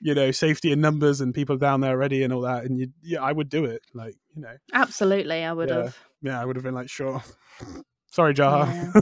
you 0.00 0.14
know, 0.14 0.30
safety 0.30 0.72
in 0.72 0.80
numbers 0.80 1.20
and 1.20 1.34
people 1.34 1.56
down 1.56 1.80
there 1.80 1.92
already 1.92 2.22
and 2.22 2.32
all 2.32 2.42
that, 2.42 2.64
and 2.64 2.78
you, 2.78 2.88
yeah, 3.02 3.22
I 3.22 3.32
would 3.32 3.48
do 3.48 3.64
it. 3.64 3.82
Like, 3.94 4.14
you 4.34 4.42
know, 4.42 4.56
Absolutely, 4.74 5.44
I 5.44 5.52
would 5.52 5.68
Yeah. 5.70 5.76
have. 5.76 5.98
yeah, 6.22 6.40
I 6.40 6.44
would 6.44 6.56
have 6.56 6.64
been 6.64 6.74
like, 6.74 6.88
sure. 6.90 7.22
Sorry, 8.12 8.32
Jaha. 8.34 8.92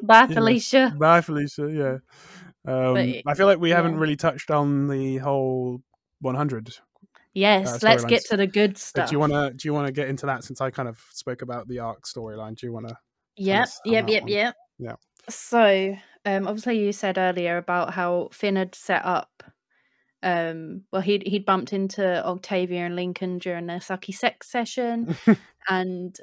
Bye, 0.06 0.26
Yeah. 0.28 0.34
Felicia. 0.34 0.94
Bye, 0.98 1.20
Felicia. 1.20 1.70
Yeah. 1.70 1.98
Um, 2.72 2.94
But, 2.94 3.22
I 3.26 3.34
feel 3.34 3.46
like 3.46 3.58
we 3.58 3.70
haven't 3.70 3.96
really 3.98 4.16
touched 4.16 4.50
on 4.50 4.86
the 4.88 5.18
whole 5.18 5.82
100 6.20 6.76
Yes, 7.32 7.66
Uh, 7.68 7.78
let's 7.82 8.04
get 8.04 8.24
to 8.26 8.36
the 8.36 8.46
good 8.46 8.72
But 8.72 8.78
stuff. 8.80 9.08
do 9.10 9.14
you 9.14 9.20
want 9.20 9.32
to 9.32 9.50
do 9.54 9.68
you 9.68 9.72
want 9.72 9.86
to 9.86 9.92
get 9.92 10.08
into 10.08 10.26
that 10.26 10.44
since 10.44 10.60
I 10.60 10.70
kind 10.70 10.88
of 10.88 10.98
spoke 11.12 11.42
about 11.42 11.68
the 11.68 11.78
arc 11.78 12.04
storyline? 12.04 12.56
Do 12.56 12.66
you 12.66 12.72
want 12.72 12.88
to? 12.88 12.96
Yep, 13.40 13.68
yep, 13.84 14.08
yep, 14.08 14.22
one. 14.22 14.32
yep. 14.32 14.54
Yeah. 14.78 14.94
So, 15.28 15.96
um, 16.24 16.46
obviously, 16.46 16.84
you 16.84 16.92
said 16.92 17.16
earlier 17.18 17.56
about 17.56 17.94
how 17.94 18.28
Finn 18.32 18.56
had 18.56 18.74
set 18.74 19.04
up. 19.04 19.42
Um, 20.22 20.82
well, 20.92 21.00
he'd 21.00 21.26
he'd 21.26 21.46
bumped 21.46 21.72
into 21.72 22.24
Octavia 22.24 22.84
and 22.84 22.96
Lincoln 22.96 23.38
during 23.38 23.66
their 23.66 23.78
sucky 23.78 24.14
sex 24.14 24.50
session, 24.50 25.16
and 25.68 26.16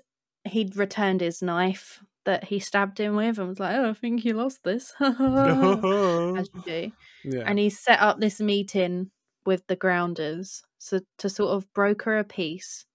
he'd 0.46 0.78
returned 0.78 1.22
his 1.22 1.42
knife 1.42 2.04
that 2.26 2.44
he 2.44 2.60
stabbed 2.60 3.00
him 3.00 3.16
with, 3.16 3.40
and 3.40 3.50
was 3.50 3.60
like, 3.60 3.76
"Oh, 3.76 3.90
I 3.90 3.94
think 3.94 4.22
he 4.22 4.34
lost 4.34 4.64
this." 4.64 4.94
As 5.00 5.16
you 6.54 6.62
do. 6.64 6.92
yeah. 7.24 7.44
and 7.46 7.58
he 7.58 7.70
set 7.72 8.00
up 8.00 8.20
this 8.20 8.40
meeting 8.40 9.10
with 9.46 9.66
the 9.68 9.76
grounders 9.78 10.62
so 10.78 11.00
to 11.18 11.30
sort 11.30 11.52
of 11.52 11.72
broker 11.74 12.18
a 12.18 12.24
peace 12.26 12.86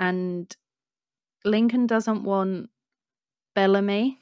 and 0.00 0.56
lincoln 1.44 1.86
doesn't 1.86 2.24
want 2.24 2.68
bellamy. 3.56 4.20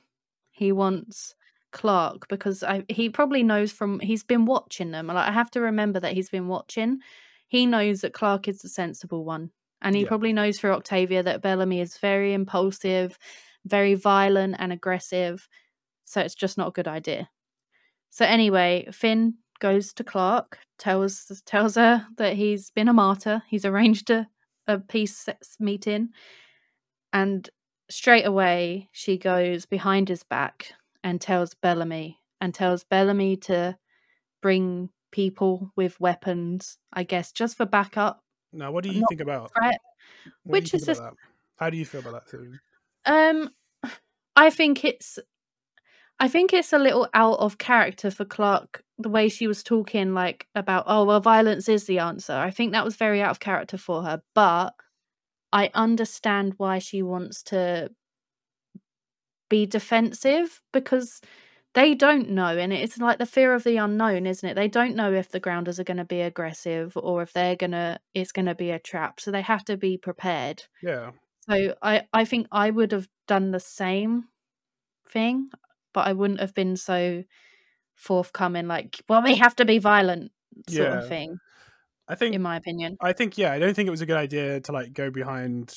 He 0.53 0.73
wants 0.73 1.35
Clarke 1.73 2.27
because 2.29 2.63
I, 2.63 2.85
he 2.89 3.11
probably 3.11 3.43
knows 3.43 3.71
from 3.73 4.01
he's 4.01 4.25
been 4.25 4.47
watching 4.47 4.93
them. 4.93 5.09
Like 5.09 5.29
i 5.29 5.33
have 5.33 5.51
to 5.51 5.61
remember 5.61 6.01
that 6.01 6.15
he's 6.15 6.31
been 6.31 6.49
watching. 6.49 7.01
He 7.49 7.67
knows 7.67 8.01
that 8.01 8.15
Clarke 8.15 8.49
is 8.49 8.61
the 8.61 8.71
sensible 8.71 9.27
one 9.27 9.51
and 9.83 9.95
he 9.95 10.03
Yeah. 10.03 10.09
probably 10.09 10.33
knows 10.33 10.59
for 10.59 10.73
octavia 10.73 11.23
that 11.23 11.43
bellamy 11.43 11.81
is 11.83 11.99
very 11.99 12.33
impulsive 12.33 13.19
very 13.67 13.95
violent 13.95 14.57
and 14.59 14.73
aggressive. 14.73 15.49
So 16.05 16.21
it's 16.21 16.35
just 16.35 16.59
not 16.59 16.69
a 16.69 16.73
good 16.73 16.89
idea. 16.89 17.29
So 18.11 18.25
anyway, 18.25 18.89
Finn 18.93 19.35
goes 19.61 19.93
to 19.95 20.05
Clarke, 20.05 20.59
tells 20.79 21.43
tells 21.47 21.77
her 21.77 22.07
that 22.19 22.35
he's 22.35 22.71
been 22.71 22.89
a 22.89 22.93
martyr. 22.93 23.43
He's 23.49 23.65
arranged 23.65 24.11
a, 24.11 24.29
a 24.67 24.79
peace 24.79 25.29
meeting, 25.59 26.11
and 27.13 27.49
straight 27.95 28.27
away 28.27 28.89
she 28.91 29.17
goes 29.17 29.67
behind 29.67 30.09
his 30.09 30.25
back 30.25 30.73
and 31.05 31.21
tells 31.21 31.55
Bellamy 31.55 32.19
and 32.41 32.53
tells 32.53 32.83
Bellamy 32.83 33.37
to 33.37 33.77
bring 34.43 34.91
people 35.13 35.71
with 35.77 36.01
weapons, 36.01 36.77
I 36.93 37.05
guess, 37.05 37.31
just 37.31 37.57
for 37.57 37.67
backup. 37.67 38.25
now, 38.53 38.73
what 38.73 38.83
do 38.83 38.91
you 38.91 39.05
think 39.09 39.21
about? 39.21 39.53
Threat. 39.55 39.79
what 39.79 40.25
do 40.25 40.31
you 40.45 40.53
which 40.53 40.75
is 40.75 40.83
about 40.83 40.91
just- 40.91 41.03
that? 41.03 41.13
How 41.57 41.71
do 41.71 41.77
you 41.77 41.85
feel 41.85 42.01
about 42.01 42.15
that? 42.15 42.29
Susan? 42.29 42.59
Um, 43.07 43.51
I 44.35 44.51
think 44.51 44.85
it's 44.85 45.21
I 46.19 46.27
think 46.27 46.53
it's 46.53 46.73
a 46.73 46.79
little 46.79 47.09
out 47.15 47.39
of 47.39 47.59
character 47.59 48.11
for 48.11 48.25
Clarke 48.25 48.83
the 48.99 49.09
way 49.09 49.29
she 49.29 49.47
was 49.47 49.63
talking 49.63 50.15
like 50.15 50.49
about 50.57 50.85
oh 50.89 51.05
well 51.05 51.21
violence 51.21 51.69
is 51.69 51.85
the 51.85 52.01
answer. 52.01 52.33
I 52.33 52.51
think 52.51 52.73
that 52.73 52.85
was 52.85 52.97
very 52.97 53.23
out 53.23 53.31
of 53.31 53.39
character 53.39 53.79
for 53.79 54.03
her, 54.03 54.21
but 54.35 54.75
I 55.55 55.71
understand 55.75 56.57
why 56.59 56.81
she 56.81 57.03
wants 57.03 57.43
to 57.45 57.91
be 59.49 59.67
defensive 59.67 60.63
because 60.73 61.21
they 61.75 61.95
don't 61.95 62.31
know 62.31 62.57
and 62.57 62.73
it's 62.73 62.99
like 62.99 63.19
the 63.19 63.27
fear 63.27 63.55
of 63.55 63.65
the 63.65 63.77
unknown 63.77 64.27
isn't 64.27 64.49
it 64.49 64.55
they 64.55 64.69
don't 64.69 64.97
know 64.97 65.13
if 65.13 65.31
the 65.31 65.41
grounders 65.41 65.79
are 65.81 65.85
going 65.85 65.97
to 65.99 66.05
be 66.05 66.21
aggressive 66.21 66.97
or 66.97 67.23
if 67.23 67.33
they're 67.33 67.57
going 67.57 67.73
to 67.73 67.99
it's 68.15 68.33
going 68.33 68.47
to 68.47 68.55
be 68.55 68.71
a 68.71 68.79
trap 68.79 69.21
so 69.21 69.31
they 69.31 69.43
have 69.43 69.65
to 69.65 69.77
be 69.77 69.99
prepared 69.99 70.63
Yeah. 70.83 71.13
so 71.49 71.75
i 71.83 72.07
i 72.13 72.25
think 72.25 72.47
i 72.53 72.71
would 72.71 72.93
have 72.93 73.09
done 73.29 73.51
the 73.53 73.61
same 73.61 74.27
thing 75.09 75.51
but 75.95 76.07
i 76.07 76.13
wouldn't 76.13 76.41
have 76.41 76.55
been 76.55 76.77
so 76.77 77.25
forthcoming 77.97 78.69
like 78.69 79.03
well 79.09 79.23
we 79.23 79.37
have 79.37 79.57
to 79.57 79.65
be 79.65 79.79
violent 79.79 80.33
sort 80.69 80.93
Yeah. 80.93 80.99
of 80.99 81.05
thing 81.07 81.41
I 82.09 82.15
think 82.15 82.35
in 82.35 82.43
my 82.43 82.57
opinion 82.57 82.97
I 83.01 83.13
think 83.13 83.37
yeah, 83.39 83.53
I 83.53 83.59
don't 83.59 83.75
think 83.75 83.87
it 83.87 83.91
was 83.91 84.01
a 84.01 84.07
good 84.07 84.17
idea 84.17 84.61
to 84.61 84.73
like 84.73 84.93
go 84.93 85.11
behind 85.11 85.75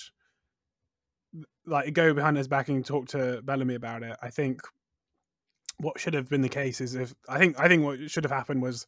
like 1.66 1.94
go 1.94 2.14
behind 2.14 2.38
his 2.38 2.48
back 2.48 2.70
and 2.70 2.86
talk 2.86 3.08
to 3.10 3.42
Bellamy 3.44 3.76
about 3.76 4.04
it. 4.04 4.16
I 4.22 4.30
think 4.30 4.62
what 5.80 6.00
should 6.00 6.14
have 6.14 6.30
been 6.30 6.42
the 6.42 6.50
case 6.50 6.82
is 6.82 6.96
if 6.96 7.14
I 7.30 7.38
think 7.38 7.60
I 7.60 7.68
think 7.68 7.84
what 7.84 8.10
should 8.10 8.24
have 8.24 8.32
happened 8.32 8.62
was 8.62 8.88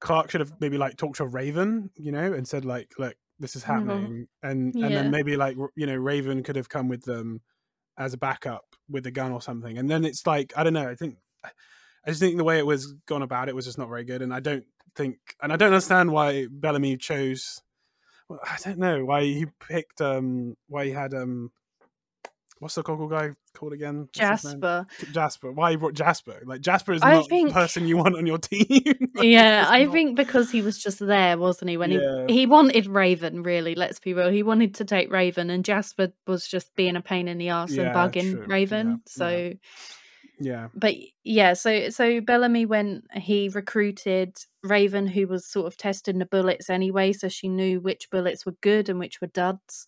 Clarke 0.00 0.30
should 0.30 0.40
have 0.40 0.52
maybe 0.60 0.76
like 0.78 0.96
talked 0.96 1.16
to 1.16 1.26
Raven, 1.26 1.90
you 1.96 2.12
know, 2.12 2.32
and 2.32 2.46
said 2.46 2.64
like, 2.64 2.92
look, 2.98 3.16
this 3.38 3.56
is 3.56 3.62
Mhm. 3.64 3.68
happening, 3.72 4.28
and 4.42 4.74
and 4.82 4.94
Yeah. 4.94 5.02
then 5.02 5.10
maybe 5.10 5.36
like 5.36 5.56
you 5.74 5.86
know 5.86 5.96
Raven 5.96 6.42
could 6.42 6.56
have 6.56 6.68
come 6.68 6.88
with 6.88 7.04
them 7.04 7.40
as 7.98 8.14
a 8.14 8.18
backup 8.18 8.64
with 8.88 9.06
a 9.06 9.10
gun 9.10 9.32
or 9.32 9.42
something, 9.42 9.78
and 9.78 9.88
then 9.90 10.04
it's 10.04 10.26
like 10.26 10.52
I 10.56 10.64
don't 10.64 10.74
know. 10.74 10.88
I 10.88 10.94
think 10.96 11.18
I 11.44 12.10
just 12.10 12.20
think 12.20 12.36
the 12.36 12.44
way 12.44 12.58
it 12.58 12.66
was 12.66 12.92
gone 13.06 13.22
about 13.22 13.48
it 13.48 13.54
was 13.56 13.64
just 13.66 13.78
not 13.78 13.88
very 13.88 14.04
good, 14.04 14.22
and 14.22 14.34
I 14.34 14.40
don't 14.40 14.66
think, 14.96 15.18
and 15.42 15.52
I 15.52 15.56
don't 15.56 15.68
understand 15.72 16.10
why 16.10 16.46
Bellamy 16.50 16.96
chose. 16.96 17.60
Well, 18.28 18.40
I 18.42 18.56
don't 18.64 18.78
know 18.78 19.04
why 19.04 19.22
he 19.24 19.46
picked 19.68 20.00
um 20.00 20.56
why 20.68 20.86
he 20.86 20.90
had 20.90 21.14
um 21.14 21.52
what's 22.58 22.74
the 22.74 22.82
goggle 22.82 23.06
guy 23.08 23.30
called 23.54 23.72
again? 23.72 24.00
What's 24.00 24.18
jasper 24.18 24.86
Jasper. 25.12 25.52
Why 25.52 25.70
he 25.72 25.76
brought 25.76 25.94
Jasper? 25.94 26.40
Like 26.44 26.60
Jasper 26.60 26.92
is 26.94 27.02
I 27.02 27.12
not 27.14 27.28
think- 27.28 27.48
the 27.48 27.54
person 27.54 27.86
you 27.86 27.96
want 27.98 28.16
on 28.16 28.26
your 28.26 28.38
team. 28.50 28.66
Like, 29.14 29.28
yeah 29.28 29.64
i 29.68 29.84
not- 29.84 29.92
think 29.92 30.16
because 30.16 30.50
he 30.50 30.60
was 30.60 30.76
just 30.78 30.98
there 30.98 31.38
wasn't 31.38 31.70
he 31.70 31.76
when 31.78 31.90
Yeah. 31.92 32.24
he 32.28 32.40
he 32.40 32.46
wanted 32.46 32.86
raven 32.86 33.42
really 33.42 33.74
let's 33.74 33.98
be 34.00 34.12
real 34.12 34.28
he 34.30 34.42
wanted 34.42 34.74
to 34.74 34.84
take 34.84 35.10
raven 35.10 35.48
and 35.48 35.64
jasper 35.64 36.12
was 36.26 36.46
just 36.46 36.74
being 36.76 36.96
a 36.96 37.00
pain 37.00 37.26
in 37.28 37.38
the 37.38 37.48
ass 37.48 37.70
Yeah, 37.72 37.84
and 37.84 37.94
bugging 37.96 38.32
true. 38.32 38.44
raven 38.46 38.88
Yeah, 38.88 38.96
so 39.06 39.52
yeah. 40.38 40.68
But 40.74 40.94
yeah 41.24 41.54
so 41.54 41.88
so 41.90 42.20
bellamy 42.20 42.66
when 42.66 43.02
he 43.14 43.48
recruited 43.48 44.36
raven 44.62 45.06
who 45.06 45.26
was 45.26 45.46
sort 45.46 45.66
of 45.66 45.76
testing 45.76 46.18
the 46.18 46.26
bullets 46.26 46.68
anyway 46.68 47.12
so 47.12 47.28
she 47.28 47.48
knew 47.48 47.80
which 47.80 48.10
bullets 48.10 48.44
were 48.44 48.56
good 48.60 48.88
and 48.88 48.98
which 48.98 49.20
were 49.20 49.28
duds. 49.28 49.86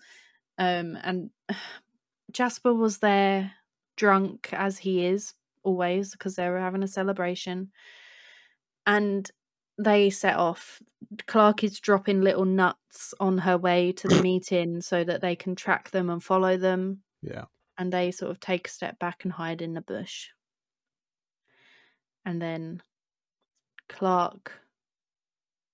Um 0.58 0.98
and 1.02 1.30
jasper 2.32 2.74
was 2.74 2.98
there 2.98 3.52
drunk 3.96 4.48
as 4.52 4.78
he 4.78 5.04
is 5.04 5.34
always 5.62 6.12
because 6.12 6.36
they 6.36 6.48
were 6.48 6.58
having 6.58 6.82
a 6.82 6.88
celebration. 6.88 7.70
And 8.86 9.30
they 9.78 10.10
set 10.10 10.36
off. 10.36 10.80
Clarke 11.26 11.62
is 11.62 11.78
dropping 11.78 12.22
little 12.22 12.46
nuts 12.46 13.14
on 13.20 13.38
her 13.38 13.58
way 13.58 13.92
to 13.92 14.08
the 14.08 14.22
meeting 14.30 14.80
so 14.80 15.04
that 15.04 15.20
they 15.20 15.36
can 15.36 15.54
track 15.54 15.90
them 15.90 16.08
and 16.10 16.22
follow 16.22 16.56
them. 16.56 17.02
Yeah, 17.22 17.44
and 17.76 17.92
they 17.92 18.10
sort 18.10 18.30
of 18.30 18.40
take 18.40 18.66
a 18.66 18.70
step 18.70 18.98
back 18.98 19.24
and 19.24 19.32
hide 19.32 19.62
in 19.62 19.74
the 19.74 19.80
bush. 19.82 20.28
And 22.28 22.42
then 22.42 22.82
Clarke 23.88 24.52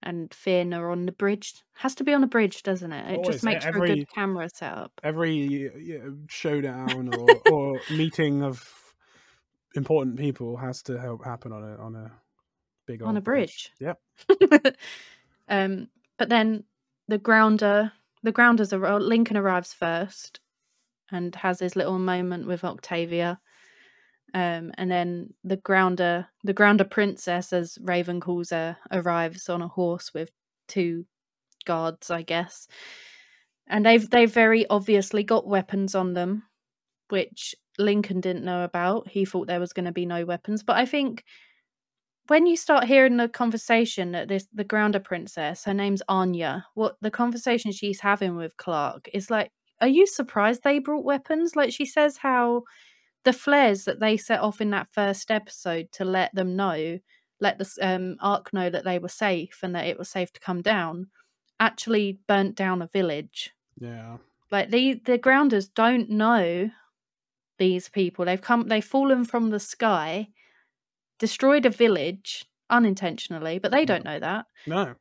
and 0.05 0.33
Finn 0.33 0.73
are 0.73 0.89
on 0.93 1.05
the 1.05 1.11
bridge. 1.11 1.65
Has 1.79 1.97
to 1.97 2.05
be 2.05 2.15
on 2.15 2.23
a 2.23 2.29
bridge, 2.29 2.63
doesn't 2.63 2.93
it? 2.93 3.11
It 3.11 3.17
Always, 3.17 3.29
just 3.35 3.45
makes 3.45 3.65
for 3.65 3.83
a 3.83 3.89
good 3.89 4.09
camera 4.09 4.49
setup. 4.55 4.93
every 5.03 5.35
you 5.35 5.99
know, 5.99 6.17
showdown 6.29 7.13
or, 7.13 7.41
or 7.51 7.81
meeting 7.91 8.45
of 8.45 8.73
important 9.75 10.17
people 10.17 10.57
has 10.57 10.81
to 10.83 10.97
help 10.97 11.25
happen 11.25 11.51
on 11.51 11.65
a 11.65 11.77
on 11.77 11.97
a 11.97 12.13
big 12.87 13.03
On 13.03 13.17
a 13.17 13.21
bridge. 13.21 13.73
Yep. 13.81 13.99
um, 15.49 15.89
but 16.19 16.29
then 16.29 16.63
the 17.09 17.19
grounder, 17.19 17.91
the 18.23 18.31
grounders 18.31 18.73
are 18.73 19.01
Lincoln 19.01 19.37
arrives 19.37 19.73
first 19.73 20.39
and 21.11 21.35
has 21.35 21.59
his 21.59 21.75
little 21.75 21.99
moment 21.99 22.47
with 22.47 22.63
Octavia. 22.63 23.41
Um, 24.35 24.73
and 24.77 24.91
then 24.91 25.33
the 25.45 25.57
grounder, 25.59 26.27
the 26.43 26.53
grounder 26.53 26.85
princess, 26.85 27.53
as 27.53 27.79
Raven 27.81 28.21
calls 28.21 28.51
her, 28.51 28.77
arrives 28.91 29.49
on 29.49 29.63
a 29.63 29.69
horse 29.69 30.13
with 30.13 30.31
two 30.67 31.07
guards, 31.65 32.11
I 32.11 32.23
guess. 32.23 32.67
And 33.69 33.87
they've 33.87 34.09
they've 34.11 34.33
very 34.33 34.69
obviously 34.69 35.23
got 35.23 35.47
weapons 35.47 35.95
on 35.95 36.15
them, 36.15 36.43
which 37.09 37.55
Lincoln 37.79 38.21
didn't 38.21 38.45
know 38.45 38.65
about. 38.65 39.09
He 39.09 39.25
thought 39.25 39.47
there 39.47 39.61
was 39.61 39.73
going 39.73 39.87
to 39.87 39.93
be 39.93 40.05
no 40.05 40.25
weapons, 40.25 40.65
but 40.65 40.77
I 40.77 40.85
think 40.85 41.25
when 42.27 42.47
you 42.47 42.57
start 42.57 42.85
hearing 42.85 43.17
the 43.17 43.29
conversation 43.29 44.13
that 44.13 44.29
this 44.29 44.47
the 44.53 44.65
grounder 44.65 45.01
princess, 45.01 45.65
her 45.65 45.75
name's 45.75 46.03
Anya, 46.09 46.67
what 46.75 46.97
the 47.01 47.11
conversation 47.11 47.71
she's 47.73 48.01
having 48.01 48.37
with 48.37 48.57
Clarke 48.57 49.09
is 49.13 49.31
like, 49.31 49.51
are 49.81 49.89
you 49.89 50.07
surprised 50.07 50.63
they 50.63 50.79
brought 50.79 51.05
weapons? 51.05 51.55
Like 51.57 51.73
she 51.73 51.85
says 51.87 52.17
how 52.17 52.65
the 53.25 53.33
flares 53.33 53.85
that 53.85 54.01
they 54.01 54.17
set 54.17 54.41
off 54.41 54.61
in 54.61 54.71
that 54.71 54.89
first 54.93 55.31
episode 55.31 55.91
to 55.93 56.05
let 56.05 56.35
them 56.35 56.57
know, 56.57 56.99
let 57.41 57.59
the 57.59 57.79
um, 57.83 58.17
Ark 58.21 58.53
know 58.53 58.71
that 58.71 58.85
they 58.85 58.99
were 58.99 59.09
safe 59.09 59.61
and 59.63 59.75
that 59.75 59.87
it 59.87 59.99
was 59.99 60.09
safe 60.09 60.33
to 60.33 60.41
come 60.41 60.63
down, 60.63 61.09
actually 61.59 62.19
burnt 62.27 62.55
down 62.55 62.83
a 62.83 62.87
village. 62.87 63.53
Yeah, 63.79 64.19
Like 64.51 64.71
the 64.71 64.95
the 65.05 65.19
grounders 65.19 65.69
don't 65.69 66.11
know 66.11 66.71
these 67.59 67.89
people. 67.89 68.25
They've 68.25 68.41
come 68.41 68.69
they've 68.69 68.85
fallen 68.85 69.25
from 69.25 69.51
the 69.51 69.61
sky, 69.61 70.29
destroyed 71.19 71.67
a 71.67 71.71
village 71.71 72.47
unintentionally, 72.71 73.59
but 73.59 73.73
they 73.73 73.85
don't 73.85 74.05
know 74.05 74.19
that. 74.19 74.47
no, 74.67 74.95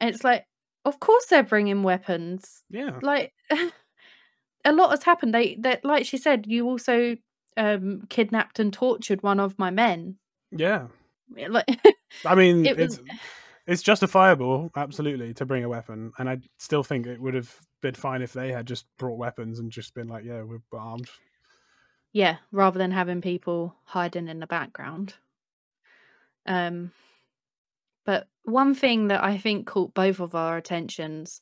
And 0.00 0.10
it's 0.10 0.24
like, 0.24 0.46
of 0.84 1.00
course 1.00 1.26
they're 1.26 1.42
bringing 1.42 1.82
weapons. 1.82 2.64
yeah, 2.70 2.98
Like 3.02 3.32
a 4.64 4.72
lot 4.72 4.90
has 4.90 5.02
happened. 5.04 5.34
They 5.34 5.56
that 5.60 5.84
like 5.84 6.06
she 6.06 6.18
said, 6.18 6.46
you 6.46 6.66
also 6.68 7.16
um 7.56 8.02
kidnapped 8.08 8.58
and 8.58 8.72
tortured 8.72 9.22
one 9.22 9.40
of 9.40 9.58
my 9.58 9.70
men. 9.70 10.16
yeah. 10.50 10.86
Like 11.48 11.66
I 12.26 12.34
mean, 12.34 12.66
It 12.66 12.76
was- 12.76 12.98
it's 12.98 13.20
it's 13.66 13.82
justifiable, 13.82 14.70
absolutely, 14.76 15.32
to 15.34 15.46
bring 15.46 15.62
a 15.62 15.68
weapon, 15.68 16.12
and 16.18 16.28
I 16.28 16.38
still 16.58 16.82
think 16.82 17.06
it 17.06 17.20
would 17.20 17.34
have 17.34 17.54
been 17.80 17.94
fine 17.94 18.20
if 18.20 18.32
they 18.32 18.50
had 18.50 18.66
just 18.66 18.86
brought 18.98 19.18
weapons 19.18 19.60
and 19.60 19.70
just 19.70 19.94
been 19.94 20.08
like, 20.08 20.24
"Yeah, 20.24 20.42
we're 20.42 20.58
armed." 20.72 21.08
yeah, 22.12 22.36
rather 22.50 22.78
than 22.78 22.90
having 22.90 23.20
people 23.22 23.74
hiding 23.84 24.28
in 24.28 24.40
the 24.40 24.46
background. 24.46 25.14
Um, 26.44 26.90
but 28.04 28.26
one 28.44 28.74
thing 28.74 29.08
that 29.08 29.22
I 29.22 29.38
think 29.38 29.66
caught 29.66 29.94
both 29.94 30.20
of 30.20 30.34
our 30.34 30.56
attentions 30.56 31.40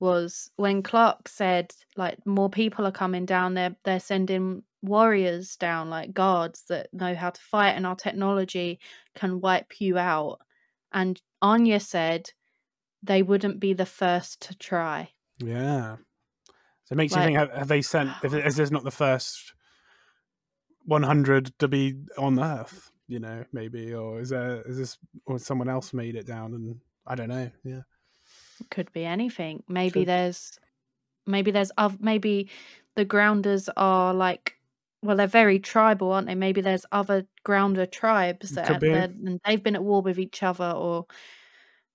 was 0.00 0.50
when 0.56 0.82
Clarke 0.82 1.28
said, 1.28 1.72
like, 1.96 2.18
more 2.26 2.50
people 2.50 2.84
are 2.86 2.92
coming 2.92 3.26
down. 3.26 3.54
They're 3.54 3.76
they're 3.84 4.00
sending 4.00 4.64
warriors 4.84 5.56
down, 5.56 5.90
like 5.90 6.12
guards 6.12 6.64
that 6.68 6.92
know 6.92 7.14
how 7.14 7.30
to 7.30 7.40
fight, 7.40 7.70
and 7.72 7.86
our 7.86 7.96
technology 7.96 8.78
can 9.14 9.40
wipe 9.40 9.80
you 9.80 9.98
out. 9.98 10.38
And 10.92 11.20
Anya 11.42 11.80
said 11.80 12.30
they 13.02 13.22
wouldn't 13.22 13.60
be 13.60 13.72
the 13.72 13.86
first 13.86 14.40
to 14.42 14.56
try. 14.56 15.10
Yeah. 15.38 15.96
So 16.84 16.92
it 16.92 16.96
makes 16.96 17.12
Like- 17.14 17.30
you 17.30 17.38
think: 17.38 17.50
have, 17.52 17.68
they 17.68 17.82
sent? 17.82 18.10
If 18.22 18.34
is 18.46 18.56
this 18.56 18.70
not 18.70 18.84
the 18.84 18.90
first 18.90 19.54
one 20.84 21.02
hundred 21.02 21.58
to 21.58 21.68
be 21.68 21.94
on 22.18 22.38
Earth? 22.38 22.90
You 23.06 23.20
know, 23.20 23.44
maybe, 23.52 23.92
or 23.94 24.20
is 24.20 24.30
there 24.30 24.62
is 24.62 24.78
this 24.78 24.98
or 25.26 25.38
someone 25.38 25.68
else 25.68 25.92
made 25.92 26.14
it 26.14 26.26
down? 26.26 26.54
And 26.54 26.80
I 27.06 27.14
don't 27.14 27.28
know. 27.28 27.50
Yeah, 27.62 27.82
could 28.70 28.90
be 28.92 29.04
anything 29.04 29.62
maybe 29.68 30.04
there's 30.04 30.58
maybe 31.26 31.50
there's 31.50 31.70
maybe 32.00 32.48
the 32.94 33.04
grounders 33.04 33.68
are 33.76 34.14
like 34.14 34.56
well 35.04 35.16
they're 35.16 35.26
very 35.26 35.58
tribal 35.58 36.12
aren't 36.12 36.26
they 36.26 36.34
maybe 36.34 36.60
there's 36.60 36.86
other 36.90 37.26
grounder 37.44 37.86
tribes 37.86 38.50
that 38.50 38.82
and 38.82 39.40
they've 39.44 39.62
been 39.62 39.76
at 39.76 39.84
war 39.84 40.02
with 40.02 40.18
each 40.18 40.42
other 40.42 40.70
or 40.70 41.06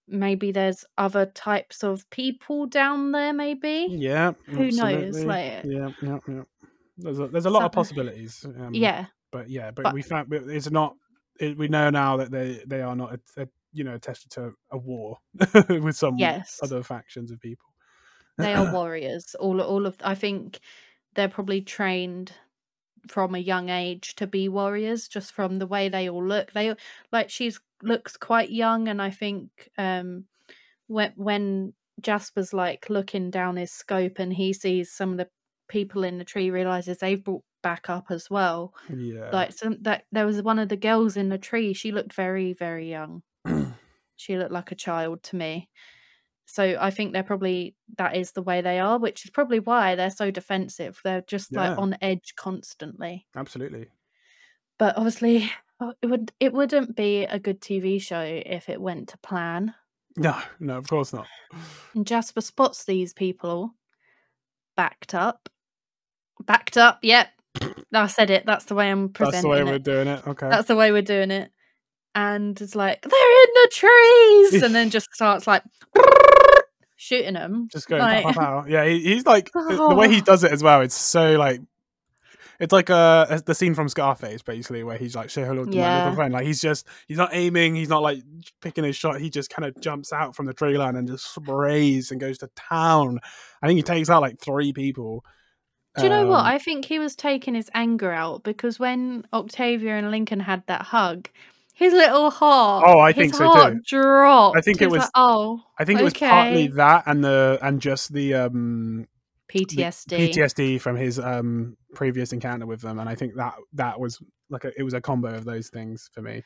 maybe 0.07 0.51
there's 0.51 0.85
other 0.97 1.25
types 1.25 1.83
of 1.83 2.09
people 2.09 2.65
down 2.65 3.11
there 3.11 3.33
maybe 3.33 3.87
yeah. 3.89 4.31
Who 4.47 4.71
knows, 4.71 5.23
like- 5.23 5.63
yeah, 5.65 5.89
yeah, 6.01 6.19
yeah. 6.27 6.41
There's 6.97 7.19
a, 7.19 7.27
there's 7.27 7.45
a 7.45 7.49
lot 7.49 7.63
of 7.63 7.71
possibilities. 7.71 8.45
Um, 8.45 8.73
yeah 8.73 9.05
but 9.31 9.49
yeah, 9.49 9.71
but, 9.71 9.83
But- 9.83 9.93
we 9.93 10.01
found 10.01 10.33
it's 10.33 10.71
not. 10.71 10.95
It, 11.39 11.57
we 11.57 11.67
know 11.67 11.89
now 11.89 12.17
that 12.17 12.31
they 12.31 12.61
they 12.67 12.81
are 12.81 12.95
not 12.95 13.13
a, 13.13 13.43
a, 13.43 13.47
you 13.71 13.83
know 13.83 13.93
attested 13.95 14.31
to 14.31 14.53
a 14.71 14.77
war 14.77 15.17
with 15.69 15.95
some 15.95 16.17
Yes. 16.17 16.59
other 16.63 16.83
factions 16.83 17.31
of 17.31 17.39
people. 17.39 17.67
they 18.37 18.53
are 18.53 18.73
warriors 18.73 19.35
all 19.39 19.61
all 19.61 19.85
of 19.85 19.95
i 20.03 20.15
think 20.15 20.59
they're 21.13 21.29
probably 21.29 21.61
trained 21.61 22.31
from 23.07 23.35
a 23.35 23.39
young 23.39 23.69
age 23.69 24.15
to 24.15 24.27
be 24.27 24.49
warriors 24.49 25.07
just 25.07 25.31
from 25.31 25.59
the 25.59 25.67
way 25.67 25.89
they 25.89 26.09
all 26.09 26.23
look. 26.23 26.51
They 26.53 26.75
like 27.11 27.29
she's 27.29 27.59
looks 27.81 28.17
quite 28.17 28.49
young 28.49 28.87
and 28.89 29.01
i 29.01 29.09
think 29.09 29.69
um 29.77 30.25
when 30.87 31.13
when 31.15 31.73
jasper's 32.01 32.53
like 32.53 32.89
looking 32.89 33.29
down 33.29 33.55
his 33.55 33.71
scope 33.71 34.19
and 34.19 34.33
he 34.33 34.53
sees 34.53 34.91
some 34.91 35.11
of 35.11 35.17
the 35.17 35.27
people 35.67 36.03
in 36.03 36.17
the 36.17 36.25
tree 36.25 36.49
realizes 36.49 36.97
they've 36.97 37.23
brought 37.23 37.43
back 37.61 37.89
up 37.89 38.05
as 38.09 38.29
well. 38.29 38.73
Yeah. 38.89 39.29
like 39.31 39.51
some 39.51 39.77
that 39.81 40.05
there 40.11 40.25
was 40.25 40.41
one 40.41 40.59
of 40.59 40.69
the 40.69 40.77
girls 40.77 41.17
in 41.17 41.29
the 41.29 41.37
tree 41.37 41.73
she 41.73 41.91
looked 41.91 42.13
very 42.13 42.53
very 42.53 42.89
young. 42.89 43.21
She 44.15 44.37
looked 44.37 44.51
like 44.51 44.73
a 44.73 44.75
child 44.75 45.23
to 45.23 45.37
me 45.37 45.69
so 46.51 46.77
i 46.79 46.89
think 46.89 47.13
they're 47.13 47.23
probably 47.23 47.75
that 47.97 48.15
is 48.15 48.31
the 48.31 48.41
way 48.41 48.61
they 48.61 48.79
are 48.79 48.97
which 48.97 49.23
is 49.25 49.31
probably 49.31 49.59
why 49.59 49.95
they're 49.95 50.09
so 50.09 50.31
defensive 50.31 50.99
they're 51.03 51.21
just 51.21 51.49
Yeah. 51.51 51.69
like 51.69 51.77
on 51.79 51.95
edge 52.01 52.33
constantly 52.35 53.27
Absolutely. 53.35 53.87
but 54.77 54.97
obviously 54.97 55.51
oh, 55.79 55.93
it 56.01 56.07
would 56.07 56.31
it 56.39 56.53
wouldn't 56.53 56.95
be 56.95 57.23
a 57.23 57.39
good 57.39 57.61
tv 57.61 58.01
show 58.01 58.21
if 58.21 58.67
it 58.69 58.81
went 58.81 59.09
to 59.09 59.17
plan 59.19 59.73
No, 60.17 60.35
no, 60.59 60.77
of 60.77 60.87
course 60.87 61.13
not. 61.13 61.27
and 61.93 62.05
jasper 62.07 62.41
spots 62.41 62.85
these 62.85 63.13
people 63.13 63.75
backed 64.75 65.13
up 65.13 65.49
backed 66.45 66.77
up 66.77 66.99
yep 67.03 67.27
i 67.93 68.07
said 68.07 68.29
it 68.29 68.45
that's 68.45 68.65
the 68.65 68.75
way 68.75 68.89
i'm 68.89 69.09
presenting 69.09 69.31
That's 69.31 69.43
the 69.43 69.49
way 69.49 69.59
it. 69.59 69.65
we're 69.65 69.79
doing 69.79 70.07
it. 70.07 70.25
Okay. 70.27 70.49
That's 70.49 70.67
the 70.67 70.75
way 70.75 70.91
we're 70.91 71.01
doing 71.01 71.31
it. 71.31 71.51
And 72.15 72.59
it's 72.59 72.75
like, 72.75 73.01
they're 73.01 73.11
in 73.43 73.49
the 73.53 73.69
trees. 73.71 74.63
and 74.63 74.73
then 74.75 74.89
just 74.89 75.13
starts 75.13 75.45
like 75.47 75.63
shooting 76.95 77.33
them. 77.35 77.67
just 77.71 77.87
going 77.87 78.01
like, 78.01 78.23
pow, 78.23 78.31
pow, 78.33 78.61
pow. 78.61 78.65
Yeah, 78.67 78.85
he, 78.85 78.99
he's 79.01 79.25
like 79.25 79.51
the 79.53 79.95
way 79.95 80.09
he 80.09 80.17
Oh. 80.19 80.23
does 80.23 80.43
it 80.43 80.51
as 80.51 80.63
well. 80.63 80.81
It's 80.81 80.95
so 80.95 81.37
like 81.37 81.61
it's 82.59 82.73
like 82.73 82.89
uh 82.89 83.39
the 83.45 83.55
scene 83.55 83.73
from 83.73 83.87
Scarface 83.87 84.41
basically 84.41 84.83
where 84.83 84.97
he's 84.97 85.15
like 85.15 85.29
say 85.29 85.43
hello 85.43 85.63
to 85.63 85.71
my 85.77 85.99
little 85.99 86.15
friend. 86.15 86.33
Like 86.33 86.45
he's 86.45 86.59
just 86.61 86.85
he's 87.07 87.17
not 87.17 87.29
aiming, 87.31 87.75
he's 87.75 87.87
not 87.89 88.01
like 88.01 88.21
picking 88.61 88.83
his 88.83 88.97
shot. 88.97 89.21
He 89.21 89.29
just 89.29 89.49
kind 89.49 89.65
of 89.65 89.79
jumps 89.79 90.11
out 90.11 90.35
from 90.35 90.45
the 90.45 90.53
tree 90.53 90.77
line 90.77 90.95
and 90.97 91.07
just 91.07 91.33
sprays 91.33 92.11
and 92.11 92.19
goes 92.19 92.37
to 92.39 92.49
town. 92.69 93.19
I 93.61 93.67
think 93.67 93.77
he 93.77 93.83
takes 93.83 94.09
out 94.09 94.21
like 94.21 94.39
three 94.41 94.73
people. 94.73 95.23
Do 95.97 96.03
you 96.03 96.09
know 96.09 96.27
what? 96.27 96.39
Um, 96.41 96.45
I 96.45 96.59
think 96.59 96.85
he 96.85 96.99
was 96.99 97.15
taking 97.15 97.55
his 97.55 97.69
anger 97.73 98.11
out 98.11 98.43
because 98.43 98.77
when 98.79 99.25
Octavia 99.33 99.97
and 99.97 100.11
Lincoln 100.11 100.39
had 100.39 100.63
that 100.67 100.81
hug, 100.83 101.29
his 101.79 101.93
little 101.93 102.29
heart. 102.29 102.83
Oh, 102.85 102.99
I 102.99 103.13
think 103.13 103.33
so 103.33 103.47
heart 103.49 103.73
too. 103.87 103.97
Dropped. 103.97 104.57
I 104.57 104.61
think 104.61 104.81
it 104.81 104.91
was- 104.91 104.99
like, 104.99 105.09
oh, 105.15 105.63
I 105.79 105.85
think 105.85 105.99
it 105.99 106.03
was 106.03 106.13
partly 106.13 106.67
that 106.67 107.03
and 107.07 107.23
the 107.23 107.57
and 107.61 107.81
just 107.81 108.13
the 108.13 108.33
um 108.35 109.07
the 109.51 109.65
PTSD. 109.65 110.29
PTSD 110.33 110.81
from 110.81 110.95
his 110.97 111.17
um 111.19 111.77
previous 111.95 112.33
encounter 112.33 112.65
with 112.67 112.81
them, 112.81 112.99
and 112.99 113.09
I 113.09 113.15
think 113.15 113.35
that 113.37 113.55
that 113.73 113.99
was 113.99 114.21
like 114.49 114.65
a, 114.65 114.71
it 114.77 114.83
was 114.83 114.93
a 114.93 115.01
combo 115.01 115.29
of 115.33 115.45
those 115.45 115.69
things 115.69 116.09
for 116.13 116.21
me. 116.21 116.43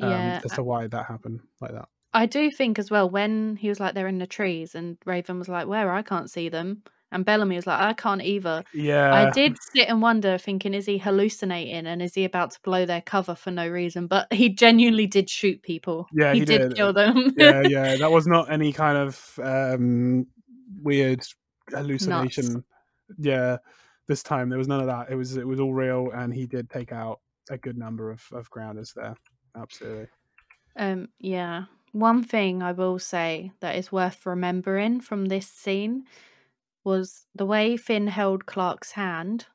Um, 0.00 0.10
Yeah. 0.10 0.40
as 0.44 0.52
to 0.52 0.62
why 0.62 0.86
that 0.86 1.06
happened 1.06 1.40
like 1.60 1.72
that. 1.72 1.88
I 2.14 2.26
do 2.26 2.50
think 2.50 2.78
as 2.78 2.90
well 2.90 3.10
when 3.10 3.56
he 3.56 3.68
was 3.68 3.80
like 3.80 3.94
they're 3.94 4.06
in 4.08 4.18
the 4.18 4.26
trees 4.26 4.74
and 4.74 4.96
Raven 5.04 5.38
was 5.38 5.48
like, 5.48 5.66
Where 5.66 5.92
I 5.92 6.02
can't 6.02 6.30
see 6.30 6.48
them 6.48 6.82
and 7.12 7.24
Bellamy 7.24 7.56
was 7.56 7.66
like, 7.66 7.80
I 7.80 7.92
can't 7.92 8.22
either. 8.22 8.64
Yeah, 8.74 9.12
I 9.14 9.30
did 9.30 9.56
sit 9.72 9.88
and 9.88 10.02
wonder, 10.02 10.38
thinking, 10.38 10.74
is 10.74 10.86
he 10.86 10.98
hallucinating 10.98 11.86
and 11.86 12.02
is 12.02 12.14
he 12.14 12.24
about 12.24 12.50
to 12.52 12.60
blow 12.62 12.84
their 12.84 13.00
cover 13.00 13.34
for 13.34 13.50
no 13.50 13.68
reason? 13.68 14.06
But 14.06 14.32
he 14.32 14.48
genuinely 14.48 15.06
did 15.06 15.30
shoot 15.30 15.62
people. 15.62 16.08
Yeah, 16.12 16.32
he, 16.32 16.40
he 16.40 16.44
did, 16.44 16.58
did. 16.58 16.76
kill 16.76 16.92
them. 16.92 17.34
yeah, 17.36 17.62
yeah. 17.68 17.96
That 17.96 18.10
was 18.10 18.26
not 18.26 18.50
any 18.50 18.72
kind 18.72 18.98
of 18.98 19.38
um 19.42 20.26
weird 20.82 21.24
hallucination. 21.70 22.64
Yeah, 23.18 23.58
this 24.08 24.22
time 24.22 24.48
there 24.48 24.58
was 24.58 24.68
none 24.68 24.80
of 24.80 24.86
that. 24.86 25.10
It 25.10 25.14
was 25.14 25.36
it 25.36 25.46
was 25.46 25.60
all 25.60 25.74
real, 25.74 26.10
and 26.12 26.34
he 26.34 26.46
did 26.46 26.68
take 26.70 26.92
out 26.92 27.20
a 27.50 27.56
good 27.56 27.78
number 27.78 28.10
of 28.10 28.22
of 28.32 28.50
grounders 28.50 28.92
there. 28.94 29.14
Absolutely. 29.56 30.08
um, 30.76 31.08
yeah. 31.18 31.64
One 31.92 32.22
thing 32.22 32.62
I 32.62 32.72
will 32.72 32.98
say 32.98 33.52
that 33.60 33.76
is 33.76 33.90
worth 33.90 34.26
remembering 34.26 35.00
from 35.00 35.26
this 35.26 35.46
scene 35.46 36.04
was 36.86 37.26
the 37.34 37.44
way 37.44 37.76
Finn 37.76 38.06
held 38.06 38.46
Clarke's 38.46 38.92
hand, 38.92 39.46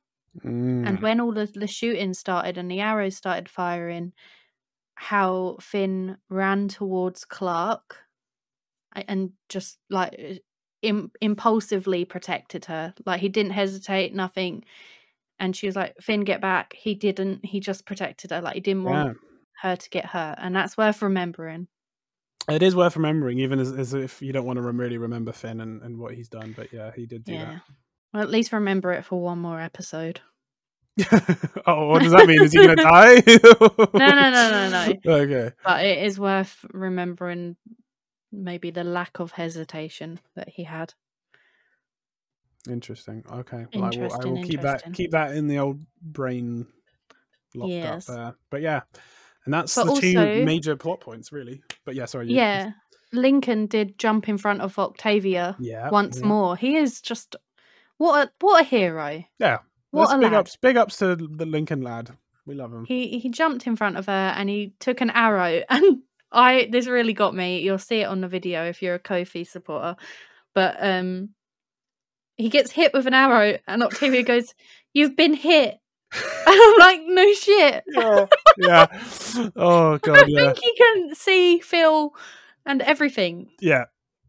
and 0.43 0.85
Mm. 0.97 1.01
when 1.01 1.19
all 1.19 1.31
the, 1.31 1.45
the 1.47 1.67
shooting 1.67 2.13
started 2.13 2.57
and 2.57 2.69
the 2.69 2.79
arrows 2.79 3.17
started 3.17 3.49
firing, 3.49 4.13
how 4.95 5.57
Finn 5.59 6.17
ran 6.29 6.67
towards 6.67 7.25
Clarke 7.25 7.97
and 8.93 9.31
just 9.49 9.79
like 9.89 10.43
Im- 10.83 11.11
impulsively 11.21 12.05
protected 12.05 12.65
her. 12.65 12.93
Like 13.05 13.21
he 13.21 13.29
didn't 13.29 13.51
hesitate, 13.53 14.13
nothing. 14.15 14.63
And 15.39 15.55
she 15.55 15.65
was 15.67 15.75
like, 15.75 15.95
Finn, 16.01 16.21
get 16.23 16.39
back. 16.41 16.73
He 16.73 16.95
didn't. 16.95 17.45
He 17.45 17.59
just 17.59 17.85
protected 17.85 18.31
her. 18.31 18.41
Like 18.41 18.55
he 18.55 18.61
didn't 18.61 18.83
want 18.85 19.07
Yeah. 19.09 19.13
her 19.63 19.75
to 19.75 19.89
get 19.89 20.05
hurt. 20.05 20.37
And 20.39 20.55
that's 20.55 20.77
worth 20.77 21.01
remembering. 21.01 21.67
It 22.49 22.63
is 22.63 22.75
worth 22.75 22.95
remembering, 22.95 23.39
even 23.39 23.59
as, 23.59 23.71
as 23.71 23.93
if 23.93 24.21
you 24.21 24.33
don't 24.33 24.45
want 24.45 24.57
to 24.57 24.61
really 24.61 24.97
remember 24.97 25.31
Finn 25.31 25.61
and, 25.61 25.81
and 25.81 25.97
what 25.97 26.13
he's 26.13 26.29
done. 26.29 26.53
But 26.55 26.73
yeah, 26.73 26.91
he 26.95 27.05
did 27.05 27.23
do 27.23 27.33
yeah. 27.33 27.59
Well, 28.13 28.23
at 28.23 28.29
least 28.29 28.51
remember 28.51 28.91
it 28.91 29.05
for 29.05 29.21
one 29.21 29.39
more 29.39 29.59
episode. 29.59 30.21
oh, 31.65 31.87
what 31.87 32.01
does 32.01 32.11
that 32.11 32.27
mean? 32.27 32.41
Is 32.43 32.51
he 32.51 32.57
going 32.57 32.75
to 32.77 32.83
die? 32.83 33.23
No, 33.93 34.09
no, 34.09 34.31
no, 34.31 34.69
no, 34.69 34.69
no. 34.69 35.11
Okay. 35.13 35.55
But 35.63 35.85
it 35.85 36.03
is 36.03 36.19
worth 36.19 36.65
remembering 36.73 37.55
maybe 38.31 38.71
the 38.71 38.83
lack 38.83 39.19
of 39.19 39.31
hesitation 39.31 40.19
that 40.35 40.49
he 40.49 40.63
had. 40.63 40.93
Interesting. 42.69 43.23
Okay. 43.31 43.65
Well, 43.73 43.85
I 43.85 43.97
will, 43.97 44.13
I 44.13 44.25
will 44.25 44.43
keep 44.43 44.61
that 44.61 44.93
keep 44.93 45.11
that 45.11 45.35
in 45.35 45.47
the 45.47 45.59
old 45.59 45.79
brain 46.01 46.67
locked 47.55 47.71
Yes. 47.71 48.09
up 48.09 48.15
there. 48.15 48.35
But 48.49 48.61
yeah. 48.61 48.81
And 49.45 49.53
that's 49.53 49.73
But 49.75 49.85
the 49.85 49.89
also- 49.91 50.01
two 50.01 50.45
major 50.45 50.75
plot 50.75 50.99
points, 51.01 51.31
really. 51.31 51.61
But 51.85 51.95
yeah, 51.95 52.05
sorry. 52.05 52.27
you- 52.29 52.35
Yeah. 52.35 52.71
Lincoln 53.13 53.65
did 53.65 53.97
jump 53.99 54.29
in 54.29 54.37
front 54.37 54.61
of 54.61 54.77
Octavia 54.79 55.55
Yeah. 55.59 55.89
once 55.89 56.19
yeah. 56.19 56.25
more. 56.27 56.55
He 56.55 56.77
is 56.77 57.01
just 57.01 57.35
what 57.97 58.27
a 58.27 58.31
what 58.39 58.61
a 58.61 58.63
hero. 58.63 59.23
Yeah. 59.39 59.59
What 59.91 60.03
Let's 60.09 60.13
a 60.13 60.17
big 60.19 60.31
lad. 60.31 60.39
ups 60.39 60.55
big 60.55 60.77
ups 60.77 60.97
to 60.97 61.15
the 61.17 61.45
Lincoln 61.45 61.81
lad. 61.81 62.11
We 62.45 62.55
love 62.55 62.71
him. 62.73 62.85
He 62.85 63.19
he 63.19 63.29
jumped 63.29 63.67
in 63.67 63.75
front 63.75 63.97
of 63.97 64.05
her 64.05 64.33
and 64.37 64.47
he 64.49 64.73
took 64.79 65.01
an 65.01 65.09
arrow 65.09 65.61
and 65.69 66.03
I 66.31 66.69
this 66.71 66.87
really 66.87 67.11
got 67.13 67.35
me. 67.35 67.59
You'll 67.59 67.77
see 67.79 67.97
it 68.01 68.05
on 68.05 68.21
the 68.21 68.29
video 68.29 68.63
if 68.65 68.81
you're 68.81 68.95
a 68.95 68.99
Ko-fi 68.99 69.43
supporter. 69.43 69.97
But 70.55 70.77
um 70.79 71.29
he 72.37 72.47
gets 72.47 72.71
hit 72.71 72.93
with 72.93 73.07
an 73.07 73.13
arrow 73.13 73.57
and 73.67 73.83
Octavia 73.83 74.23
goes, 74.23 74.53
You've 74.93 75.17
been 75.17 75.33
hit. 75.33 75.79
And 76.45 76.59
I'm 76.59 76.77
like, 76.79 77.01
no 77.05 77.33
shit. 77.33 77.83
yeah. 77.87 78.25
yeah. 78.57 78.87
Oh 79.55 79.93
I 79.95 79.97
god, 79.99 80.25
yeah. 80.27 80.51
think 80.53 80.59
he 80.61 80.75
can 80.75 81.15
see, 81.15 81.59
feel, 81.59 82.13
and 82.65 82.81
everything. 82.81 83.49
Yeah. 83.61 83.85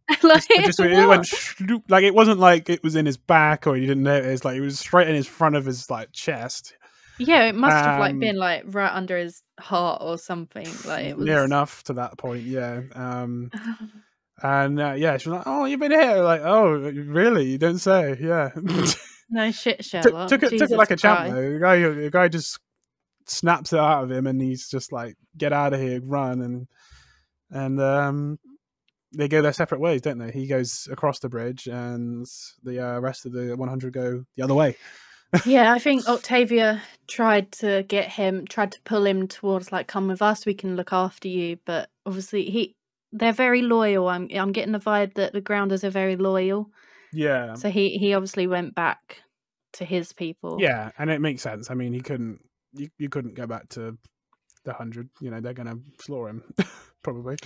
like, 0.23 0.45
It 0.51 0.67
just 0.67 0.79
it 0.81 1.07
went 1.09 1.25
shloop. 1.25 1.83
like 1.89 2.05
it 2.05 2.15
wasn't 2.15 2.39
like 2.39 2.69
it 2.71 2.83
was 2.85 2.95
in 2.97 3.07
his 3.07 3.17
back 3.17 3.67
or 3.67 3.77
you 3.77 3.87
didn't 3.87 4.03
notice. 4.05 4.45
Like 4.45 4.57
it 4.57 4.61
was 4.61 4.79
straight 4.79 5.09
in 5.09 5.15
his 5.15 5.27
front 5.27 5.57
of 5.57 5.65
his 5.65 5.91
like 5.91 6.13
chest. 6.13 6.75
Yeah, 7.19 7.45
it 7.45 7.55
must 7.55 7.75
have 7.75 8.01
like 8.01 8.13
Um, 8.13 8.19
been 8.21 8.37
like 8.37 8.63
right 8.67 8.93
under 8.93 9.17
his 9.17 9.43
heart 9.61 10.03
or 10.05 10.19
something. 10.19 10.67
Like 10.87 11.07
it 11.07 11.17
was 11.17 11.27
Near 11.27 11.45
enough 11.45 11.83
to 11.85 11.95
that 11.95 12.19
point, 12.19 12.43
yeah. 12.45 12.83
Um 12.95 13.51
and 14.43 14.81
uh, 14.81 14.95
yeah, 14.97 15.17
she 15.19 15.29
was 15.29 15.39
like, 15.39 15.47
"Oh, 15.47 15.65
you've 15.67 15.79
been 15.79 15.93
here." 15.93 16.17
Like, 16.23 16.41
"Oh, 16.43 16.73
really? 16.73 17.45
You 17.47 17.59
don't 17.59 17.79
say." 17.79 18.17
Yeah. 18.21 18.51
No 19.33 19.51
shit, 19.51 19.79
took, 19.79 19.87
Sherlock. 19.87 20.29
took 20.29 20.43
it 20.45 20.59
took 20.59 20.71
it 20.71 20.77
like 20.77 20.91
a 20.91 20.97
champ 20.97 21.35
though. 21.35 21.53
The 21.53 21.59
guy 21.59 21.79
the 21.81 22.11
guy 22.11 22.29
just 22.29 22.59
snaps 23.27 23.73
it 23.73 23.79
out 23.79 24.05
of 24.05 24.11
him 24.11 24.27
and 24.27 24.41
he's 24.41 24.69
just 24.69 24.93
like, 24.93 25.17
"Get 25.37 25.53
out 25.53 25.73
of 25.73 25.81
here, 25.81 26.01
run." 26.03 26.41
And 26.43 26.69
and 27.51 27.81
um 27.81 28.39
they 29.15 29.29
go 29.29 29.43
their 29.43 29.53
separate 29.53 29.81
ways, 29.81 30.01
don't 30.03 30.19
they? 30.19 30.31
He 30.31 30.47
goes 30.47 30.89
across 30.91 31.19
the 31.19 31.29
bridge 31.29 31.67
and 31.67 32.27
the 32.63 32.81
uh, 32.81 33.01
rest 33.01 33.27
of 33.27 33.33
the 33.33 33.55
100 33.57 33.93
go 33.93 34.25
the 34.37 34.43
other 34.43 34.55
way. 34.55 34.77
yeah, 35.45 35.73
I 35.73 35.79
think 35.79 36.07
Octavia 36.09 36.83
tried 37.09 37.53
to 37.53 37.83
get 37.83 38.09
him, 38.09 38.47
tried 38.47 38.73
to 38.73 38.81
pull 38.83 39.05
him 39.05 39.29
towards 39.29 39.71
like, 39.71 39.87
come 39.87 40.09
with 40.09 40.23
us, 40.23 40.47
we 40.47 40.55
can 40.55 40.77
look 40.77 40.93
after 40.93 41.29
you. 41.29 41.59
But 41.67 41.91
obviously, 42.07 42.49
he 42.51 42.75
they're 43.13 43.33
very 43.33 43.63
loyal. 43.63 44.09
I'm 44.09 44.29
I'm 44.35 44.53
getting 44.53 44.73
the 44.73 44.79
vibe 44.79 45.15
that 45.15 45.33
the 45.33 45.41
grounders 45.41 45.85
are 45.85 45.91
very 45.91 46.17
loyal. 46.17 46.71
Yeah. 47.13 47.55
So 47.55 47.71
he 47.71 47.99
he 47.99 48.15
obviously 48.15 48.47
went 48.47 48.75
back 48.75 49.23
to 49.75 49.85
his 49.85 50.13
people. 50.13 50.57
Yeah, 50.61 50.91
and 50.99 51.11
it 51.11 51.21
makes 51.21 51.43
sense. 51.43 51.71
I 51.71 51.75
mean, 51.75 51.93
he 51.93 52.01
couldn't 52.01 52.41
you, 52.73 52.89
you 52.99 53.09
couldn't 53.09 53.35
go 53.35 53.47
back 53.47 53.69
to 53.71 53.97
the 54.65 54.71
100. 54.71 55.09
You 55.21 55.31
know, 55.31 55.41
they're 55.41 55.53
going 55.55 55.69
to 55.69 55.79
floor 56.03 56.29
him 56.29 56.43
probably. 57.03 57.37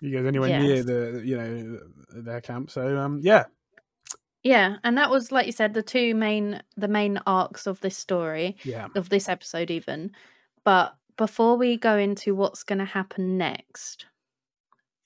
He 0.00 0.10
goes 0.10 0.26
anywhere 0.26 0.58
near 0.60 0.82
the 0.82 1.22
you 1.24 1.36
know 1.36 1.80
their 2.22 2.40
camp. 2.40 2.70
So 2.70 2.96
um 2.96 3.20
yeah, 3.22 3.44
yeah, 4.42 4.76
and 4.82 4.96
that 4.96 5.10
was 5.10 5.30
like 5.30 5.46
you 5.46 5.52
said, 5.52 5.74
the 5.74 5.82
two 5.82 6.14
main 6.14 6.62
the 6.76 6.88
main 6.88 7.18
arcs 7.26 7.66
of 7.66 7.80
this 7.80 7.96
story. 7.96 8.56
yeah. 8.64 8.88
of 8.96 9.08
this 9.10 9.28
episode 9.28 9.70
even 9.70 10.12
but 10.64 10.94
before 11.16 11.56
we 11.56 11.76
go 11.76 11.96
into 11.98 12.34
what's 12.34 12.62
going 12.64 12.78
to 12.78 12.84
happen 12.84 13.36
next 13.38 14.06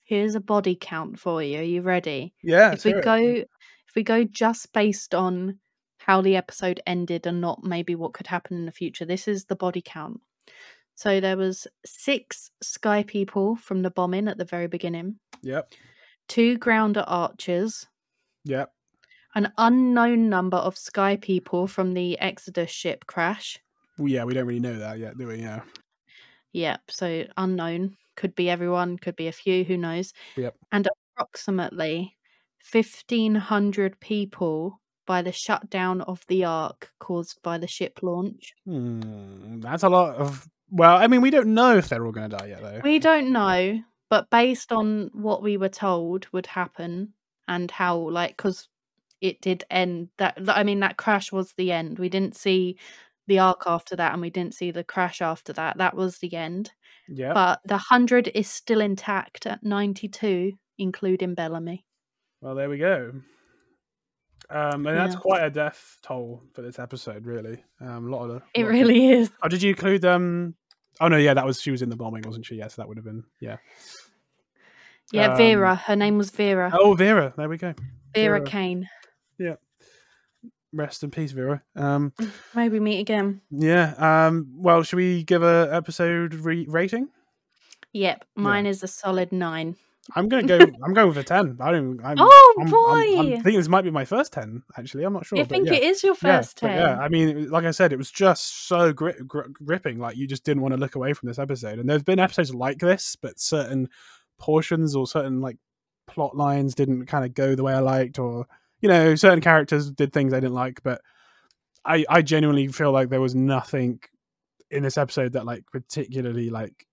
here's 0.03 0.35
a 0.35 0.39
body 0.39 0.77
count 0.79 1.19
for 1.19 1.41
you 1.41 1.59
are 1.59 1.63
you 1.63 1.81
ready 1.81 2.33
Yeah. 2.43 2.73
if 2.73 2.85
we 2.85 2.91
sure. 2.91 3.01
go 3.01 3.43
we 3.95 4.03
go 4.03 4.23
just 4.23 4.71
based 4.73 5.15
on 5.15 5.59
how 5.99 6.21
the 6.21 6.35
episode 6.35 6.81
ended 6.85 7.25
and 7.25 7.41
not 7.41 7.63
maybe 7.63 7.95
what 7.95 8.13
could 8.13 8.27
happen 8.27 8.57
in 8.57 8.65
the 8.65 8.71
future. 8.71 9.05
This 9.05 9.27
is 9.27 9.45
the 9.45 9.55
body 9.55 9.81
count. 9.83 10.21
So 10.95 11.19
there 11.19 11.37
was 11.37 11.67
six 11.85 12.51
sky 12.61 13.03
people 13.03 13.55
from 13.55 13.81
the 13.81 13.89
bombing 13.91 14.27
at 14.27 14.37
the 14.37 14.45
very 14.45 14.67
beginning, 14.67 15.19
Yep. 15.41 15.73
two 16.27 16.57
grounder 16.57 17.03
archers, 17.07 17.87
Yep. 18.45 18.71
an 19.35 19.51
unknown 19.57 20.29
number 20.29 20.57
of 20.57 20.77
sky 20.77 21.17
people 21.17 21.67
from 21.67 21.93
the 21.93 22.17
Exodus 22.19 22.71
ship 22.71 23.05
crash. 23.07 23.59
Well, 23.97 24.07
yeah, 24.07 24.23
we 24.23 24.33
don't 24.33 24.45
really 24.47 24.59
know 24.59 24.77
that 24.79 24.99
yet, 24.99 25.17
do 25.17 25.27
we? 25.27 25.37
Yeah. 25.41 25.63
Yep, 26.53 26.91
so 26.91 27.25
unknown. 27.37 27.97
Could 28.15 28.33
be 28.35 28.49
everyone, 28.49 28.97
could 28.97 29.17
be 29.17 29.27
a 29.27 29.33
few, 29.33 29.65
who 29.65 29.75
knows. 29.75 30.13
Yep. 30.37 30.55
And 30.71 30.87
approximately 31.17 32.14
1,500 32.71 33.99
people 33.99 34.81
by 35.05 35.21
the 35.21 35.31
shutdown 35.31 36.01
of 36.01 36.23
the 36.27 36.43
Ark 36.45 36.91
caused 36.99 37.41
by 37.43 37.57
the 37.57 37.67
ship 37.67 37.99
launch. 38.01 38.53
Hmm, 38.65 39.59
that's 39.59 39.83
a 39.83 39.89
lot 39.89 40.15
of. 40.15 40.47
Well, 40.69 40.97
I 40.97 41.07
mean, 41.07 41.21
we 41.21 41.29
don't 41.29 41.53
know 41.53 41.77
if 41.77 41.89
they're 41.89 42.05
all 42.05 42.11
going 42.11 42.29
to 42.29 42.37
die 42.37 42.47
yet, 42.47 42.61
though. 42.61 42.81
We 42.83 42.97
don't 42.97 43.31
know, 43.31 43.79
but 44.09 44.29
based 44.31 44.71
on 44.71 45.11
what 45.13 45.43
we 45.43 45.57
were 45.57 45.69
told 45.69 46.27
would 46.31 46.47
happen 46.47 47.13
and 47.47 47.69
how, 47.69 47.97
like, 47.97 48.35
because 48.35 48.67
it 49.21 49.41
did 49.41 49.63
end 49.69 50.09
that, 50.17 50.37
I 50.47 50.63
mean, 50.63 50.79
that 50.79 50.97
crash 50.97 51.31
was 51.31 51.53
the 51.53 51.71
end. 51.71 51.99
We 51.99 52.09
didn't 52.09 52.35
see 52.35 52.77
the 53.27 53.39
Ark 53.39 53.63
after 53.67 53.95
that 53.95 54.13
and 54.13 54.21
we 54.21 54.29
didn't 54.29 54.55
see 54.55 54.71
the 54.71 54.83
crash 54.83 55.21
after 55.21 55.53
that. 55.53 55.77
That 55.77 55.95
was 55.95 56.17
the 56.17 56.33
end. 56.33 56.71
yeah. 57.07 57.33
But 57.33 57.59
the 57.65 57.75
100 57.75 58.31
is 58.33 58.47
still 58.47 58.81
intact 58.81 59.45
at 59.45 59.63
92, 59.63 60.53
including 60.79 61.35
Bellamy. 61.35 61.85
Well, 62.45 62.53
there 62.53 62.69
we 62.69 62.77
go. 62.77 63.11
Um, 64.51 64.85
and 64.85 64.95
that's 64.95 65.15
Yeah. 65.15 65.19
quite 65.19 65.41
a 65.43 65.49
death 65.49 65.97
toll 66.03 66.43
for 66.53 66.61
this 66.61 66.77
episode, 66.77 67.25
really. 67.25 67.63
Um, 67.81 68.05
a 68.05 68.15
lot 68.15 68.25
of 68.25 68.29
the. 68.29 68.35
It 68.53 68.61
lot 68.61 68.67
of- 68.67 68.71
really 68.71 69.07
is. 69.09 69.31
Oh, 69.41 69.47
did 69.47 69.63
you 69.63 69.71
include 69.71 70.05
um? 70.05 70.53
Oh 71.01 71.07
no, 71.07 71.17
yeah, 71.17 71.33
that 71.33 71.43
was 71.43 71.59
she 71.59 71.71
was 71.71 71.81
in 71.81 71.89
the 71.89 71.95
bombing, 71.95 72.21
wasn't 72.23 72.45
she? 72.45 72.53
Yes, 72.53 72.75
that 72.75 72.87
would 72.87 72.97
have 72.97 73.03
been 73.03 73.23
yeah. 73.41 73.57
Yeah, 75.11 75.31
Um, 75.31 75.37
Vera. 75.37 75.73
Her 75.75 75.95
name 75.95 76.19
was 76.19 76.29
Vera. 76.29 76.69
Oh, 76.71 76.93
Vera, 76.93 77.33
there 77.35 77.49
we 77.49 77.57
go. 77.57 77.73
Vera 78.13 78.37
Vera. 78.37 78.41
Kane. 78.45 78.87
Yeah. 79.39 79.55
Rest 80.71 81.03
in 81.03 81.09
peace, 81.09 81.31
Vera. 81.31 81.63
Um, 81.75 82.13
Maybe 82.53 82.79
meet 82.79 82.99
again. 82.99 83.41
yeah. 83.49 83.95
Um, 84.27 84.53
well, 84.55 84.83
should 84.83 84.97
we 84.97 85.23
give 85.23 85.41
a 85.41 85.67
episode 85.71 86.35
re- 86.35 86.67
rating? 86.69 87.09
Yep, 87.93 88.25
mine 88.35 88.67
is 88.67 88.83
a 88.83 88.87
solid 88.87 89.31
nine. 89.31 89.77
I'm 90.13 90.27
gonna 90.27 90.43
go. 90.43 90.59
I'm 90.83 90.93
going 90.93 91.07
with 91.07 91.17
a 91.17 91.23
ten. 91.23 91.57
I 91.59 91.71
don't. 91.71 91.99
I'm, 92.03 92.17
Oh, 92.19 92.55
I'm, 92.59 92.69
boy! 92.69 93.19
I'm, 93.19 93.43
thinking 93.43 93.57
this 93.57 93.67
might 93.67 93.83
be 93.83 93.91
my 93.91 94.05
first 94.05 94.33
ten. 94.33 94.61
Actually, 94.77 95.03
I'm 95.03 95.13
not 95.13 95.25
sure. 95.25 95.37
you 95.37 95.45
think 95.45 95.67
yeah. 95.67 95.75
it 95.75 95.83
is 95.83 96.03
your 96.03 96.15
first 96.15 96.61
but 96.61 96.67
10? 96.67 96.77
Yeah, 96.77 96.99
I 96.99 97.09
mean, 97.09 97.35
was- 97.35 97.51
like 97.51 97.65
I 97.65 97.71
said, 97.71 97.91
it 97.91 97.97
was 97.97 98.11
just 98.11 98.67
so 98.67 98.93
gri- 98.93 99.19
gri- 99.25 99.51
gripping. 99.51 99.99
Like 99.99 100.17
you 100.17 100.27
just 100.27 100.43
didn't 100.43 100.61
want 100.61 100.73
to 100.73 100.79
look 100.79 100.95
away 100.95 101.13
from 101.13 101.27
this 101.27 101.39
episode. 101.39 101.79
And 101.79 101.89
there's 101.89 102.03
been 102.03 102.19
episodes 102.19 102.53
like 102.53 102.77
this, 102.79 103.15
but 103.19 103.39
certain 103.39 103.89
portions 104.37 104.95
or 104.95 105.07
certain 105.07 105.41
like 105.41 105.57
plot 106.07 106.35
lines 106.35 106.75
didn't 106.75 107.07
kind 107.07 107.25
of 107.25 107.33
go 107.33 107.55
the 107.55 107.63
way 107.63 107.73
I 107.73 107.79
liked, 107.79 108.19
or 108.19 108.45
you 108.81 108.89
know, 108.89 109.15
certain 109.15 109.41
characters 109.41 109.89
did 109.91 110.13
things 110.13 110.33
I 110.33 110.39
didn't 110.39 110.53
like. 110.53 110.81
But 110.83 111.01
I, 111.83 112.05
I 112.09 112.21
genuinely 112.21 112.67
feel 112.67 112.91
like 112.91 113.09
there 113.09 113.21
was 113.21 113.35
nothing 113.35 113.99
in 114.71 114.83
this 114.83 114.97
episode 114.97 115.33
that 115.33 115.45
like 115.45 115.63
particularly 115.71 116.49
like 116.49 116.85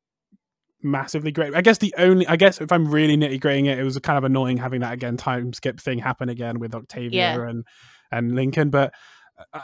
massively 0.83 1.33
great. 1.33 1.55
I 1.55 1.61
guess 1.61 1.79
the 1.79 1.95
only, 1.99 2.27
I 2.27 2.37
guess 2.37 2.61
if 2.61 2.73
I'm 2.73 2.87
really 2.91 3.17
nitty 3.17 3.41
gritting 3.41 3.67
it, 3.67 3.79
it 3.79 3.85
was 3.85 3.99
kind 4.01 4.19
of 4.19 4.25
annoying 4.25 4.57
having 4.57 4.81
that 4.81 4.93
again 4.93 5.17
time 5.17 5.53
skip 5.53 5.81
thing 5.81 5.99
happen 5.99 6.29
again 6.29 6.59
with 6.59 6.75
Octavia 6.75 7.11
Yeah. 7.37 7.49
and 7.49 7.65
and 8.11 8.35
Lincoln. 8.35 8.71
But 8.71 8.93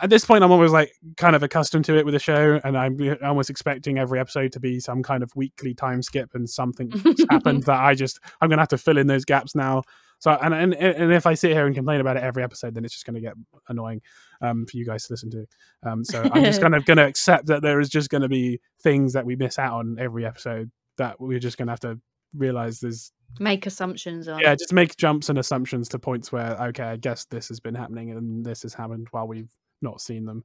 at 0.02 0.10
this 0.10 0.24
point, 0.24 0.42
I'm 0.42 0.50
always 0.50 0.72
like 0.72 0.92
kind 1.16 1.36
of 1.36 1.42
accustomed 1.42 1.84
to 1.84 1.96
it 1.96 2.04
with 2.04 2.14
the 2.14 2.18
show, 2.18 2.60
and 2.64 2.76
I'm 2.76 2.98
almost 3.22 3.50
expecting 3.50 3.98
every 3.98 4.18
episode 4.18 4.52
to 4.52 4.60
be 4.60 4.80
some 4.80 5.02
kind 5.02 5.22
of 5.22 5.30
weekly 5.36 5.74
time 5.74 6.02
skip 6.02 6.30
and 6.34 6.48
something 6.48 6.90
happened 7.30 7.64
that 7.64 7.80
I 7.80 7.94
just 7.94 8.18
I'm 8.40 8.48
gonna 8.48 8.62
have 8.62 8.68
to 8.68 8.78
fill 8.78 8.98
in 8.98 9.06
those 9.06 9.24
gaps 9.24 9.54
now. 9.54 9.82
So 10.20 10.32
and 10.32 10.52
and 10.52 10.74
and 10.74 11.12
if 11.12 11.26
I 11.26 11.34
sit 11.34 11.52
here 11.52 11.66
and 11.66 11.76
complain 11.76 12.00
about 12.00 12.16
it 12.16 12.24
every 12.24 12.42
episode, 12.42 12.74
then 12.74 12.84
it's 12.84 12.94
just 12.94 13.06
gonna 13.06 13.20
get 13.20 13.34
annoying 13.68 14.00
um, 14.40 14.66
for 14.66 14.76
you 14.76 14.84
guys 14.84 15.06
to 15.06 15.12
listen 15.12 15.30
to. 15.30 15.46
Um, 15.84 16.04
so 16.04 16.28
I'm 16.32 16.42
just 16.42 16.60
kind 16.62 16.74
of 16.74 16.84
gonna 16.84 17.06
accept 17.06 17.46
that 17.46 17.62
there 17.62 17.78
is 17.78 17.88
just 17.88 18.10
gonna 18.10 18.28
be 18.28 18.60
things 18.82 19.12
that 19.12 19.24
we 19.26 19.36
miss 19.36 19.60
out 19.60 19.74
on 19.74 19.96
every 20.00 20.26
episode 20.26 20.72
that 20.98 21.20
we're 21.20 21.38
just 21.38 21.56
gonna 21.58 21.72
have 21.72 21.80
to 21.80 21.98
realize 22.34 22.80
there's 22.80 23.12
Make 23.40 23.66
assumptions 23.66 24.28
on. 24.28 24.40
yeah 24.40 24.54
just 24.54 24.72
make 24.72 24.96
jumps 24.96 25.28
and 25.28 25.38
assumptions 25.38 25.88
to 25.88 25.98
points 25.98 26.30
where 26.30 26.56
okay 26.68 26.84
I 26.84 26.96
guess 26.96 27.24
this 27.26 27.48
has 27.48 27.60
been 27.60 27.74
happening 27.74 28.10
and 28.10 28.44
this 28.44 28.62
has 28.62 28.74
happened 28.74 29.08
while 29.10 29.26
we've 29.26 29.50
not 29.82 30.00
seen 30.00 30.24
them. 30.24 30.44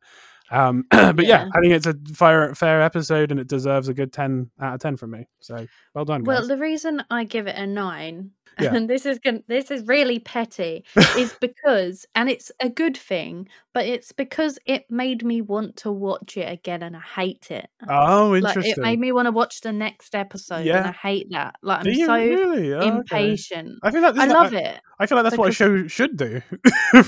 Um, 0.52 0.86
but 0.92 1.26
yeah. 1.26 1.46
Yeah. 1.46 1.50
I 1.56 1.60
think 1.62 1.74
it's 1.74 1.88
a 1.88 1.96
fair 2.14 2.54
fair 2.56 2.82
episode 2.82 3.32
and 3.32 3.40
it 3.40 3.48
deserves 3.48 3.88
a 3.88 3.94
good 3.94 4.14
ten 4.14 4.50
out 4.62 4.76
of 4.76 4.80
ten 4.80 4.98
from 4.98 5.12
me. 5.12 5.28
So 5.40 5.66
well 5.94 6.06
done, 6.06 6.24
guys. 6.24 6.40
Well, 6.40 6.48
the 6.48 6.58
reason 6.58 7.04
I 7.10 7.24
give 7.24 7.48
it 7.48 7.56
a 7.56 7.66
nine, 7.66 8.32
Yeah. 8.60 8.76
and 8.76 8.90
this 8.90 9.06
is 9.06 9.20
gon- 9.20 9.44
this 9.48 9.72
is 9.72 9.84
really 9.88 10.20
petty, 10.20 10.84
is 11.18 11.34
because, 11.42 12.06
and 12.16 12.30
it's 12.30 12.52
a 12.60 12.70
good 12.70 12.96
thing, 12.96 13.48
but 13.74 13.86
it's 13.86 14.12
because 14.12 14.60
it 14.66 14.86
made 14.90 15.24
me 15.26 15.42
want 15.42 15.78
to 15.78 15.92
watch 15.92 16.38
it 16.38 16.52
again, 16.52 16.84
and 16.84 16.96
I 16.96 17.00
hate 17.02 17.50
it. 17.52 17.68
oh, 17.90 18.30
Like 18.32 18.56
interesting. 18.56 18.74
it 18.78 18.78
made 18.82 19.00
me 19.00 19.12
want 19.12 19.26
to 19.28 19.32
watch 19.32 19.62
the 19.62 19.72
next 19.74 20.14
episode, 20.16 20.66
and 20.68 20.88
I 20.88 20.92
hate 20.92 21.28
that. 21.32 21.56
Like 21.62 21.86
I'm 21.86 21.96
so 21.96 22.14
really? 22.16 22.74
Oh, 22.74 22.78
okay. 22.80 22.88
impatient. 23.30 23.80
I 23.84 23.92
feel 23.92 24.02
like 24.02 24.14
this 24.16 24.24
I 24.24 24.28
love 24.28 24.54
it. 24.54 24.80
I 25.00 25.06
feel 25.08 25.18
like 25.18 25.24
that's 25.24 25.38
what 25.38 25.50
a 25.50 25.52
show 25.52 25.88
should 25.88 26.16
do. 26.18 26.42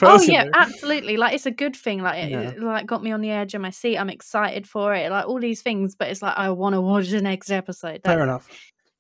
Oh 0.02 0.20
yeah, 0.24 0.46
absolutely. 0.56 1.16
Like 1.18 1.36
it's 1.36 1.46
a 1.46 1.52
good 1.52 1.76
thing. 1.76 2.02
Like 2.02 2.24
it, 2.26 2.32
Yeah. 2.32 2.54
like 2.58 2.88
got 2.88 3.04
me 3.04 3.12
on 3.12 3.22
the 3.22 3.30
edge 3.30 3.54
of 3.54 3.62
my 3.62 3.70
seat. 3.70 3.98
I'm 3.98 4.10
excited 4.10 4.68
for 4.68 4.94
it. 4.96 5.12
Like 5.12 5.28
all 5.28 5.40
these 5.40 5.62
things, 5.62 5.96
but 5.96 6.08
it's 6.10 6.24
like 6.24 6.36
I 6.36 6.50
want 6.50 6.74
to 6.74 6.82
watch 6.82 7.10
the 7.10 7.22
next 7.22 7.52
episode. 7.52 8.02
Fair 8.04 8.24
enough. 8.24 8.50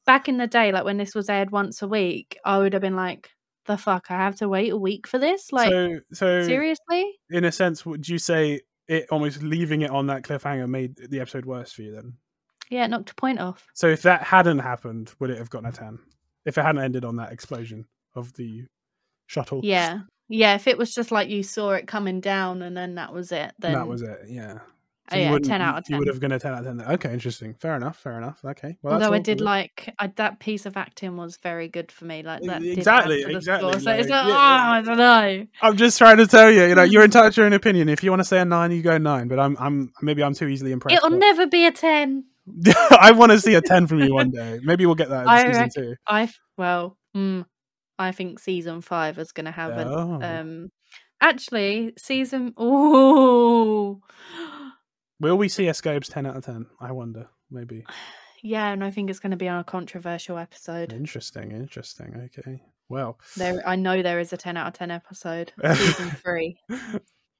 Back 0.05 0.29
in 0.29 0.37
the 0.37 0.47
day, 0.47 0.71
like 0.71 0.85
when 0.85 0.97
this 0.97 1.15
was 1.15 1.29
aired 1.29 1.51
once 1.51 1.81
a 1.81 1.87
week, 1.87 2.37
I 2.45 2.57
would 2.57 2.73
have 2.73 2.81
been 2.81 2.95
like, 2.95 3.31
"The 3.65 3.77
fuck, 3.77 4.07
I 4.09 4.17
have 4.17 4.35
to 4.37 4.49
wait 4.49 4.71
a 4.71 4.77
week 4.77 5.07
for 5.07 5.17
this." 5.19 5.51
Like 5.51 5.69
so, 5.69 5.99
so 6.13 6.43
seriously? 6.43 7.13
in 7.29 7.43
a 7.43 7.51
sense, 7.51 7.85
would 7.85 8.07
you 8.07 8.17
say 8.17 8.61
it 8.87 9.07
almost 9.11 9.41
leaving 9.41 9.81
it 9.81 9.91
on 9.91 10.07
that 10.07 10.23
cliffhanger 10.23 10.67
made 10.67 10.95
the 10.95 11.19
episode 11.19 11.45
worse 11.45 11.71
for 11.71 11.81
you 11.81 11.91
then? 11.93 12.13
Yeah, 12.69 12.85
it 12.85 12.89
knocked 12.89 13.11
a 13.11 13.15
point 13.15 13.39
off. 13.39 13.67
So 13.73 13.87
if 13.87 14.01
that 14.03 14.23
hadn't 14.23 14.59
happened, 14.59 15.13
would 15.19 15.29
it 15.29 15.37
have 15.37 15.49
gotten 15.49 15.69
a 15.69 15.71
ten? 15.71 15.99
If 16.45 16.57
it 16.57 16.63
hadn't 16.63 16.83
ended 16.83 17.05
on 17.05 17.15
that 17.17 17.31
explosion 17.31 17.85
of 18.15 18.33
the 18.33 18.65
shuttle, 19.27 19.61
Yeah, 19.63 20.01
yeah. 20.29 20.55
If 20.55 20.67
it 20.67 20.77
was 20.77 20.93
just 20.93 21.11
like 21.11 21.29
you 21.29 21.43
saw 21.43 21.71
it 21.71 21.87
coming 21.87 22.21
down 22.21 22.61
and 22.61 22.75
then 22.75 22.95
that 22.95 23.13
was 23.13 23.31
it, 23.31 23.53
then 23.59 23.73
that 23.73 23.87
was 23.87 24.01
it. 24.01 24.21
Yeah. 24.27 24.59
Oh, 25.11 25.15
yeah, 25.17 25.37
10 25.37 25.61
out 25.61 25.77
of 25.77 25.83
ten. 25.85 25.93
You 25.95 25.99
would 25.99 26.07
have 26.07 26.19
given 26.19 26.31
a 26.31 26.39
ten 26.39 26.53
out 26.53 26.65
of 26.65 26.77
ten. 26.77 26.81
Okay, 26.93 27.13
interesting. 27.13 27.53
Fair 27.53 27.75
enough. 27.75 27.97
Fair 27.97 28.17
enough. 28.17 28.39
Okay. 28.43 28.75
Well, 28.81 28.95
Although 28.95 29.13
I 29.13 29.19
did 29.19 29.37
good. 29.37 29.43
like 29.43 29.93
I, 29.99 30.07
that 30.15 30.39
piece 30.39 30.65
of 30.65 30.77
acting 30.77 31.15
was 31.15 31.37
very 31.37 31.67
good 31.67 31.91
for 31.91 32.05
me. 32.05 32.23
Like 32.23 32.41
that 32.43 32.63
Exactly, 32.63 33.21
exactly, 33.21 33.71
score. 33.71 33.81
So 33.81 33.91
it's 33.91 34.09
like, 34.09 34.23
like, 34.23 34.27
yeah, 34.27 34.33
oh. 34.33 34.71
I 34.73 34.81
don't 34.81 34.97
know. 34.97 35.47
I'm 35.61 35.77
just 35.77 35.99
trying 35.99 36.17
to 36.17 36.25
tell 36.25 36.49
you, 36.49 36.65
you 36.65 36.73
know, 36.75 36.81
you're 36.91 37.03
entitled 37.03 37.33
to 37.33 37.41
your 37.41 37.45
own 37.45 37.53
opinion. 37.53 37.87
If 37.87 38.03
you 38.03 38.09
want 38.09 38.21
to 38.21 38.25
say 38.25 38.39
a 38.39 38.45
nine, 38.45 38.71
you 38.71 38.81
go 38.81 38.97
nine. 38.97 39.27
But 39.27 39.39
I'm, 39.39 39.55
I'm 39.59 39.91
maybe 40.01 40.23
I'm 40.23 40.33
too 40.33 40.47
easily 40.47 40.71
impressed. 40.71 40.97
It'll 40.97 41.11
but- 41.11 41.19
never 41.19 41.45
be 41.45 41.67
a 41.67 41.71
ten. 41.71 42.25
I 42.91 43.11
want 43.11 43.31
to 43.31 43.39
see 43.39 43.53
a 43.53 43.61
ten 43.61 43.85
from 43.85 43.99
you 43.99 44.13
one 44.13 44.31
day. 44.31 44.59
Maybe 44.63 44.85
we'll 44.87 44.95
get 44.95 45.09
that 45.09 45.21
in 45.23 45.27
I 45.27 45.43
season 45.45 45.61
rec- 45.61 45.73
two. 45.73 45.95
I 46.07 46.29
well, 46.57 46.97
mm, 47.15 47.45
I 47.99 48.11
think 48.11 48.39
season 48.39 48.81
five 48.81 49.19
is 49.19 49.31
going 49.31 49.45
to 49.45 49.51
have 49.51 49.77
an 49.77 49.87
Oh. 49.87 50.19
um. 50.23 50.71
Actually, 51.21 51.93
season 51.97 52.53
oh 52.57 54.01
Will 55.19 55.37
we 55.37 55.47
see 55.49 55.71
Scobes 55.73 56.09
ten 56.09 56.25
out 56.25 56.35
of 56.37 56.45
ten? 56.45 56.65
I 56.79 56.91
wonder. 56.91 57.27
Maybe. 57.51 57.85
yeah, 58.43 58.71
and 58.71 58.83
I 58.83 58.91
think 58.91 59.09
it's 59.09 59.19
going 59.19 59.31
to 59.31 59.37
be 59.37 59.47
on 59.47 59.59
a 59.59 59.63
controversial 59.63 60.37
episode. 60.37 60.93
Interesting. 60.93 61.51
Interesting. 61.51 62.29
Okay. 62.37 62.61
Well, 62.89 63.19
There, 63.37 63.61
I 63.67 63.75
know 63.75 64.01
there 64.03 64.19
is 64.19 64.33
a 64.33 64.37
ten 64.37 64.57
out 64.57 64.67
of 64.67 64.73
ten 64.73 64.91
episode. 64.91 65.51
Season 65.75 66.09
three. 66.11 66.57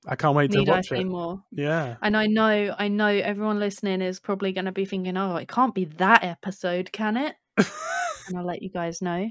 I 0.07 0.15
can't 0.15 0.35
wait 0.35 0.51
Need 0.51 0.65
to 0.65 0.71
I 0.71 0.75
watch 0.75 0.87
say 0.89 0.99
it. 0.99 1.05
more? 1.07 1.41
Yeah. 1.51 1.95
And 2.01 2.15
I 2.15 2.27
know, 2.27 2.75
I 2.77 2.87
know, 2.87 3.07
everyone 3.07 3.59
listening 3.59 4.01
is 4.01 4.19
probably 4.19 4.51
going 4.53 4.65
to 4.65 4.71
be 4.71 4.85
thinking, 4.85 5.17
"Oh, 5.17 5.35
it 5.35 5.47
can't 5.47 5.73
be 5.75 5.85
that 5.97 6.23
episode, 6.23 6.91
can 6.91 7.17
it?" 7.17 7.35
and 7.57 8.37
I'll 8.37 8.45
let 8.45 8.61
you 8.61 8.69
guys 8.69 9.01
know. 9.01 9.29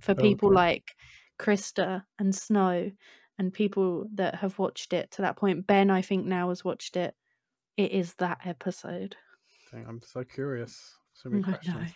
For 0.00 0.12
oh, 0.12 0.14
people 0.14 0.48
Okay. 0.50 0.54
like 0.56 0.84
Krista 1.40 2.02
and 2.18 2.34
Snow, 2.34 2.90
and 3.38 3.52
people 3.52 4.06
that 4.14 4.36
have 4.36 4.58
watched 4.58 4.92
it 4.92 5.10
to 5.12 5.22
that 5.22 5.36
point, 5.36 5.66
Ben, 5.66 5.90
I 5.90 6.02
think 6.02 6.24
now 6.26 6.48
has 6.50 6.64
watched 6.64 6.96
it. 6.96 7.14
It 7.76 7.92
is 7.92 8.14
that 8.14 8.40
episode. 8.44 9.16
Dang, 9.70 9.86
I'm 9.88 10.02
so 10.02 10.24
curious. 10.24 10.96
So 11.14 11.30
many 11.30 11.42
oh 11.46 11.48
I 11.48 11.52
questions. 11.52 11.94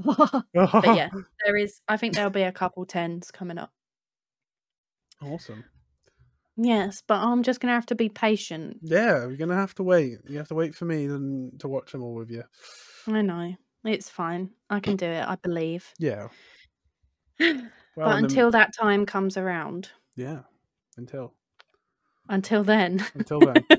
but 0.54 0.96
yeah, 0.96 1.08
there 1.44 1.56
is. 1.56 1.80
I 1.88 1.96
think 1.96 2.14
there'll 2.14 2.30
be 2.30 2.42
a 2.42 2.52
couple 2.52 2.84
tens 2.86 3.30
coming 3.30 3.58
up. 3.58 3.72
Awesome. 5.22 5.64
Yes, 6.56 7.02
but 7.06 7.18
I'm 7.20 7.42
just 7.42 7.60
gonna 7.60 7.74
have 7.74 7.86
to 7.86 7.94
be 7.94 8.08
patient. 8.08 8.78
Yeah, 8.82 9.26
we're 9.26 9.36
gonna 9.36 9.54
have 9.54 9.74
to 9.76 9.82
wait. 9.82 10.18
You 10.28 10.38
have 10.38 10.48
to 10.48 10.54
wait 10.54 10.74
for 10.74 10.84
me 10.84 11.06
then 11.06 11.52
to 11.60 11.68
watch 11.68 11.92
them 11.92 12.02
all 12.02 12.14
with 12.14 12.30
you. 12.30 12.44
I 13.06 13.22
know 13.22 13.54
it's 13.84 14.08
fine. 14.08 14.50
I 14.68 14.80
can 14.80 14.96
do 14.96 15.06
it. 15.06 15.26
I 15.26 15.36
believe. 15.36 15.92
Yeah. 15.98 16.28
but 17.38 17.56
Well, 17.96 18.10
then- 18.10 18.24
until 18.24 18.50
that 18.50 18.74
time 18.74 19.06
comes 19.06 19.36
around, 19.36 19.90
yeah. 20.16 20.40
until 20.96 21.34
Until 22.28 22.62
then, 22.62 23.04
until 23.14 23.40
then. 23.40 23.64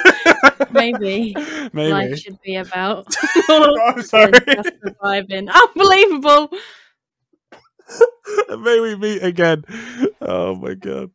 maybe 0.70 1.34
Maybe. 1.72 1.90
life 1.90 2.18
should 2.18 2.40
be 2.42 2.56
about 2.56 3.06
Oh, 3.48 3.76
I'm 3.96 4.02
sorry. 4.02 4.32
just 4.46 4.70
surviving. 4.84 5.48
Unbelievable. 5.48 6.50
May 8.48 8.78
we 8.80 8.94
meet 8.96 9.22
again. 9.22 9.64
Oh 10.20 10.54
my 10.54 10.74
god. 10.74 11.10